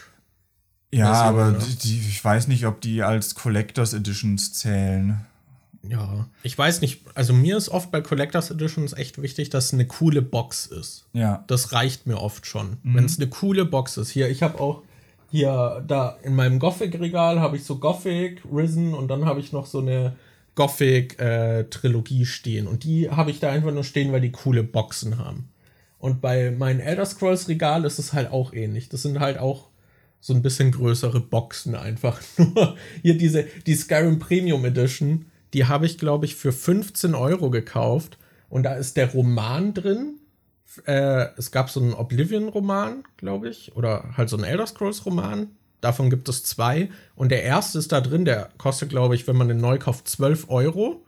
[0.91, 1.59] Ja, aber ne?
[1.83, 5.25] die, ich weiß nicht, ob die als Collectors Editions zählen.
[5.89, 7.01] Ja, ich weiß nicht.
[7.13, 11.05] Also mir ist oft bei Collectors Editions echt wichtig, dass es eine coole Box ist.
[11.13, 11.43] Ja.
[11.47, 12.77] Das reicht mir oft schon.
[12.83, 12.95] Mhm.
[12.95, 14.09] Wenn es eine coole Box ist.
[14.09, 14.83] Hier, ich habe auch
[15.29, 19.65] hier da in meinem Gothic-Regal habe ich so Gothic, Risen und dann habe ich noch
[19.65, 20.15] so eine
[20.55, 22.67] Gothic-Trilogie äh, stehen.
[22.67, 25.49] Und die habe ich da einfach nur stehen, weil die coole Boxen haben.
[25.99, 28.89] Und bei meinen Elder Scrolls Regal ist es halt auch ähnlich.
[28.89, 29.67] Das sind halt auch
[30.19, 32.21] so ein bisschen größere Boxen einfach.
[32.37, 37.49] Nur hier diese, die Skyrim Premium Edition, die habe ich, glaube ich, für 15 Euro
[37.49, 38.17] gekauft.
[38.49, 40.19] Und da ist der Roman drin.
[40.85, 43.75] Äh, es gab so einen Oblivion-Roman, glaube ich.
[43.75, 45.47] Oder halt so einen Elder Scrolls-Roman.
[45.81, 46.89] Davon gibt es zwei.
[47.15, 50.07] Und der erste ist da drin, der kostet, glaube ich, wenn man den neu kauft,
[50.07, 51.05] 12 Euro.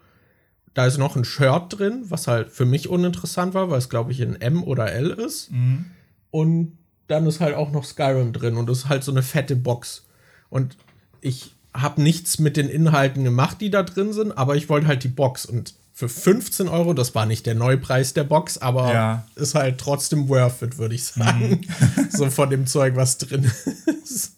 [0.73, 4.11] Da ist noch ein Shirt drin, was halt für mich uninteressant war, weil es, glaube
[4.11, 5.51] ich, in M oder L ist.
[5.51, 5.85] Mhm.
[6.31, 6.77] Und
[7.07, 10.05] dann ist halt auch noch Skyrim drin und das ist halt so eine fette Box.
[10.49, 10.77] Und
[11.21, 15.03] ich habe nichts mit den Inhalten gemacht, die da drin sind, aber ich wollte halt
[15.03, 15.45] die Box.
[15.45, 19.27] Und für 15 Euro, das war nicht der Neupreis der Box, aber ja.
[19.35, 21.61] ist halt trotzdem worth it, würde ich sagen.
[21.95, 22.09] Mhm.
[22.11, 23.51] so von dem Zeug, was drin
[24.03, 24.37] ist.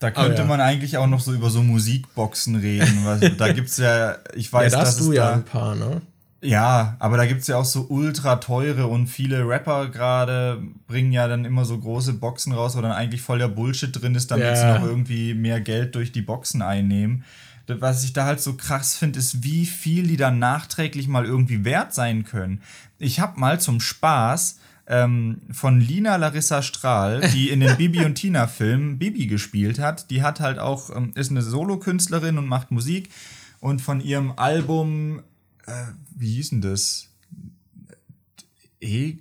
[0.00, 0.48] Da könnte ja.
[0.48, 3.36] man eigentlich auch noch so über so Musikboxen reden.
[3.38, 6.02] Da gibt es ja, ich weiß, ja, da hast du ja da, ein paar, ne?
[6.44, 11.12] Ja, aber da gibt es ja auch so ultra teure und viele Rapper gerade bringen
[11.12, 14.32] ja dann immer so große Boxen raus, wo dann eigentlich voll der Bullshit drin ist,
[14.32, 14.56] damit ja.
[14.56, 17.24] sie noch irgendwie mehr Geld durch die Boxen einnehmen.
[17.68, 21.64] Was ich da halt so krass finde, ist, wie viel die dann nachträglich mal irgendwie
[21.64, 22.60] wert sein können.
[22.98, 28.16] Ich habe mal zum Spaß ähm, von Lina Larissa Strahl, die in den Bibi und
[28.16, 30.10] Tina Filmen Bibi gespielt hat.
[30.10, 33.10] Die hat halt auch, ähm, ist eine Solokünstlerin und macht Musik.
[33.60, 35.22] Und von ihrem Album,
[35.66, 37.08] äh, wie hieß denn das?
[38.80, 39.16] E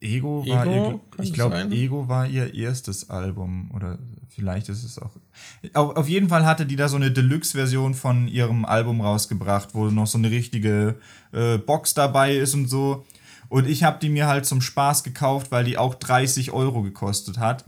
[0.00, 4.98] Ego war Ego, ihr, ich glaube, Ego war ihr erstes Album oder vielleicht ist es
[4.98, 5.10] auch.
[5.74, 9.86] Auf, auf jeden Fall hatte die da so eine Deluxe-Version von ihrem Album rausgebracht, wo
[9.86, 10.96] noch so eine richtige
[11.32, 13.04] äh, Box dabei ist und so.
[13.48, 17.38] Und ich habe die mir halt zum Spaß gekauft, weil die auch 30 Euro gekostet
[17.38, 17.64] hat.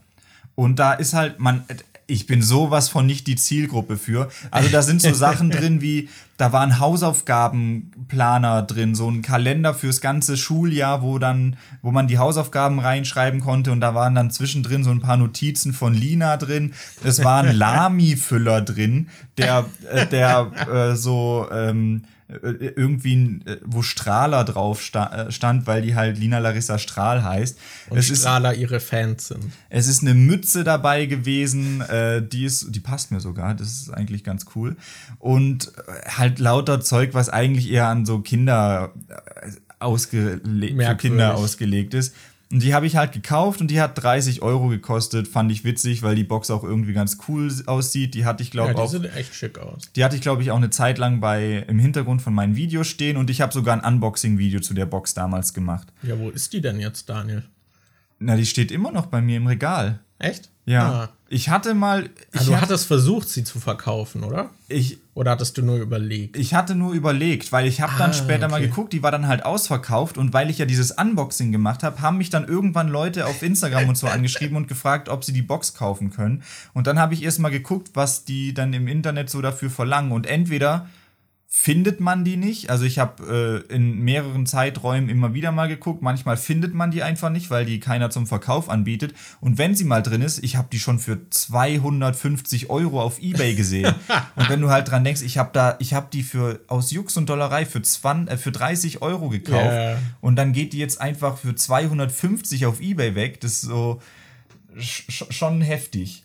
[0.54, 1.64] Und da ist halt, man,
[2.10, 4.28] ich bin sowas von nicht die Zielgruppe für.
[4.50, 9.74] Also da sind so Sachen drin wie, da war ein Hausaufgabenplaner drin, so ein Kalender
[9.74, 14.30] fürs ganze Schuljahr, wo dann, wo man die Hausaufgaben reinschreiben konnte und da waren dann
[14.30, 16.72] zwischendrin so ein paar Notizen von Lina drin.
[17.04, 19.08] Es war ein Lami-Füller drin,
[19.38, 25.82] der, äh, der äh, so ähm, äh, irgendwie, äh, wo Strahler drauf äh, stand, weil
[25.82, 27.58] die halt Lina Larissa Strahl heißt.
[27.88, 29.52] Und es Strahler ist, ihre Fans sind.
[29.68, 31.82] Es ist eine Mütze dabei gewesen,
[32.32, 34.76] die ist, die passt mir sogar, das ist eigentlich ganz cool.
[35.18, 35.72] Und
[36.06, 38.92] halt lauter Zeug, was eigentlich eher an so Kinder
[39.80, 42.14] ausgelegt, für Kinder ausgelegt ist.
[42.52, 45.28] Und die habe ich halt gekauft und die hat 30 Euro gekostet.
[45.28, 48.14] Fand ich witzig, weil die Box auch irgendwie ganz cool aussieht.
[48.14, 49.92] Die hatte ich, glaube ich, ja, die sieht echt schick aus.
[49.94, 52.88] Die hatte ich, glaube ich, auch eine Zeit lang bei, im Hintergrund von meinen Videos
[52.88, 55.92] stehen und ich habe sogar ein Unboxing-Video zu der Box damals gemacht.
[56.02, 57.44] Ja, wo ist die denn jetzt, Daniel?
[58.18, 60.00] Na, die steht immer noch bei mir im Regal.
[60.18, 60.50] Echt?
[60.66, 60.90] Ja.
[60.90, 61.08] Ah.
[61.32, 62.10] Ich hatte mal.
[62.32, 64.50] Ich also du hattest versucht, sie zu verkaufen, oder?
[64.66, 64.98] Ich.
[65.14, 66.36] Oder hattest du nur überlegt?
[66.36, 68.50] Ich hatte nur überlegt, weil ich habe ah, dann später okay.
[68.50, 72.00] mal geguckt, die war dann halt ausverkauft und weil ich ja dieses Unboxing gemacht habe,
[72.00, 75.42] haben mich dann irgendwann Leute auf Instagram und so angeschrieben und gefragt, ob sie die
[75.42, 76.42] Box kaufen können.
[76.74, 80.10] Und dann habe ich erst mal geguckt, was die dann im Internet so dafür verlangen.
[80.10, 80.88] Und entweder
[81.52, 82.70] findet man die nicht.
[82.70, 86.00] Also ich habe äh, in mehreren Zeiträumen immer wieder mal geguckt.
[86.00, 89.14] Manchmal findet man die einfach nicht, weil die keiner zum Verkauf anbietet.
[89.40, 93.56] Und wenn sie mal drin ist, ich habe die schon für 250 Euro auf eBay
[93.56, 93.92] gesehen.
[94.36, 97.16] und wenn du halt dran denkst, ich habe da, ich habe die für aus Jux
[97.16, 99.72] und Dollerei für 20, äh, für 30 Euro gekauft.
[99.72, 99.98] Yeah.
[100.20, 103.40] Und dann geht die jetzt einfach für 250 auf eBay weg.
[103.40, 104.00] Das ist so
[104.78, 106.22] schon heftig.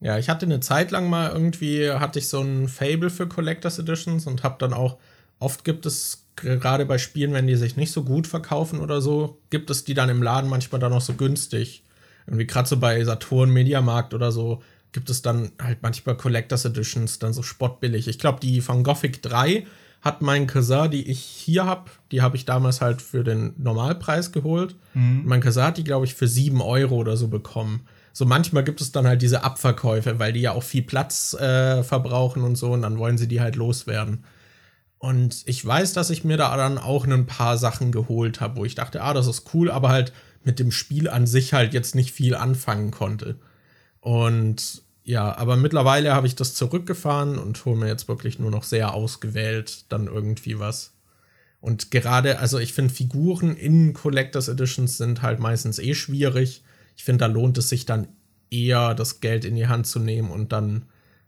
[0.00, 3.78] Ja, ich hatte eine Zeit lang mal irgendwie, hatte ich so ein Fable für Collectors
[3.78, 4.98] Editions und habe dann auch,
[5.38, 9.38] oft gibt es gerade bei Spielen, wenn die sich nicht so gut verkaufen oder so,
[9.48, 11.82] gibt es die dann im Laden manchmal dann auch so günstig.
[12.26, 14.62] Irgendwie gerade so bei Saturn, Mediamarkt oder so,
[14.92, 18.08] gibt es dann halt manchmal Collectors Editions, dann so spottbillig.
[18.08, 19.66] Ich glaube, die von Gothic 3
[20.02, 24.30] hat mein Cousin, die ich hier habe, die habe ich damals halt für den Normalpreis
[24.30, 24.76] geholt.
[24.94, 25.22] Mhm.
[25.24, 27.86] Mein Cousin hat die, glaube ich, für 7 Euro oder so bekommen
[28.16, 31.82] so manchmal gibt es dann halt diese Abverkäufe, weil die ja auch viel Platz äh,
[31.82, 34.24] verbrauchen und so und dann wollen sie die halt loswerden.
[34.96, 38.64] Und ich weiß, dass ich mir da dann auch ein paar Sachen geholt habe, wo
[38.64, 40.14] ich dachte, ah, das ist cool, aber halt
[40.44, 43.38] mit dem Spiel an sich halt jetzt nicht viel anfangen konnte.
[44.00, 48.64] Und ja, aber mittlerweile habe ich das zurückgefahren und hole mir jetzt wirklich nur noch
[48.64, 50.94] sehr ausgewählt dann irgendwie was.
[51.60, 56.62] Und gerade, also ich finde Figuren in Collectors Editions sind halt meistens eh schwierig
[56.96, 58.08] ich finde, da lohnt es sich dann
[58.50, 60.86] eher, das Geld in die Hand zu nehmen und dann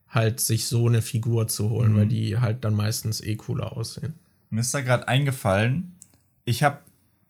[0.09, 1.97] halt sich so eine Figur zu holen, mhm.
[1.97, 4.15] weil die halt dann meistens eh cooler aussehen.
[4.51, 5.93] Mir ist da gerade eingefallen,
[6.45, 6.79] ich habe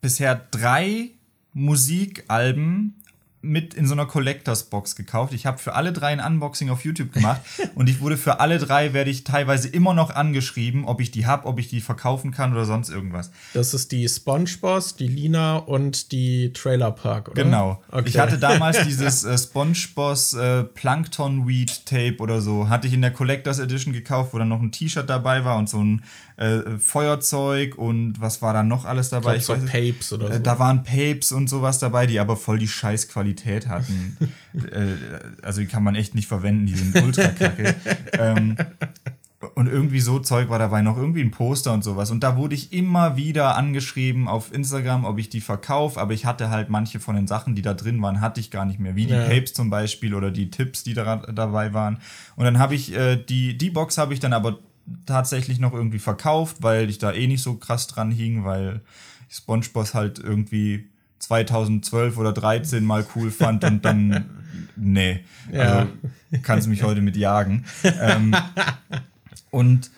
[0.01, 1.11] bisher drei
[1.53, 2.95] Musikalben
[3.41, 5.33] mit in so einer Collectors Box gekauft.
[5.33, 7.41] Ich habe für alle drei ein Unboxing auf YouTube gemacht
[7.75, 11.27] und ich wurde für alle drei werde ich teilweise immer noch angeschrieben, ob ich die
[11.27, 13.31] habe, ob ich die verkaufen kann oder sonst irgendwas.
[13.55, 17.45] Das ist die SpongeBoss, die Lina und die Trailer Park, oder?
[17.45, 17.83] Genau.
[17.91, 18.09] Okay.
[18.09, 23.03] Ich hatte damals dieses äh, SpongeBoss äh, Plankton Weed Tape oder so, hatte ich in
[23.03, 26.03] der Collectors Edition gekauft, wo dann noch ein T-Shirt dabei war und so ein
[26.39, 29.37] äh, Feuerzeug und was war da noch alles dabei?
[29.37, 30.39] Ich, glaub, ich so weiß, Papes oder äh, so.
[30.39, 34.17] Da waren Papes und sowas dabei, die aber voll die Scheißqualität hatten.
[34.55, 34.95] äh,
[35.43, 37.75] also die kann man echt nicht verwenden, die sind ultra kacke.
[38.13, 38.57] ähm,
[39.55, 42.11] und irgendwie so Zeug war dabei noch irgendwie ein Poster und sowas.
[42.11, 46.25] Und da wurde ich immer wieder angeschrieben auf Instagram, ob ich die verkaufe, aber ich
[46.25, 48.97] hatte halt manche von den Sachen, die da drin waren, hatte ich gar nicht mehr.
[48.97, 49.29] Wie die ja.
[49.29, 51.99] Papes zum Beispiel oder die Tipps, die da dabei waren.
[52.37, 54.59] Und dann habe ich äh, die, die Box habe ich dann aber
[55.07, 58.81] tatsächlich noch irgendwie verkauft, weil ich da eh nicht so krass dran hing, weil
[59.29, 60.89] ich SpongeBob halt irgendwie
[61.19, 64.27] 2012 oder 13 mal cool fand und dann,
[64.77, 65.63] nee, ja.
[65.63, 65.91] also
[66.43, 67.65] kannst mich heute mit jagen.
[67.83, 68.35] ähm,
[69.51, 69.91] und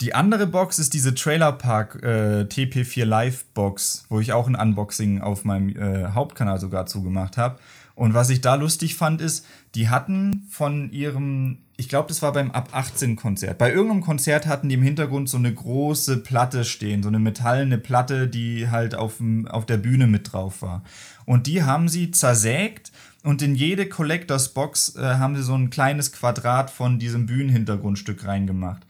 [0.00, 4.54] die andere Box ist diese Trailer Park äh, TP4 Live Box, wo ich auch ein
[4.54, 7.58] Unboxing auf meinem äh, Hauptkanal sogar zugemacht habe.
[7.96, 9.44] Und was ich da lustig fand, ist,
[9.74, 13.56] die hatten von ihrem, ich glaube, das war beim Ab 18 Konzert.
[13.56, 17.78] Bei irgendeinem Konzert hatten die im Hintergrund so eine große Platte stehen, so eine metallene
[17.78, 20.82] Platte, die halt auf, auf der Bühne mit drauf war.
[21.24, 22.90] Und die haben sie zersägt
[23.22, 28.26] und in jede Collectors Box äh, haben sie so ein kleines Quadrat von diesem Bühnenhintergrundstück
[28.26, 28.84] reingemacht.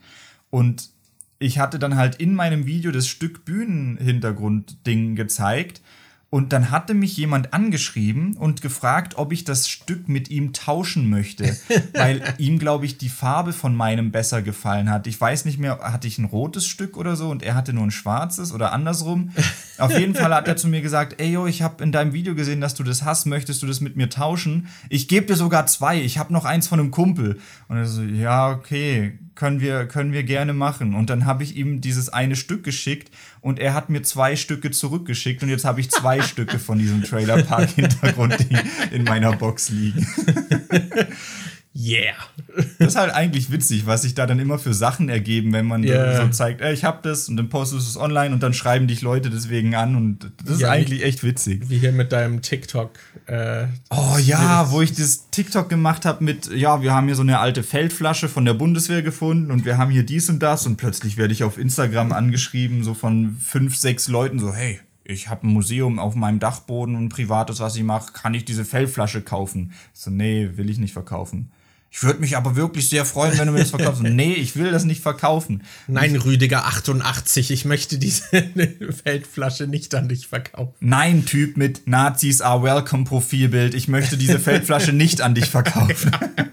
[0.49, 0.89] Und
[1.37, 5.81] ich hatte dann halt in meinem Video das Stück Bühnenhintergrund-Ding gezeigt
[6.31, 11.09] und dann hatte mich jemand angeschrieben und gefragt, ob ich das Stück mit ihm tauschen
[11.09, 11.57] möchte,
[11.93, 15.07] weil ihm, glaube ich, die Farbe von meinem besser gefallen hat.
[15.07, 17.83] Ich weiß nicht mehr, hatte ich ein rotes Stück oder so und er hatte nur
[17.83, 19.31] ein schwarzes oder andersrum.
[19.79, 22.35] Auf jeden Fall hat er zu mir gesagt, ey yo, ich habe in deinem Video
[22.35, 24.67] gesehen, dass du das hast, möchtest du das mit mir tauschen?
[24.89, 27.39] Ich gebe dir sogar zwei, ich habe noch eins von einem Kumpel.
[27.67, 30.93] Und er so, ja, okay, können wir, können wir gerne machen.
[30.93, 33.09] Und dann habe ich ihm dieses eine Stück geschickt
[33.39, 37.03] und er hat mir zwei Stücke zurückgeschickt und jetzt habe ich zwei Stücke von diesem
[37.03, 38.57] Trailer Park Hintergrund, die
[38.93, 40.05] in meiner Box liegen.
[41.79, 42.13] Yeah.
[42.77, 45.83] Das ist halt eigentlich witzig, was sich da dann immer für Sachen ergeben, wenn man
[45.83, 46.21] yeah.
[46.21, 48.87] so zeigt, ey, ich hab das und dann postest du es online und dann schreiben
[48.87, 51.69] dich Leute deswegen an und das ist ja, eigentlich echt witzig.
[51.69, 52.99] Wie hier mit deinem TikTok.
[53.27, 57.21] Äh, oh ja, wo ich das TikTok gemacht habe mit, ja, wir haben hier so
[57.21, 60.75] eine alte Feldflasche von der Bundeswehr gefunden und wir haben hier dies und das und
[60.75, 65.47] plötzlich werde ich auf Instagram angeschrieben, so von fünf, sechs Leuten, so, hey, ich habe
[65.47, 69.71] ein Museum auf meinem Dachboden, ein privates, was ich mache, kann ich diese Feldflasche kaufen?
[69.93, 71.51] so, nee, will ich nicht verkaufen.
[71.91, 74.03] Ich würde mich aber wirklich sehr freuen, wenn du mir das verkaufst.
[74.03, 75.63] nee, ich will das nicht verkaufen.
[75.87, 78.23] Nein, Rüdiger 88, ich möchte diese
[79.03, 80.73] Feldflasche nicht an dich verkaufen.
[80.79, 86.11] Nein, Typ mit Nazis are welcome Profilbild, ich möchte diese Feldflasche nicht an dich verkaufen.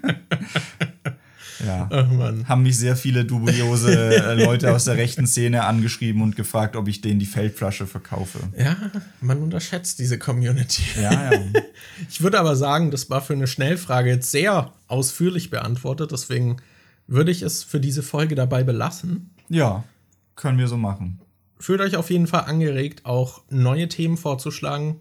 [1.66, 1.88] Ja.
[1.90, 2.48] Ach Mann.
[2.48, 6.88] Haben mich sehr viele dubiose äh, Leute aus der rechten Szene angeschrieben und gefragt, ob
[6.88, 8.38] ich denen die Feldflasche verkaufe.
[8.56, 8.76] Ja,
[9.20, 10.82] man unterschätzt diese Community.
[11.00, 11.40] Ja, ja.
[12.08, 16.12] Ich würde aber sagen, das war für eine Schnellfrage jetzt sehr ausführlich beantwortet.
[16.12, 16.58] Deswegen
[17.06, 19.30] würde ich es für diese Folge dabei belassen.
[19.48, 19.84] Ja,
[20.34, 21.20] können wir so machen.
[21.58, 25.00] Fühlt euch auf jeden Fall angeregt, auch neue Themen vorzuschlagen.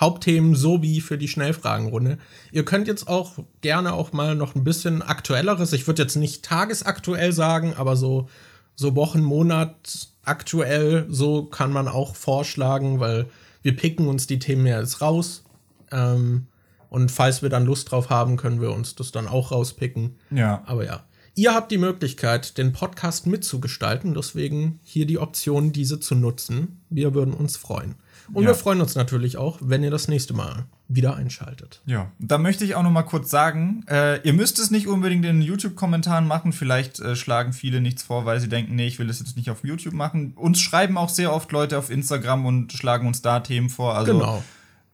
[0.00, 2.18] Hauptthemen sowie für die Schnellfragenrunde.
[2.52, 6.44] Ihr könnt jetzt auch gerne auch mal noch ein bisschen aktuelleres, ich würde jetzt nicht
[6.44, 8.28] tagesaktuell sagen, aber so,
[8.74, 13.26] so Wochen, Monat aktuell, so kann man auch vorschlagen, weil
[13.62, 15.44] wir picken uns die Themen ja jetzt raus.
[15.92, 16.46] Ähm,
[16.88, 20.16] und falls wir dann Lust drauf haben, können wir uns das dann auch rauspicken.
[20.30, 20.62] Ja.
[20.66, 21.04] Aber ja.
[21.36, 26.82] Ihr habt die Möglichkeit, den Podcast mitzugestalten, deswegen hier die Option, diese zu nutzen.
[26.90, 27.94] Wir würden uns freuen.
[28.32, 28.50] Und Ja.
[28.50, 31.82] wir freuen uns natürlich auch, wenn ihr das nächste Mal wieder einschaltet.
[31.86, 35.24] Ja, da möchte ich auch noch mal kurz sagen, äh, ihr müsst es nicht unbedingt
[35.24, 36.52] in den YouTube-Kommentaren machen.
[36.52, 39.50] Vielleicht äh, schlagen viele nichts vor, weil sie denken, nee, ich will das jetzt nicht
[39.50, 40.32] auf YouTube machen.
[40.36, 43.94] Uns schreiben auch sehr oft Leute auf Instagram und schlagen uns da Themen vor.
[43.96, 44.42] Also, Genau.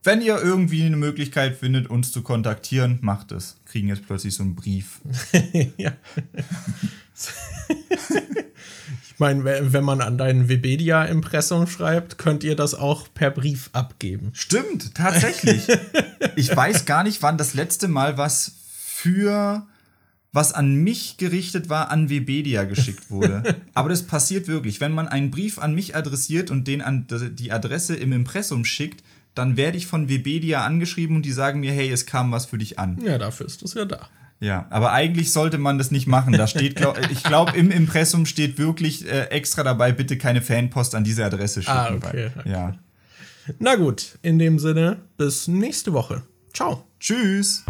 [0.04, 3.56] wenn ihr irgendwie eine Möglichkeit findet, uns zu kontaktieren, macht es.
[3.66, 5.00] Kriegen jetzt plötzlich so einen Brief.
[5.76, 5.92] ja.
[9.12, 13.70] ich meine, we- wenn man an dein Webedia-Impressum schreibt, könnt ihr das auch per Brief
[13.72, 14.30] abgeben.
[14.34, 15.66] Stimmt, tatsächlich.
[16.36, 18.52] ich weiß gar nicht, wann das letzte Mal was
[18.84, 19.66] für
[20.32, 23.42] was an mich gerichtet war, an Webedia geschickt wurde.
[23.74, 24.82] Aber das passiert wirklich.
[24.82, 29.02] Wenn man einen Brief an mich adressiert und den an die Adresse im Impressum schickt,
[29.34, 32.58] dann werde ich von Webedia angeschrieben und die sagen mir, hey, es kam was für
[32.58, 32.98] dich an.
[33.02, 34.08] Ja, dafür ist es ja da.
[34.38, 36.32] Ja, aber eigentlich sollte man das nicht machen.
[36.34, 40.94] Da steht, glaub, ich glaube, im Impressum steht wirklich äh, extra dabei, bitte keine Fanpost
[40.94, 41.76] an diese Adresse schicken.
[41.76, 42.30] Ah, okay.
[42.34, 42.74] Weil- Ja.
[43.58, 46.22] Na gut, in dem Sinne, bis nächste Woche.
[46.52, 46.84] Ciao.
[46.98, 47.64] Tschüss.